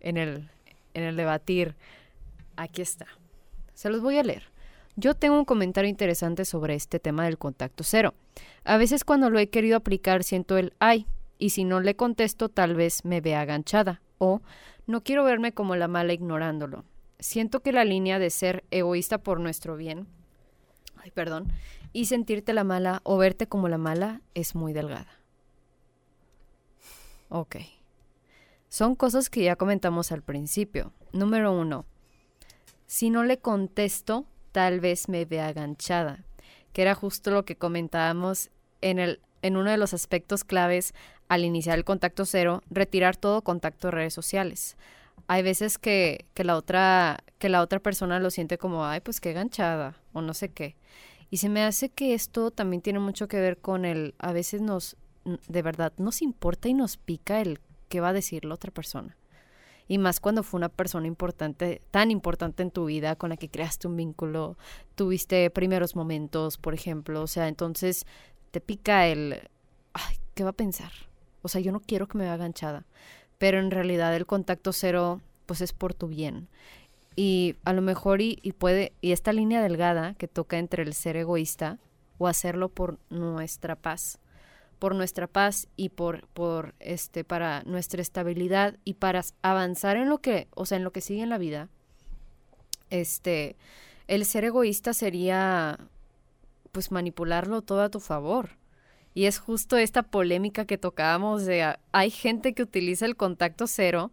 en 0.00 0.16
el, 0.16 0.50
en 0.94 1.04
el 1.04 1.16
debatir. 1.16 1.76
Aquí 2.56 2.82
está. 2.82 3.06
Se 3.74 3.90
los 3.90 4.00
voy 4.00 4.18
a 4.18 4.22
leer. 4.22 4.44
Yo 4.96 5.14
tengo 5.14 5.38
un 5.38 5.44
comentario 5.44 5.88
interesante 5.88 6.44
sobre 6.44 6.74
este 6.74 6.98
tema 6.98 7.24
del 7.24 7.38
contacto 7.38 7.84
cero. 7.84 8.14
A 8.64 8.76
veces 8.76 9.04
cuando 9.04 9.30
lo 9.30 9.38
he 9.38 9.48
querido 9.48 9.76
aplicar 9.76 10.24
siento 10.24 10.56
el 10.58 10.72
ay, 10.80 11.06
y 11.38 11.50
si 11.50 11.62
no 11.62 11.80
le 11.80 11.94
contesto 11.94 12.48
tal 12.48 12.74
vez 12.74 13.04
me 13.04 13.20
vea 13.20 13.42
aganchada, 13.42 14.02
o 14.18 14.42
no 14.86 15.04
quiero 15.04 15.22
verme 15.22 15.52
como 15.52 15.76
la 15.76 15.86
mala 15.86 16.14
ignorándolo. 16.14 16.84
Siento 17.20 17.60
que 17.60 17.72
la 17.72 17.84
línea 17.84 18.18
de 18.18 18.30
ser 18.30 18.64
egoísta 18.70 19.18
por 19.18 19.38
nuestro 19.38 19.76
bien, 19.76 20.08
perdón, 21.12 21.52
y 21.92 22.06
sentirte 22.06 22.52
la 22.52 22.64
mala 22.64 23.00
o 23.04 23.16
verte 23.16 23.46
como 23.46 23.68
la 23.68 23.78
mala 23.78 24.20
es 24.34 24.54
muy 24.54 24.72
delgada. 24.72 25.10
Ok. 27.28 27.56
Son 28.68 28.94
cosas 28.94 29.30
que 29.30 29.42
ya 29.42 29.56
comentamos 29.56 30.12
al 30.12 30.22
principio. 30.22 30.92
Número 31.12 31.52
uno, 31.52 31.86
si 32.86 33.10
no 33.10 33.24
le 33.24 33.38
contesto, 33.38 34.26
tal 34.52 34.80
vez 34.80 35.08
me 35.08 35.24
vea 35.24 35.48
aganchada, 35.48 36.24
que 36.72 36.82
era 36.82 36.94
justo 36.94 37.30
lo 37.30 37.44
que 37.44 37.56
comentábamos 37.56 38.50
en, 38.80 38.98
el, 38.98 39.20
en 39.42 39.56
uno 39.56 39.70
de 39.70 39.76
los 39.76 39.94
aspectos 39.94 40.44
claves 40.44 40.94
al 41.28 41.44
iniciar 41.44 41.78
el 41.78 41.84
contacto 41.84 42.24
cero, 42.24 42.62
retirar 42.70 43.16
todo 43.16 43.42
contacto 43.42 43.88
de 43.88 43.92
redes 43.92 44.14
sociales. 44.14 44.76
Hay 45.26 45.42
veces 45.42 45.78
que, 45.78 46.26
que, 46.34 46.44
la 46.44 46.56
otra, 46.56 47.18
que 47.38 47.48
la 47.48 47.62
otra 47.62 47.80
persona 47.80 48.20
lo 48.20 48.30
siente 48.30 48.58
como, 48.58 48.84
ay, 48.84 49.00
pues 49.00 49.20
qué 49.20 49.32
ganchada, 49.32 49.96
o 50.12 50.22
no 50.22 50.34
sé 50.34 50.50
qué. 50.50 50.76
Y 51.30 51.38
se 51.38 51.48
me 51.48 51.62
hace 51.62 51.90
que 51.90 52.14
esto 52.14 52.50
también 52.50 52.82
tiene 52.82 52.98
mucho 52.98 53.28
que 53.28 53.40
ver 53.40 53.58
con 53.58 53.84
el, 53.84 54.14
a 54.18 54.32
veces 54.32 54.62
nos, 54.62 54.96
de 55.24 55.62
verdad, 55.62 55.92
nos 55.98 56.22
importa 56.22 56.68
y 56.68 56.74
nos 56.74 56.96
pica 56.96 57.40
el 57.40 57.60
qué 57.88 58.00
va 58.00 58.08
a 58.08 58.12
decir 58.12 58.44
la 58.44 58.54
otra 58.54 58.70
persona. 58.70 59.16
Y 59.88 59.96
más 59.96 60.20
cuando 60.20 60.42
fue 60.42 60.58
una 60.58 60.68
persona 60.68 61.06
importante, 61.06 61.80
tan 61.90 62.10
importante 62.10 62.62
en 62.62 62.70
tu 62.70 62.86
vida, 62.86 63.16
con 63.16 63.30
la 63.30 63.38
que 63.38 63.48
creaste 63.48 63.88
un 63.88 63.96
vínculo, 63.96 64.58
tuviste 64.94 65.48
primeros 65.50 65.96
momentos, 65.96 66.58
por 66.58 66.74
ejemplo. 66.74 67.22
O 67.22 67.26
sea, 67.26 67.48
entonces 67.48 68.06
te 68.50 68.60
pica 68.60 69.06
el, 69.06 69.48
ay, 69.94 70.16
¿qué 70.34 70.44
va 70.44 70.50
a 70.50 70.54
pensar? 70.54 70.92
O 71.40 71.48
sea, 71.48 71.62
yo 71.62 71.72
no 71.72 71.80
quiero 71.80 72.06
que 72.06 72.18
me 72.18 72.24
vea 72.24 72.34
aganchada. 72.34 72.84
Pero 73.38 73.58
en 73.58 73.70
realidad 73.70 74.14
el 74.14 74.26
contacto 74.26 74.72
cero, 74.72 75.20
pues 75.46 75.60
es 75.60 75.72
por 75.72 75.94
tu 75.94 76.08
bien. 76.08 76.48
Y 77.16 77.56
a 77.64 77.72
lo 77.72 77.82
mejor 77.82 78.20
y, 78.20 78.38
y 78.42 78.52
puede, 78.52 78.92
y 79.00 79.12
esta 79.12 79.32
línea 79.32 79.62
delgada 79.62 80.14
que 80.14 80.28
toca 80.28 80.58
entre 80.58 80.82
el 80.82 80.94
ser 80.94 81.16
egoísta 81.16 81.78
o 82.18 82.28
hacerlo 82.28 82.68
por 82.68 82.98
nuestra 83.10 83.76
paz 83.76 84.20
por 84.78 84.94
nuestra 84.94 85.26
paz 85.26 85.68
y 85.76 85.90
por, 85.90 86.26
por 86.28 86.74
este, 86.80 87.24
para 87.24 87.62
nuestra 87.64 88.00
estabilidad 88.00 88.76
y 88.84 88.94
para 88.94 89.22
avanzar 89.42 89.96
en 89.96 90.08
lo 90.08 90.18
que, 90.18 90.48
o 90.54 90.66
sea, 90.66 90.76
en 90.78 90.84
lo 90.84 90.92
que 90.92 91.00
sigue 91.00 91.22
en 91.22 91.30
la 91.30 91.38
vida, 91.38 91.68
este, 92.90 93.56
el 94.06 94.24
ser 94.24 94.44
egoísta 94.44 94.94
sería, 94.94 95.78
pues, 96.72 96.90
manipularlo 96.90 97.62
todo 97.62 97.82
a 97.82 97.90
tu 97.90 98.00
favor. 98.00 98.50
Y 99.18 99.26
es 99.26 99.40
justo 99.40 99.76
esta 99.76 100.04
polémica 100.04 100.64
que 100.64 100.78
tocábamos 100.78 101.44
de, 101.44 101.74
hay 101.90 102.10
gente 102.12 102.54
que 102.54 102.62
utiliza 102.62 103.04
el 103.04 103.16
contacto 103.16 103.66
cero, 103.66 104.12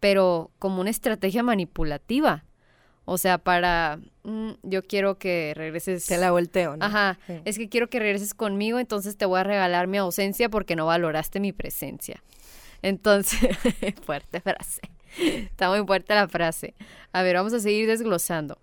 pero 0.00 0.50
como 0.58 0.80
una 0.80 0.90
estrategia 0.90 1.44
manipulativa. 1.44 2.44
O 3.04 3.18
sea, 3.18 3.38
para, 3.38 4.00
mm, 4.24 4.50
yo 4.64 4.82
quiero 4.82 5.16
que 5.16 5.52
regreses. 5.54 6.02
Se 6.02 6.18
la 6.18 6.32
volteo, 6.32 6.76
¿no? 6.76 6.84
Ajá, 6.84 7.20
Sí. 7.28 7.34
es 7.44 7.56
que 7.56 7.68
quiero 7.68 7.88
que 7.88 8.00
regreses 8.00 8.34
conmigo, 8.34 8.80
entonces 8.80 9.16
te 9.16 9.26
voy 9.26 9.38
a 9.38 9.44
regalar 9.44 9.86
mi 9.86 9.98
ausencia 9.98 10.48
porque 10.48 10.74
no 10.74 10.86
valoraste 10.86 11.38
mi 11.38 11.52
presencia. 11.52 12.20
Entonces, 12.82 13.38
fuerte 14.04 14.40
frase. 14.40 14.80
Está 15.20 15.70
muy 15.70 15.86
fuerte 15.86 16.16
la 16.16 16.26
frase. 16.26 16.74
A 17.12 17.22
ver, 17.22 17.36
vamos 17.36 17.52
a 17.52 17.60
seguir 17.60 17.86
desglosando. 17.86 18.58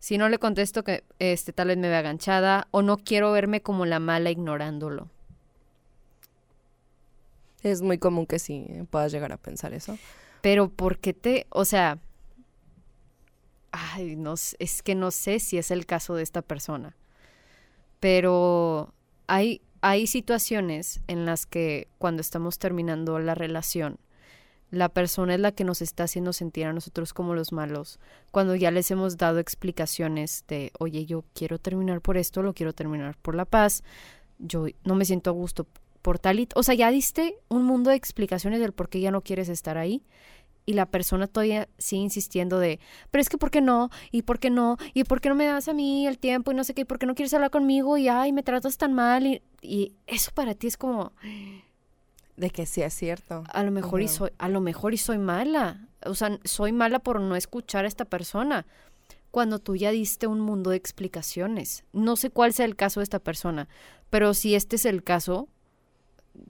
Si 0.00 0.18
no 0.18 0.28
le 0.28 0.38
contesto 0.38 0.82
que 0.82 1.04
este 1.18 1.52
tal 1.52 1.68
vez 1.68 1.78
me 1.78 1.88
vea 1.88 1.98
aganchada 1.98 2.66
o 2.70 2.82
no 2.82 2.96
quiero 2.96 3.30
verme 3.32 3.60
como 3.60 3.86
la 3.86 4.00
mala 4.00 4.30
ignorándolo. 4.30 5.08
Es 7.62 7.82
muy 7.82 7.98
común 7.98 8.26
que 8.26 8.38
sí 8.38 8.66
puedas 8.90 9.12
llegar 9.12 9.32
a 9.32 9.36
pensar 9.36 9.74
eso. 9.74 9.98
Pero 10.40 10.70
¿por 10.70 10.98
qué 10.98 11.12
te, 11.12 11.46
o 11.50 11.66
sea, 11.66 11.98
ay, 13.72 14.16
no, 14.16 14.34
es 14.58 14.82
que 14.82 14.94
no 14.94 15.10
sé 15.10 15.38
si 15.38 15.58
es 15.58 15.70
el 15.70 15.84
caso 15.84 16.14
de 16.14 16.22
esta 16.22 16.40
persona. 16.40 16.96
Pero 18.00 18.94
hay, 19.26 19.60
hay 19.82 20.06
situaciones 20.06 21.00
en 21.08 21.26
las 21.26 21.44
que 21.44 21.88
cuando 21.98 22.22
estamos 22.22 22.58
terminando 22.58 23.18
la 23.18 23.34
relación, 23.34 23.98
la 24.70 24.88
persona 24.88 25.34
es 25.34 25.40
la 25.40 25.52
que 25.52 25.64
nos 25.64 25.82
está 25.82 26.04
haciendo 26.04 26.32
sentir 26.32 26.66
a 26.66 26.72
nosotros 26.72 27.12
como 27.12 27.34
los 27.34 27.52
malos. 27.52 27.98
Cuando 28.30 28.54
ya 28.54 28.70
les 28.70 28.90
hemos 28.90 29.16
dado 29.16 29.38
explicaciones 29.38 30.44
de, 30.48 30.72
oye, 30.78 31.06
yo 31.06 31.24
quiero 31.34 31.58
terminar 31.58 32.00
por 32.00 32.16
esto, 32.16 32.42
lo 32.42 32.54
quiero 32.54 32.72
terminar 32.72 33.16
por 33.18 33.34
la 33.34 33.44
paz. 33.44 33.82
yo 34.38 34.66
no 34.84 34.94
me 34.94 35.04
siento 35.04 35.30
a 35.30 35.32
gusto 35.32 35.66
por 36.02 36.18
tal. 36.18 36.48
O 36.54 36.62
sea, 36.62 36.74
ya 36.74 36.90
diste 36.90 37.36
un 37.48 37.64
mundo 37.64 37.90
de 37.90 37.96
explicaciones 37.96 38.60
del 38.60 38.72
por 38.72 38.88
qué 38.88 39.00
ya 39.00 39.10
no 39.10 39.22
quieres 39.22 39.48
estar 39.48 39.76
ahí 39.76 40.02
y 40.66 40.74
la 40.74 40.86
persona 40.86 41.26
todavía 41.26 41.68
sigue 41.78 42.02
insistiendo 42.02 42.58
de, 42.58 42.78
pero 43.10 43.20
es 43.20 43.28
que 43.28 43.38
¿por 43.38 43.50
qué 43.50 43.60
no? 43.60 43.90
¿Y 44.12 44.22
por 44.22 44.38
qué 44.38 44.50
no? 44.50 44.76
¿Y 44.94 45.04
por 45.04 45.20
qué 45.20 45.28
no 45.28 45.34
me 45.34 45.46
das 45.46 45.68
a 45.68 45.72
mí 45.72 46.06
el 46.06 46.18
tiempo? 46.18 46.52
Y 46.52 46.54
no 46.54 46.64
sé 46.64 46.74
qué, 46.74 46.82
¿y 46.82 46.84
por 46.84 46.98
qué 46.98 47.06
no 47.06 47.14
quieres 47.14 47.34
hablar 47.34 47.50
conmigo? 47.50 47.96
Y 47.98 48.08
ay, 48.08 48.32
me 48.32 48.42
tratas 48.42 48.78
tan 48.78 48.94
mal. 48.94 49.26
Y, 49.26 49.42
y 49.62 49.94
eso 50.06 50.30
para 50.32 50.54
ti 50.54 50.68
es 50.68 50.76
como... 50.76 51.12
De 52.40 52.48
que 52.48 52.64
sí 52.64 52.80
es 52.80 52.94
cierto. 52.94 53.44
A 53.52 53.62
lo 53.62 53.70
mejor 53.70 54.00
y 54.00 54.08
soy, 54.08 54.30
a 54.38 54.48
lo 54.48 54.62
mejor 54.62 54.94
y 54.94 54.96
soy 54.96 55.18
mala. 55.18 55.86
O 56.06 56.14
sea, 56.14 56.38
soy 56.44 56.72
mala 56.72 56.98
por 56.98 57.20
no 57.20 57.36
escuchar 57.36 57.84
a 57.84 57.88
esta 57.88 58.06
persona. 58.06 58.64
Cuando 59.30 59.58
tú 59.58 59.76
ya 59.76 59.90
diste 59.90 60.26
un 60.26 60.40
mundo 60.40 60.70
de 60.70 60.78
explicaciones. 60.78 61.84
No 61.92 62.16
sé 62.16 62.30
cuál 62.30 62.54
sea 62.54 62.64
el 62.64 62.76
caso 62.76 63.00
de 63.00 63.04
esta 63.04 63.18
persona, 63.18 63.68
pero 64.08 64.32
si 64.32 64.54
este 64.54 64.76
es 64.76 64.86
el 64.86 65.04
caso, 65.04 65.48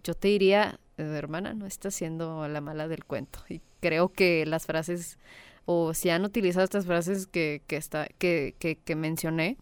yo 0.04 0.14
te 0.14 0.28
diría, 0.28 0.78
eh, 0.96 1.02
hermana, 1.02 1.54
no 1.54 1.66
estás 1.66 1.92
siendo 1.92 2.46
la 2.46 2.60
mala 2.60 2.86
del 2.86 3.04
cuento. 3.04 3.40
Y 3.48 3.60
creo 3.80 4.10
que 4.10 4.46
las 4.46 4.66
frases, 4.66 5.18
o 5.64 5.92
si 5.92 6.10
han 6.10 6.24
utilizado 6.24 6.62
estas 6.62 6.86
frases 6.86 7.26
que, 7.26 7.62
que, 7.66 7.76
está, 7.76 8.06
que, 8.18 8.54
que, 8.60 8.76
que 8.76 8.94
mencioné, 8.94 9.56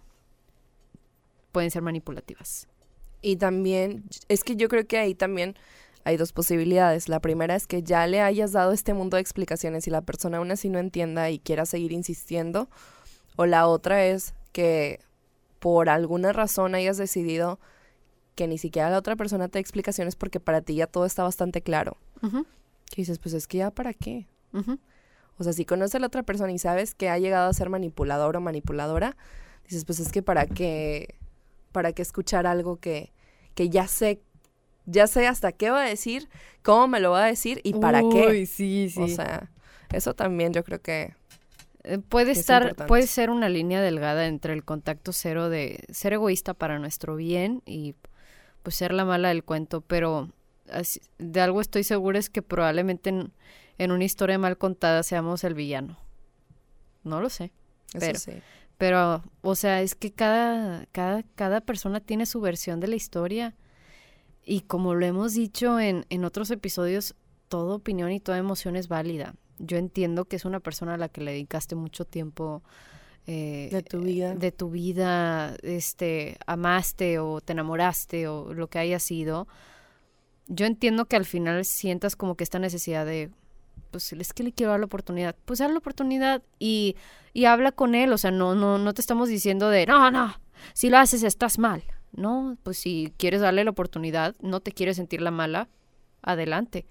pueden 1.53 1.70
ser 1.70 1.81
manipulativas. 1.81 2.68
Y 3.22 3.37
también, 3.37 4.05
es 4.29 4.45
que 4.45 4.57
yo 4.57 4.68
creo 4.68 4.87
que 4.87 4.99
ahí 4.99 5.14
también 5.14 5.57
hay 6.05 6.17
dos 6.17 6.33
posibilidades. 6.33 7.09
La 7.09 7.21
primera 7.21 7.55
es 7.55 7.67
que 7.67 7.83
ya 7.83 8.07
le 8.07 8.21
hayas 8.21 8.53
dado 8.53 8.73
este 8.73 8.95
mundo 8.95 9.17
de 9.17 9.21
explicaciones 9.21 9.87
y 9.87 9.91
la 9.91 10.01
persona 10.01 10.39
aún 10.39 10.51
así 10.51 10.69
no 10.69 10.79
entienda 10.79 11.31
y 11.31 11.39
quiera 11.39 11.67
seguir 11.67 11.93
insistiendo. 11.93 12.69
O 13.37 13.47
la 13.47 13.67
otra 13.67 14.05
es 14.05 14.35
que 14.53 15.01
por 15.59 15.89
alguna 15.89 16.33
razón 16.33 16.75
hayas 16.75 16.97
decidido 16.97 17.59
que 18.35 18.47
ni 18.47 18.59
siquiera 18.59 18.91
la 18.91 18.99
otra 18.99 19.17
persona 19.17 19.49
te 19.49 19.59
dé 19.59 19.61
explicaciones 19.61 20.15
porque 20.15 20.41
para 20.41 20.61
ti 20.61 20.77
ya 20.77 20.87
todo 20.87 21.05
está 21.05 21.25
bastante 21.25 21.61
claro. 21.61 21.97
Que 22.21 23.03
dices, 23.03 23.19
pues 23.19 23.35
es 23.35 23.47
que 23.47 23.59
ya 23.59 23.71
para 23.71 23.93
qué. 23.93 24.27
O 25.39 25.45
sea, 25.45 25.53
si 25.53 25.65
conoces 25.65 25.95
a 25.97 25.99
la 25.99 26.07
otra 26.07 26.23
persona 26.23 26.53
y 26.53 26.59
sabes 26.59 26.95
que 26.95 27.09
ha 27.09 27.19
llegado 27.19 27.49
a 27.49 27.53
ser 27.53 27.69
manipulador 27.69 28.37
o 28.37 28.41
manipuladora, 28.41 29.17
dices, 29.65 29.85
pues 29.85 30.01
es 30.01 30.11
que 30.11 30.23
para 30.23 30.47
qué, 30.47 31.17
para 31.73 31.93
qué 31.93 32.03
escuchar 32.03 32.47
algo 32.47 32.77
que, 32.77 33.13
que 33.55 33.69
ya 33.69 33.87
sé, 33.89 34.21
ya 34.91 35.07
sé 35.07 35.26
hasta 35.26 35.53
qué 35.53 35.70
va 35.70 35.82
a 35.82 35.89
decir, 35.89 36.28
cómo 36.62 36.89
me 36.89 37.01
lo 37.01 37.11
va 37.12 37.24
a 37.24 37.26
decir 37.26 37.61
y 37.64 37.74
para 37.74 38.01
qué. 38.01 38.47
sí, 38.47 38.91
sí. 38.91 39.01
O 39.01 39.09
sea, 39.09 39.51
eso 39.93 40.14
también 40.14 40.53
yo 40.53 40.64
creo 40.64 40.80
que 40.80 41.14
Eh, 41.84 41.99
puede 41.99 42.32
es 42.32 42.39
estar, 42.39 42.74
puede 42.86 43.07
ser 43.07 43.30
una 43.30 43.49
línea 43.49 43.80
delgada 43.80 44.26
entre 44.26 44.53
el 44.53 44.64
contacto 44.64 45.12
cero 45.12 45.49
de 45.49 45.84
ser 45.91 46.12
egoísta 46.12 46.53
para 46.55 46.78
nuestro 46.78 47.16
bien 47.16 47.62
y 47.66 47.95
pues 48.62 48.74
ser 48.76 48.93
la 48.93 49.05
mala 49.05 49.28
del 49.28 49.45
cuento, 49.45 49.80
pero 49.80 50.30
así- 50.70 51.01
de 51.18 51.41
algo 51.41 51.61
estoy 51.61 51.84
segura 51.84 52.18
es 52.18 52.28
que 52.28 52.43
probablemente 52.43 53.11
en, 53.11 53.32
en 53.78 53.93
una 53.93 54.05
historia 54.05 54.39
mal 54.39 54.59
contada 54.59 55.03
seamos 55.03 55.45
el 55.45 55.55
villano. 55.55 55.97
No 57.05 57.20
lo 57.20 57.30
sé. 57.30 57.53
eso 57.95 57.99
Pero- 58.01 58.18
sí. 58.18 58.32
Pero, 58.76 59.24
o 59.43 59.55
sea, 59.57 59.82
es 59.82 59.97
que 59.97 60.12
cada, 60.12 60.86
cada, 60.93 61.24
cada 61.34 61.61
persona 61.61 61.99
tiene 62.01 62.26
su 62.26 62.41
versión 62.41 62.78
de 62.78 62.86
la 62.86 62.95
historia. 62.97 63.57
Y 64.51 64.63
como 64.63 64.95
lo 64.95 65.05
hemos 65.05 65.35
dicho 65.35 65.79
en, 65.79 66.07
en 66.09 66.25
otros 66.25 66.51
episodios, 66.51 67.15
toda 67.49 67.75
opinión 67.75 68.11
y 68.13 68.19
toda 68.19 68.39
emoción 68.39 68.77
es 68.77 68.89
válida. 68.89 69.35
Yo 69.59 69.77
entiendo 69.77 70.25
que 70.25 70.37
es 70.37 70.47
una 70.47 70.59
persona 70.59 70.95
a 70.95 70.97
la 70.97 71.11
que 71.11 71.21
le 71.21 71.33
dedicaste 71.33 71.75
mucho 71.75 72.07
tiempo 72.07 72.63
eh, 73.27 73.69
De 73.71 73.83
tu 73.83 74.01
vida. 74.01 74.35
de 74.35 74.51
tu 74.51 74.71
vida, 74.71 75.55
este, 75.63 76.39
amaste 76.47 77.19
o 77.19 77.43
te 77.43 77.53
enamoraste 77.53 78.27
o 78.27 78.55
lo 78.55 78.69
que 78.69 78.79
haya 78.79 78.99
sido. 78.99 79.49
Yo 80.47 80.65
entiendo 80.65 81.05
que 81.05 81.17
al 81.17 81.27
final 81.27 81.67
sientas 81.67 82.17
como 82.17 82.35
que 82.35 82.45
esta 82.45 82.59
necesidad 82.59 83.05
de, 83.05 83.31
pues 83.91 84.15
es 84.15 84.33
que 84.33 84.45
le 84.45 84.53
quiero 84.53 84.71
dar 84.71 84.81
la 84.81 84.87
oportunidad. 84.87 85.37
Pues 85.45 85.59
dar 85.59 85.69
la 85.69 85.77
oportunidad 85.77 86.43
y, 86.59 86.97
y 87.35 87.45
habla 87.45 87.73
con 87.73 87.95
él. 87.95 88.15
O 88.15 88.19
sea, 88.19 88.31
no, 88.31 88.55
no, 88.55 88.79
no 88.79 88.95
te 88.95 89.03
estamos 89.03 89.29
diciendo 89.29 89.69
de, 89.69 89.85
no, 89.85 90.11
no, 90.11 90.41
si 90.73 90.89
lo 90.89 90.97
haces 90.97 91.23
estás 91.23 91.59
mal. 91.59 91.83
No, 92.13 92.57
pues 92.63 92.79
si 92.79 93.13
quieres 93.17 93.41
darle 93.41 93.65
la 93.65 93.71
oportunidad, 93.71 94.35
no 94.41 94.61
te 94.61 94.73
quieres 94.73 94.97
sentir 94.97 95.21
la 95.21 95.31
mala, 95.31 95.69
adelante. 96.23 96.87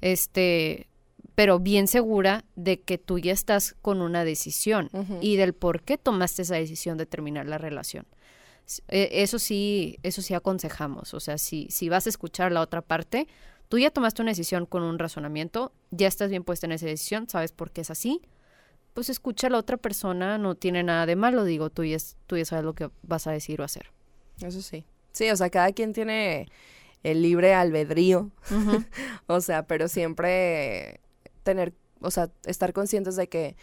Este, 0.00 0.88
pero 1.34 1.58
bien 1.58 1.86
segura 1.86 2.44
de 2.56 2.80
que 2.80 2.98
tú 2.98 3.18
ya 3.18 3.32
estás 3.32 3.74
con 3.82 4.00
una 4.00 4.24
decisión 4.24 4.90
y 5.20 5.36
del 5.36 5.52
por 5.54 5.82
qué 5.82 5.98
tomaste 5.98 6.42
esa 6.42 6.56
decisión 6.56 6.98
de 6.98 7.06
terminar 7.06 7.46
la 7.46 7.58
relación. 7.58 8.06
Eh, 8.88 9.08
Eso 9.12 9.38
sí, 9.38 9.98
eso 10.02 10.22
sí 10.22 10.34
aconsejamos. 10.34 11.14
O 11.14 11.20
sea, 11.20 11.38
si, 11.38 11.66
si 11.70 11.88
vas 11.88 12.06
a 12.06 12.10
escuchar 12.10 12.52
la 12.52 12.60
otra 12.60 12.82
parte, 12.82 13.26
tú 13.68 13.78
ya 13.78 13.90
tomaste 13.90 14.22
una 14.22 14.30
decisión 14.30 14.66
con 14.66 14.82
un 14.82 14.98
razonamiento, 14.98 15.72
ya 15.90 16.08
estás 16.08 16.30
bien 16.30 16.44
puesta 16.44 16.66
en 16.66 16.72
esa 16.72 16.86
decisión, 16.86 17.28
sabes 17.28 17.52
por 17.52 17.70
qué 17.70 17.82
es 17.82 17.90
así, 17.90 18.20
pues 18.94 19.08
escucha 19.08 19.46
a 19.46 19.50
la 19.50 19.58
otra 19.58 19.76
persona, 19.76 20.38
no 20.38 20.54
tiene 20.56 20.82
nada 20.82 21.06
de 21.06 21.16
malo, 21.16 21.44
digo, 21.44 21.70
tú 21.70 21.84
ya, 21.84 21.96
tú 22.26 22.36
ya 22.36 22.44
sabes 22.44 22.64
lo 22.64 22.74
que 22.74 22.90
vas 23.02 23.26
a 23.26 23.32
decir 23.32 23.60
o 23.60 23.64
hacer. 23.64 23.90
Eso 24.42 24.62
sí. 24.62 24.84
Sí, 25.12 25.30
o 25.30 25.36
sea, 25.36 25.50
cada 25.50 25.72
quien 25.72 25.92
tiene 25.92 26.48
el 27.02 27.22
libre 27.22 27.54
albedrío. 27.54 28.30
O 29.26 29.40
sea, 29.40 29.62
pero 29.62 29.86
siempre 29.86 31.00
tener, 31.44 31.72
o 32.00 32.10
sea, 32.10 32.30
estar 32.46 32.72
conscientes 32.72 33.14
de 33.14 33.28
que 33.28 33.54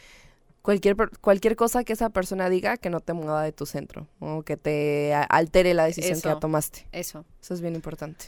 cualquier, 0.61 0.95
cualquier 1.19 1.57
cosa 1.57 1.84
que 1.84 1.91
esa 1.91 2.09
persona 2.09 2.49
diga 2.49 2.78
que 2.78 2.89
no 2.89 3.01
te 3.01 3.11
mueva 3.11 3.43
de 3.43 3.51
tu 3.51 3.65
centro 3.65 4.07
o 4.19 4.43
que 4.43 4.55
te 4.55 5.13
altere 5.13 5.73
la 5.73 5.86
decisión 5.86 6.21
que 6.21 6.30
ya 6.30 6.39
tomaste. 6.39 6.88
Eso. 6.93 7.25
Eso 7.41 7.53
es 7.53 7.61
bien 7.61 7.75
importante. 7.75 8.28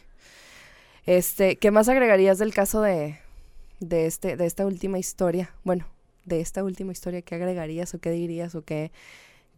Este, 1.05 1.55
¿qué 1.55 1.71
más 1.71 1.87
agregarías 1.87 2.37
del 2.37 2.53
caso 2.53 2.81
de, 2.81 3.19
de 3.79 4.05
este, 4.05 4.35
de 4.35 4.45
esta 4.45 4.65
última 4.65 4.99
historia? 4.99 5.53
Bueno, 5.63 5.87
de 6.25 6.41
esta 6.41 6.63
última 6.63 6.91
historia, 6.91 7.21
¿qué 7.21 7.35
agregarías 7.35 7.93
o 7.93 7.99
qué 7.99 8.11
dirías 8.11 8.53
o 8.55 8.63
qué, 8.63 8.91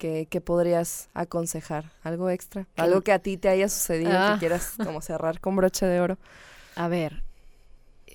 qué, 0.01 0.27
qué 0.29 0.41
podrías 0.41 1.09
aconsejar? 1.13 1.91
¿Algo 2.03 2.29
extra? 2.31 2.65
Que- 2.75 2.81
Algo 2.81 3.01
que 3.01 3.11
a 3.11 3.19
ti 3.19 3.37
te 3.37 3.49
haya 3.49 3.69
sucedido 3.69 4.11
Ah. 4.13 4.31
que 4.33 4.39
quieras 4.39 4.73
como 4.83 4.99
cerrar 5.01 5.39
con 5.39 5.55
broche 5.55 5.85
de 5.85 5.99
oro. 6.01 6.17
A 6.75 6.87
ver, 6.87 7.21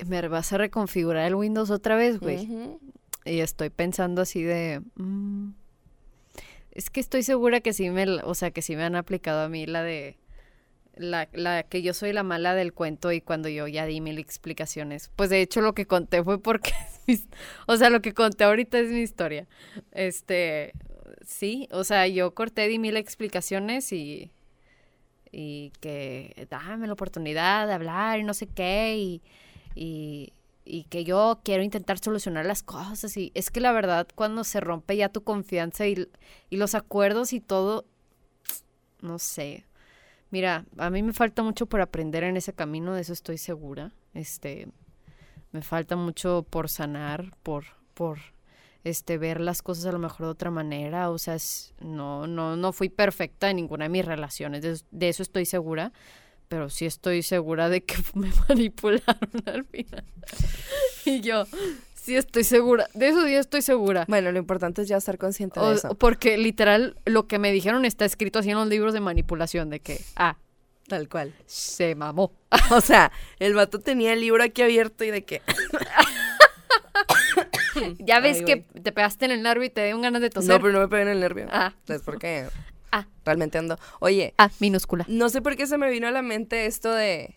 me 0.07 0.27
vas 0.29 0.53
a 0.53 0.59
reconfigurar 0.59 1.25
el 1.27 1.37
Windows 1.37 1.71
otra 1.71 1.95
vez, 1.95 2.19
güey. 2.19 2.49
Y 3.25 3.41
estoy 3.41 3.71
pensando 3.71 4.23
así 4.23 4.43
de... 4.43 4.81
mm, 4.97 5.51
es 6.73 6.91
que 6.91 7.01
estoy 7.01 7.23
segura 7.23 7.61
que 7.61 7.73
sí 7.73 7.89
me... 7.91 8.05
O 8.23 8.35
sea, 8.35 8.51
que 8.51 8.63
sí 8.63 8.75
me 8.77 8.83
han 8.85 8.97
aplicado 8.97 9.43
a 9.45 9.49
mí 9.49 9.65
la 9.67 9.83
de... 9.83 10.17
La, 10.97 11.29
la 11.35 11.63
que 11.63 11.83
yo 11.83 11.93
soy 11.93 12.13
la 12.15 12.23
mala 12.23 12.55
del 12.55 12.73
cuento 12.73 13.13
y 13.13 13.21
cuando 13.21 13.49
yo 13.51 13.67
ya 13.69 13.85
di 13.87 14.01
mil 14.01 14.19
explicaciones. 14.19 15.11
Pues 15.15 15.29
de 15.31 15.41
hecho 15.43 15.61
lo 15.61 15.75
que 15.75 15.87
conté 15.87 16.25
fue 16.25 16.41
porque... 16.43 16.73
o 17.67 17.77
sea, 17.77 17.91
lo 17.91 18.01
que 18.01 18.13
conté 18.15 18.45
ahorita 18.45 18.79
es 18.79 18.91
mi 18.91 19.01
historia. 19.01 19.47
Este... 19.93 20.73
Sí, 21.27 21.69
o 21.71 21.85
sea, 21.85 22.07
yo 22.07 22.35
corté, 22.35 22.69
di 22.69 22.79
mil 22.79 22.97
explicaciones 22.97 23.93
y... 23.93 24.31
Y 25.39 25.73
que 25.81 26.47
dame 26.49 26.87
la 26.87 26.95
oportunidad 26.95 27.67
de 27.67 27.75
hablar 27.75 28.19
y 28.21 28.23
no 28.23 28.33
sé 28.33 28.47
qué 28.47 28.97
y 28.97 29.23
y, 29.77 30.33
y 30.65 30.85
que 30.85 31.05
yo 31.05 31.41
quiero 31.45 31.63
intentar 31.63 31.99
solucionar 32.01 32.47
las 32.47 32.65
cosas. 32.65 33.17
Y 33.17 33.31
es 33.35 33.53
que 33.53 33.61
la 33.61 33.71
verdad, 33.71 34.09
cuando 34.17 34.43
se 34.43 34.59
rompe 34.59 34.97
ya 34.97 35.11
tu 35.11 35.23
confianza 35.23 35.87
y, 35.87 36.09
y 36.51 36.57
los 36.57 36.75
acuerdos 36.75 37.33
y 37.33 37.41
todo, 37.41 37.85
no 39.01 39.21
sé. 39.21 39.65
Mira, 40.31 40.65
a 40.79 40.91
mí 40.91 41.05
me 41.05 41.13
falta 41.13 41.45
mucho 41.45 41.67
por 41.67 41.81
aprender 41.81 42.25
en 42.25 42.37
ese 42.37 42.53
camino, 42.53 42.95
de 42.95 43.03
eso 43.03 43.13
estoy 43.13 43.39
segura. 43.39 43.93
Este, 44.15 44.67
me 45.53 45.63
falta 45.63 45.95
mucho 45.95 46.45
por 46.49 46.69
sanar, 46.69 47.37
por, 47.45 47.65
por 47.95 48.19
este, 48.87 49.19
ver 49.19 49.41
las 49.41 49.63
cosas 49.63 49.87
a 49.87 49.93
lo 49.93 49.99
mejor 49.99 50.27
de 50.27 50.33
otra 50.33 50.51
manera. 50.51 51.11
O 51.11 51.19
sea, 51.19 51.35
es- 51.35 51.75
no, 51.81 52.27
no, 52.27 52.57
no 52.57 52.73
fui 52.73 52.89
perfecta 52.89 53.51
en 53.51 53.57
ninguna 53.57 53.85
de 53.87 53.89
mis 53.91 54.05
relaciones, 54.05 54.63
de, 54.63 54.79
de 54.91 55.09
eso 55.09 55.23
estoy 55.23 55.45
segura 55.47 55.93
pero 56.49 56.71
sí 56.71 56.87
estoy 56.87 57.25
segura 57.25 57.69
de 57.69 57.83
que 57.83 57.97
me 58.15 58.31
manipularon 58.49 59.03
al 59.47 59.65
final. 59.65 60.05
y 61.05 61.21
yo, 61.21 61.45
sí 61.95 62.15
estoy 62.15 62.45
segura, 62.45 62.87
de 62.95 63.09
eso 63.09 63.27
sí 63.27 63.35
estoy 63.35 63.63
segura. 63.63 64.05
Bueno, 64.07 64.31
lo 64.31 64.39
importante 64.39 64.83
es 64.83 64.87
ya 64.87 64.97
estar 64.99 65.19
consciente 65.19 65.59
de 65.59 65.75
eso. 65.75 65.97
porque 65.97 66.39
literal 66.39 66.97
lo 67.05 67.27
que 67.27 67.41
me 67.41 67.51
dijeron 67.51 67.85
está 67.85 68.05
escrito 68.05 68.39
así 68.39 68.51
en 68.51 68.59
los 68.59 68.69
libros 68.69 68.93
de 68.95 69.01
manipulación, 69.01 69.71
de 69.71 69.81
que, 69.81 70.01
ah, 70.15 70.37
Tal 70.87 71.09
cual. 71.09 71.35
se 71.47 71.97
mamó. 71.97 72.31
O 72.71 72.81
sea, 72.81 73.11
el 73.41 73.55
vato 73.55 73.81
tenía 73.81 74.13
el 74.13 74.21
libro 74.21 74.45
aquí 74.45 74.63
abierto 74.63 75.03
y 75.03 75.11
de 75.11 75.25
que... 75.25 75.43
Ya 77.99 78.21
ves 78.21 78.39
Ay, 78.39 78.45
que 78.45 78.57
te 78.81 78.93
pegaste 78.93 79.25
en 79.25 79.31
el 79.33 79.43
nervio 79.43 79.65
y 79.67 79.71
te 79.71 79.85
dio 79.87 79.97
un 79.97 80.03
ganas 80.03 80.21
de 80.23 80.31
toser. 80.31 80.51
No, 80.51 80.61
pero 80.61 80.73
no 80.73 80.81
me 80.81 80.89
pegué 80.89 81.03
en 81.03 81.09
el 81.09 81.21
nervio. 81.21 81.47
Ah. 81.51 81.75
Es 81.89 82.03
porque 82.03 82.47
Ah. 82.93 83.07
realmente 83.25 83.59
ando... 83.59 83.79
Oye, 84.01 84.33
Ah, 84.39 84.51
minúscula. 84.61 85.05
No 85.09 85.29
sé 85.29 85.43
por 85.43 85.57
qué 85.57 85.67
se 85.67 85.77
me 85.79 85.91
vino 85.91 86.07
a 86.07 86.11
la 86.13 86.23
mente 86.23 86.67
esto 86.67 86.93
de 86.93 87.37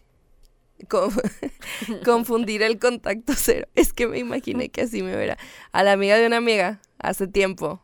co- 0.88 1.10
confundir 2.06 2.62
el 2.62 2.80
contacto 2.80 3.34
cero. 3.36 3.68
Es 3.76 3.92
que 3.94 4.08
me 4.08 4.20
imaginé 4.20 4.70
que 4.70 4.82
así 4.82 5.02
me 5.04 5.16
verá. 5.16 5.38
A 5.72 5.84
la 5.84 5.92
amiga 5.94 6.18
de 6.18 6.28
una 6.28 6.38
amiga, 6.38 6.80
hace 7.00 7.28
tiempo, 7.28 7.82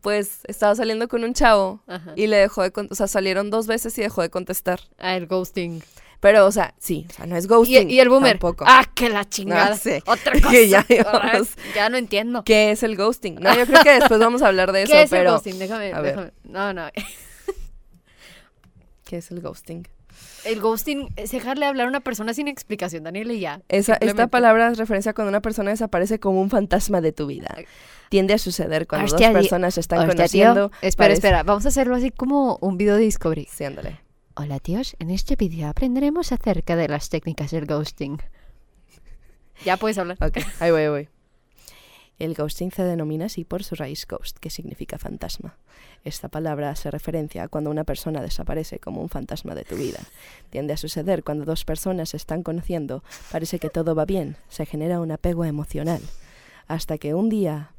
pues 0.00 0.40
estaba 0.44 0.74
saliendo 0.74 1.08
con 1.08 1.24
un 1.24 1.34
chavo 1.34 1.82
Ajá. 1.86 2.12
y 2.16 2.26
le 2.28 2.36
dejó 2.36 2.62
de, 2.62 2.70
con- 2.70 2.88
o 2.90 2.94
sea, 2.94 3.08
salieron 3.08 3.50
dos 3.50 3.66
veces 3.66 3.96
y 3.98 4.02
dejó 4.02 4.22
de 4.22 4.30
contestar. 4.30 4.80
Ah, 4.98 5.16
el 5.16 5.26
ghosting. 5.26 5.82
Pero, 6.20 6.46
o 6.46 6.50
sea, 6.52 6.74
sí, 6.78 7.06
o 7.08 7.12
sea, 7.12 7.26
no 7.26 7.36
es 7.36 7.46
ghosting. 7.46 7.90
y 7.90 8.00
el 8.00 8.08
boomer. 8.08 8.32
Tampoco. 8.38 8.64
Ah, 8.66 8.84
que 8.94 9.08
la 9.08 9.24
chingada. 9.28 9.76
Sí. 9.76 10.02
Otra 10.06 10.32
Que 10.50 10.68
cosa. 10.68 10.84
ya 11.74 11.88
no 11.88 11.96
entiendo. 11.96 12.42
¿Qué 12.44 12.72
es 12.72 12.82
el 12.82 12.96
ghosting? 12.96 13.36
No, 13.36 13.54
yo 13.56 13.66
creo 13.66 13.82
que 13.84 13.92
después 14.00 14.18
vamos 14.18 14.42
a 14.42 14.48
hablar 14.48 14.72
de 14.72 14.82
eso, 14.84 14.92
¿Qué 14.92 15.02
es 15.02 15.10
pero 15.10 15.28
el 15.30 15.34
ghosting? 15.36 15.58
Déjame, 15.60 15.92
a 15.92 16.00
ver. 16.00 16.16
déjame. 16.16 16.32
No, 16.44 16.72
no. 16.72 16.88
¿qué 19.04 19.16
es 19.18 19.30
el 19.30 19.40
ghosting? 19.40 19.86
El 20.44 20.60
ghosting 20.60 21.08
es 21.16 21.30
dejarle 21.30 21.66
hablar 21.66 21.86
a 21.86 21.88
una 21.88 22.00
persona 22.00 22.34
sin 22.34 22.48
explicación, 22.48 23.04
Daniel, 23.04 23.30
y 23.30 23.40
ya. 23.40 23.60
Esa, 23.68 23.94
esta 24.00 24.26
palabra 24.26 24.70
es 24.70 24.78
referencia 24.78 25.10
a 25.10 25.14
cuando 25.14 25.28
una 25.30 25.40
persona 25.40 25.70
desaparece 25.70 26.18
como 26.18 26.40
un 26.40 26.50
fantasma 26.50 27.00
de 27.00 27.12
tu 27.12 27.26
vida. 27.26 27.54
Tiende 28.08 28.34
a 28.34 28.38
suceder 28.38 28.86
cuando 28.86 29.06
Hostia, 29.06 29.28
dos 29.28 29.36
personas 29.42 29.74
se 29.74 29.80
están 29.80 30.00
Hostia, 30.00 30.14
conociendo. 30.14 30.70
tío. 30.70 30.78
Espera, 30.82 31.06
parece- 31.08 31.18
espera. 31.18 31.42
Vamos 31.42 31.64
a 31.64 31.68
hacerlo 31.68 31.94
así 31.94 32.10
como 32.10 32.56
un 32.60 32.76
video 32.76 32.96
de 32.96 33.02
Discovery. 33.02 33.48
Sí, 33.52 33.64
ándale. 33.64 34.00
Hola, 34.40 34.60
tíos. 34.60 34.94
En 35.00 35.10
este 35.10 35.34
vídeo 35.34 35.66
aprenderemos 35.66 36.30
acerca 36.30 36.76
de 36.76 36.86
las 36.86 37.08
técnicas 37.08 37.50
del 37.50 37.66
ghosting. 37.66 38.22
Ya 39.64 39.76
puedes 39.76 39.98
hablar. 39.98 40.16
Ok, 40.20 40.36
ahí 40.60 40.70
voy, 40.70 40.82
ahí 40.82 40.88
voy. 40.88 41.08
El 42.20 42.34
ghosting 42.34 42.70
se 42.70 42.84
denomina 42.84 43.24
así 43.24 43.42
por 43.44 43.64
su 43.64 43.74
raíz 43.74 44.06
ghost, 44.06 44.38
que 44.38 44.48
significa 44.48 44.96
fantasma. 44.96 45.56
Esta 46.04 46.28
palabra 46.28 46.70
hace 46.70 46.88
referencia 46.88 47.42
a 47.42 47.48
cuando 47.48 47.68
una 47.68 47.82
persona 47.82 48.22
desaparece 48.22 48.78
como 48.78 49.02
un 49.02 49.08
fantasma 49.08 49.56
de 49.56 49.64
tu 49.64 49.74
vida. 49.74 49.98
Tiende 50.50 50.72
a 50.72 50.76
suceder 50.76 51.24
cuando 51.24 51.44
dos 51.44 51.64
personas 51.64 52.10
se 52.10 52.16
están 52.16 52.44
conociendo, 52.44 53.02
parece 53.32 53.58
que 53.58 53.70
todo 53.70 53.96
va 53.96 54.04
bien, 54.04 54.36
se 54.48 54.66
genera 54.66 55.00
un 55.00 55.10
apego 55.10 55.46
emocional. 55.46 56.00
Hasta 56.68 56.96
que 56.96 57.12
un 57.12 57.28
día... 57.28 57.72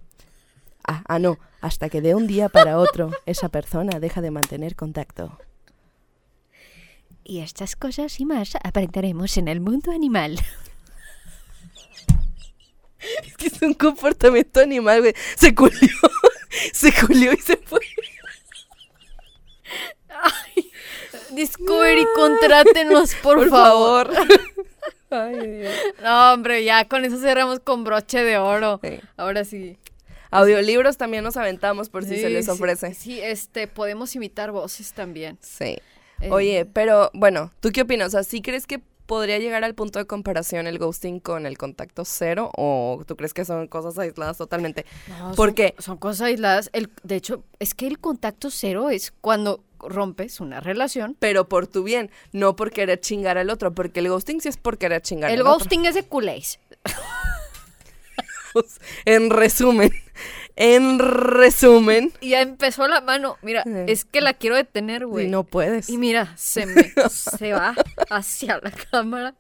Ah, 0.86 1.04
ah, 1.08 1.20
no, 1.20 1.40
hasta 1.62 1.88
que 1.88 2.02
de 2.02 2.16
un 2.16 2.28
día 2.28 2.50
para 2.50 2.80
otro 2.80 3.12
esa 3.26 3.48
persona 3.48 4.02
deja 4.02 4.20
de 4.20 4.32
mantener 4.32 4.76
contacto. 4.76 5.40
Y 7.30 7.42
estas 7.42 7.76
cosas 7.76 8.20
y 8.20 8.26
más 8.26 8.56
aprenderemos 8.64 9.38
en 9.38 9.50
el 9.50 9.60
mundo 9.60 9.92
animal. 9.92 10.40
Es 13.24 13.38
que 13.38 13.48
es 13.48 13.62
un 13.62 13.76
comportamiento 13.76 14.60
animal, 14.60 15.00
güey. 15.02 15.14
Se 15.38 15.54
culió, 15.56 15.90
se 16.74 16.92
culió 16.92 17.32
y 17.32 17.38
se 17.38 17.56
fue. 17.56 17.80
Discovery, 21.30 22.06
contrátenos, 22.16 23.14
por, 23.16 23.38
Por 23.38 23.50
favor. 23.50 24.14
favor. 24.14 24.30
Ay, 25.12 25.48
Dios. 25.60 25.74
No, 26.02 26.34
hombre, 26.34 26.64
ya 26.66 26.86
con 26.90 27.06
eso 27.06 27.20
cerramos 27.20 27.60
con 27.60 27.84
broche 27.84 28.24
de 28.24 28.38
oro. 28.40 28.80
Sí. 28.84 29.00
Ahora 29.18 29.46
sí. 29.46 29.78
Audiolibros 30.32 30.98
también 30.98 31.24
nos 31.24 31.38
aventamos 31.38 31.90
por 31.90 32.04
si 32.04 32.16
se 32.16 32.28
Sí, 32.28 32.34
les 32.34 32.46
sí, 32.46 32.52
ofrece. 32.52 32.94
Sí, 32.96 33.22
este, 33.22 33.68
podemos 33.68 34.16
imitar 34.16 34.52
voces 34.52 34.92
también. 34.94 35.38
Sí. 35.42 35.78
Eh, 36.22 36.30
Oye, 36.32 36.66
pero 36.66 37.10
bueno, 37.14 37.52
¿tú 37.60 37.72
qué 37.72 37.82
opinas? 37.82 38.08
O 38.08 38.12
sea, 38.12 38.24
¿sí 38.24 38.42
crees 38.42 38.68
que 38.68 38.80
podría 39.06 39.40
llegar 39.40 39.64
al 39.64 39.74
punto 39.74 39.98
de 40.00 40.06
comparación 40.06 40.68
el 40.68 40.78
ghosting 40.78 41.20
con 41.20 41.46
el 41.46 41.58
contacto 41.58 42.04
cero? 42.06 42.52
¿O 42.58 43.04
tú 43.08 43.16
crees 43.16 43.34
que 43.34 43.46
son 43.46 43.68
cosas 43.68 43.98
aisladas 43.98 44.38
totalmente? 44.38 44.86
no, 45.08 45.34
¿por 45.36 45.54
son- 45.80 45.98
cosas 45.98 46.22
aisladas. 46.28 46.70
El, 46.74 46.92
de 47.04 47.16
hecho, 47.16 47.44
es 47.60 47.74
que 47.74 47.88
el 47.88 48.00
contacto 48.00 48.52
cero 48.52 48.90
es 48.90 49.12
cuando 49.22 49.64
rompes 49.80 50.42
una 50.42 50.60
relación. 50.60 51.16
Pero 51.20 51.48
por 51.48 51.66
tu 51.66 51.84
bien, 51.84 52.12
no 52.34 52.56
por 52.58 52.70
querer 52.72 53.00
chingar 53.00 53.38
al 53.38 53.50
otro, 53.50 53.74
porque 53.74 54.02
el 54.02 54.10
ghosting 54.10 54.42
sí 54.42 54.50
es 54.50 54.58
por 54.58 54.78
querer 54.78 55.02
chingar 55.02 55.32
el 55.32 55.38
al 55.40 55.48
otro. 55.48 55.60
ghosting 55.60 55.86
es 55.86 55.96
de 55.96 56.04
culés. 56.04 56.60
En 59.06 59.30
resumen, 59.30 59.92
en 60.62 61.00
resumen, 61.00 62.12
Y 62.20 62.30
ya 62.32 62.42
empezó 62.42 62.88
la 62.90 63.00
mano. 63.02 63.38
Mira, 63.42 63.64
Sí. 63.64 63.72
es 63.88 64.04
que 64.06 64.20
la 64.22 64.34
quiero 64.34 64.56
detener, 64.58 65.06
güey. 65.08 65.26
y 65.26 65.30
no 65.30 65.46
puedes. 65.46 65.90
Y 65.90 65.98
mira, 65.98 66.34
se 66.36 66.66
me 66.66 66.84
se 67.10 67.54
va 67.54 67.74
hacia 68.10 68.60
la 68.62 68.72
cámara. 68.92 69.34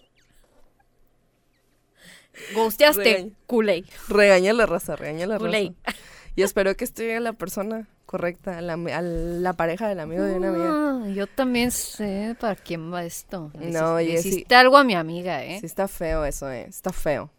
Ghosteaste, 2.55 3.03
Regaña. 3.03 3.33
culé. 3.47 3.83
Regaña 4.07 4.53
la 4.53 4.65
raza, 4.65 4.95
regaña 4.95 5.27
la 5.27 5.37
Culé. 5.37 5.73
raza. 5.83 5.97
Y 6.35 6.43
espero 6.43 6.75
que 6.77 6.85
esté 6.85 7.19
la 7.19 7.33
persona 7.33 7.87
correcta, 8.05 8.61
la, 8.61 8.73
a 8.73 9.01
la 9.01 9.53
pareja 9.53 9.89
del 9.89 9.99
amigo 9.99 10.23
de 10.23 10.35
una 10.35 10.49
amiga. 10.49 10.69
Ah, 10.71 11.07
yo 11.09 11.27
también 11.27 11.71
sé 11.71 12.35
para 12.39 12.55
quién 12.55 12.93
va 12.93 13.03
esto. 13.03 13.51
No, 13.55 13.97
le 13.97 14.03
hiciste 14.13 14.55
algo 14.55 14.77
a 14.77 14.83
mi 14.85 14.95
amiga, 14.95 15.43
¿eh? 15.43 15.59
Sí 15.59 15.65
está 15.65 15.87
feo 15.89 16.23
eso, 16.23 16.49
eh. 16.49 16.65
Está 16.69 16.93
feo. 16.93 17.29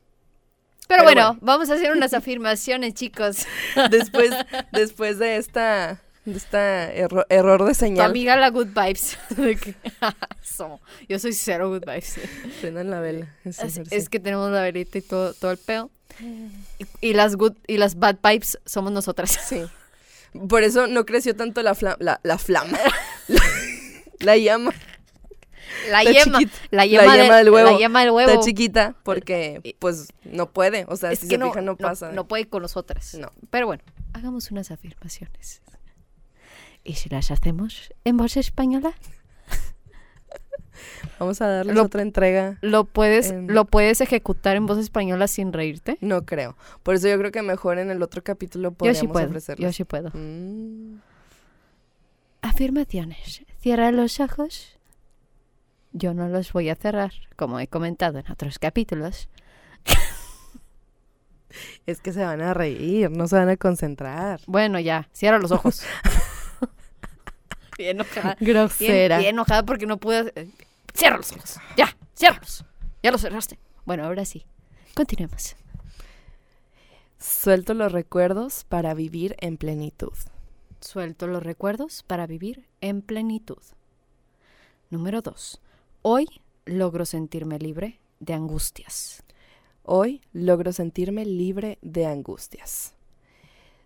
Pero, 0.90 0.98
pero 0.98 1.02
bueno, 1.04 1.26
bueno. 1.28 1.38
vamos 1.42 1.70
a 1.70 1.74
hacer 1.74 1.92
unas 1.92 2.12
afirmaciones, 2.20 2.94
chicos. 2.94 3.46
Después, 3.90 4.30
después 4.72 5.18
de 5.18 5.36
esta, 5.36 6.00
de 6.24 6.36
esta 6.36 6.92
erro- 6.92 7.26
error 7.28 7.62
de 7.64 7.70
Tu 7.70 7.74
señal, 7.78 8.10
amiga 8.10 8.36
la 8.36 8.50
good 8.50 8.68
vibes. 8.74 9.16
Yo 11.08 11.18
soy 11.18 11.32
cero 11.32 11.68
good 11.70 11.84
vibes. 11.86 12.16
prendan 12.60 12.90
la 12.90 13.00
vela. 13.00 13.34
Es, 13.44 13.56
sí. 13.56 13.82
es 13.90 14.08
que 14.08 14.20
tenemos 14.20 14.50
la 14.50 14.62
velita 14.62 14.98
y 14.98 15.02
todo, 15.02 15.32
todo 15.34 15.50
el 15.52 15.58
pedo. 15.58 15.90
Y, 16.20 17.08
y 17.08 17.12
las 17.14 17.36
good 17.36 17.54
y 17.66 17.78
las 17.78 17.98
bad 17.98 18.16
vibes 18.22 18.58
somos 18.66 18.92
nosotras. 18.92 19.38
Sí. 19.48 19.62
Por 20.48 20.62
eso 20.62 20.86
no 20.86 21.06
creció 21.06 21.34
tanto 21.34 21.62
la, 21.62 21.74
fla- 21.74 21.96
la, 21.98 22.20
la 22.22 22.36
flama. 22.38 22.78
la, 23.28 23.40
la 24.18 24.36
llama. 24.36 24.72
La 25.90 26.02
Está 26.02 26.12
yema, 26.24 26.38
chiquita. 26.38 26.58
la 26.70 26.86
yema, 26.86 27.16
yema 27.16 27.36
del, 27.36 27.44
del 27.46 27.54
huevo. 27.54 27.70
La 27.72 27.78
yema 27.78 28.00
del 28.00 28.10
huevo. 28.10 28.30
Está 28.30 28.44
chiquita 28.44 28.94
porque, 29.02 29.76
pues, 29.78 30.08
no 30.24 30.50
puede. 30.50 30.84
O 30.88 30.96
sea, 30.96 31.12
es 31.12 31.20
si 31.20 31.28
que 31.28 31.34
se 31.34 31.38
no, 31.38 31.46
fijan, 31.48 31.64
no, 31.64 31.76
pasa. 31.76 32.12
no 32.12 32.26
puede 32.28 32.46
con 32.48 32.62
nosotras. 32.62 33.14
No. 33.14 33.32
Pero 33.50 33.66
bueno, 33.66 33.82
hagamos 34.12 34.50
unas 34.50 34.70
afirmaciones. 34.70 35.62
¿Y 36.82 36.94
si 36.94 37.08
las 37.10 37.30
hacemos 37.30 37.92
en 38.04 38.16
voz 38.16 38.36
española? 38.36 38.94
Vamos 41.18 41.40
a 41.42 41.46
darles 41.48 41.76
Lo- 41.76 41.82
otra 41.84 42.02
entrega. 42.02 42.58
¿Lo 42.62 42.84
puedes, 42.84 43.30
En- 43.30 43.52
¿Lo 43.52 43.64
puedes 43.66 44.00
ejecutar 44.00 44.56
en 44.56 44.66
voz 44.66 44.78
española 44.78 45.28
sin 45.28 45.52
reírte? 45.52 45.98
No 46.00 46.24
creo. 46.24 46.56
Por 46.82 46.94
eso 46.94 47.08
yo 47.08 47.18
creo 47.18 47.30
que 47.32 47.42
mejor 47.42 47.78
en 47.78 47.90
el 47.90 48.02
otro 48.02 48.22
capítulo 48.24 48.74
Yo 48.82 48.94
sí 48.94 49.06
puedo. 49.06 49.26
ofrecerles. 49.26 49.66
Yo 49.66 49.72
sí 49.72 49.84
puedo. 49.84 50.10
Mm. 50.14 51.00
Afirmaciones. 52.42 53.42
Cierra 53.60 53.92
los 53.92 54.18
ojos. 54.20 54.78
Yo 55.92 56.14
no 56.14 56.28
los 56.28 56.52
voy 56.52 56.68
a 56.68 56.76
cerrar, 56.76 57.12
como 57.36 57.58
he 57.58 57.66
comentado 57.66 58.18
en 58.18 58.30
otros 58.30 58.58
capítulos. 58.58 59.28
Es 61.86 62.00
que 62.00 62.12
se 62.12 62.24
van 62.24 62.40
a 62.40 62.54
reír, 62.54 63.10
no 63.10 63.26
se 63.26 63.36
van 63.36 63.48
a 63.48 63.56
concentrar. 63.56 64.40
Bueno, 64.46 64.78
ya, 64.78 65.08
cierra 65.12 65.38
los 65.38 65.50
ojos. 65.50 65.82
bien 67.78 67.96
enojada. 67.96 68.36
Grosera. 68.38 69.18
bien 69.18 69.30
enojada 69.30 69.64
porque 69.64 69.86
no 69.86 69.98
pude. 69.98 70.32
Cierra 70.94 71.16
los 71.16 71.32
ojos. 71.32 71.56
Ya, 71.76 71.96
ciérralos. 72.16 72.64
Ya 73.02 73.10
los 73.10 73.20
cerraste. 73.20 73.58
Bueno, 73.84 74.04
ahora 74.04 74.24
sí. 74.24 74.44
Continuemos. 74.94 75.56
Suelto 77.18 77.74
los 77.74 77.92
recuerdos 77.92 78.64
para 78.68 78.94
vivir 78.94 79.36
en 79.40 79.56
plenitud. 79.56 80.12
Suelto 80.80 81.26
los 81.26 81.42
recuerdos 81.42 82.02
para 82.02 82.26
vivir 82.26 82.66
en 82.80 83.02
plenitud. 83.02 83.62
Número 84.90 85.20
2. 85.20 85.60
Hoy 86.02 86.26
logro 86.64 87.04
sentirme 87.04 87.58
libre 87.58 88.00
de 88.20 88.32
angustias. 88.32 89.22
Hoy 89.82 90.22
logro 90.32 90.72
sentirme 90.72 91.26
libre 91.26 91.78
de 91.82 92.06
angustias. 92.06 92.94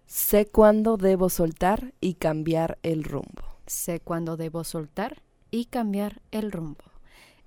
Sé 0.06 0.46
cuándo 0.46 0.96
debo 0.96 1.28
soltar 1.28 1.92
y 2.00 2.14
cambiar 2.14 2.78
el 2.84 3.02
rumbo. 3.02 3.42
Sé 3.66 3.98
cuándo 3.98 4.36
debo 4.36 4.62
soltar 4.62 5.22
y 5.50 5.64
cambiar 5.64 6.22
el 6.30 6.52
rumbo. 6.52 6.84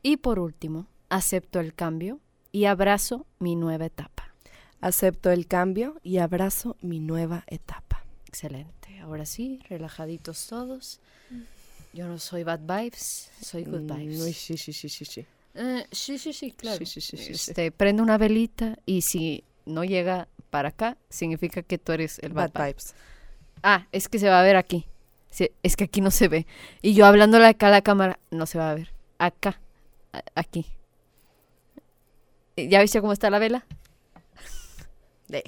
Y 0.03 0.18
por 0.18 0.38
último, 0.38 0.88
acepto 1.07 1.61
el 1.61 1.74
cambio 1.74 2.20
y 2.51 2.65
abrazo 2.65 3.26
mi 3.39 3.55
nueva 3.55 3.86
etapa. 3.86 4.34
Acepto 4.82 5.32
el 5.32 5.47
cambio 5.47 5.95
y 6.03 6.18
abrazo 6.18 6.76
mi 6.82 6.99
nueva 6.99 7.45
etapa. 7.47 8.03
Excelente. 8.26 8.99
Ahora 8.99 9.26
sí, 9.26 9.61
relajaditos 9.70 10.45
todos. 10.47 10.99
Yo 11.97 12.07
no 12.07 12.19
soy 12.19 12.43
bad 12.43 12.59
vibes, 12.59 13.31
soy 13.41 13.63
good 13.63 13.81
Mm, 13.81 13.97
vibes. 13.97 14.35
sí, 14.35 14.55
sí, 14.55 14.71
sí, 14.71 14.87
sí, 14.87 15.03
sí. 15.03 15.25
Eh, 15.55 15.83
sí, 15.91 16.19
sí, 16.19 16.31
sí, 16.31 16.51
claro. 16.51 16.77
Sí, 16.77 16.85
sí, 16.85 17.01
sí, 17.01 17.17
sí, 17.17 17.23
sí. 17.25 17.31
Este, 17.51 17.71
prende 17.71 18.03
una 18.03 18.19
velita 18.19 18.77
y 18.85 19.01
si 19.01 19.43
no 19.65 19.83
llega 19.83 20.27
para 20.51 20.69
acá, 20.69 20.95
significa 21.09 21.63
que 21.63 21.79
tú 21.79 21.93
eres 21.93 22.19
el 22.19 22.33
bad, 22.33 22.51
Bad 22.53 22.65
vibe. 22.67 22.73
vibes. 22.73 22.93
Ah, 23.63 23.87
es 23.91 24.09
que 24.09 24.19
se 24.19 24.29
va 24.29 24.39
a 24.39 24.43
ver 24.43 24.57
aquí. 24.57 24.85
Sí, 25.31 25.49
es 25.63 25.75
que 25.75 25.85
aquí 25.85 26.01
no 26.01 26.11
se 26.11 26.27
ve. 26.27 26.45
Y 26.83 26.93
yo 26.93 27.07
hablándole 27.07 27.47
acá 27.47 27.69
a 27.69 27.71
la 27.71 27.81
cámara, 27.81 28.19
no 28.29 28.45
se 28.45 28.59
va 28.59 28.69
a 28.69 28.75
ver. 28.75 28.93
Acá, 29.17 29.59
a- 30.13 30.21
aquí. 30.35 30.67
¿Ya 32.57 32.79
viste 32.79 33.01
cómo 33.01 33.13
está 33.13 33.31
la 33.31 33.39
vela? 33.39 33.65
De. 35.29 35.43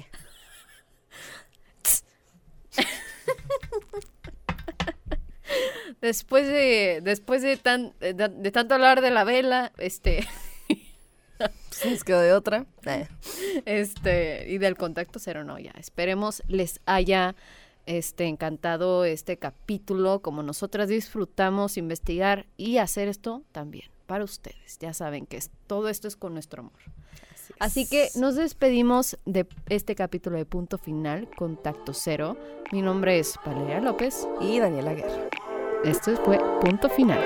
Después 6.00 6.46
de, 6.46 7.00
después 7.02 7.42
de, 7.42 7.56
tan, 7.56 7.92
de, 8.00 8.14
de 8.14 8.50
tanto 8.50 8.74
hablar 8.74 9.02
de 9.02 9.10
la 9.10 9.24
vela, 9.24 9.72
este, 9.78 10.26
nos 11.88 12.04
quedó 12.04 12.20
de 12.20 12.32
otra. 12.32 12.66
Eh. 12.86 13.08
este, 13.64 14.48
y 14.48 14.58
del 14.58 14.76
contacto 14.76 15.18
cero, 15.18 15.44
no, 15.44 15.58
ya. 15.58 15.72
Esperemos 15.78 16.42
les 16.48 16.80
haya 16.86 17.34
este 17.86 18.26
encantado 18.26 19.04
este 19.04 19.38
capítulo, 19.38 20.20
como 20.20 20.42
nosotras 20.42 20.88
disfrutamos 20.88 21.76
investigar 21.76 22.46
y 22.56 22.78
hacer 22.78 23.08
esto 23.08 23.42
también 23.52 23.90
para 24.06 24.24
ustedes. 24.24 24.78
Ya 24.78 24.92
saben 24.92 25.26
que 25.26 25.36
es, 25.38 25.50
todo 25.66 25.88
esto 25.88 26.08
es 26.08 26.16
con 26.16 26.34
nuestro 26.34 26.60
amor. 26.60 26.80
Así, 27.58 27.86
que 27.86 28.08
nos 28.14 28.36
despedimos 28.36 29.18
de 29.24 29.46
este 29.68 29.94
capítulo 29.94 30.36
de 30.36 30.46
Punto 30.46 30.78
Final, 30.78 31.28
Contacto 31.36 31.92
Cero. 31.92 32.36
Mi 32.72 32.80
nombre 32.80 33.18
es 33.18 33.34
Valeria 33.44 33.80
López. 33.80 34.26
Y 34.40 34.60
Daniela 34.60 34.94
Guerra. 34.94 35.28
Esto 35.84 36.14
fue 36.24 36.38
Punto 36.60 36.90
Final. 36.90 37.18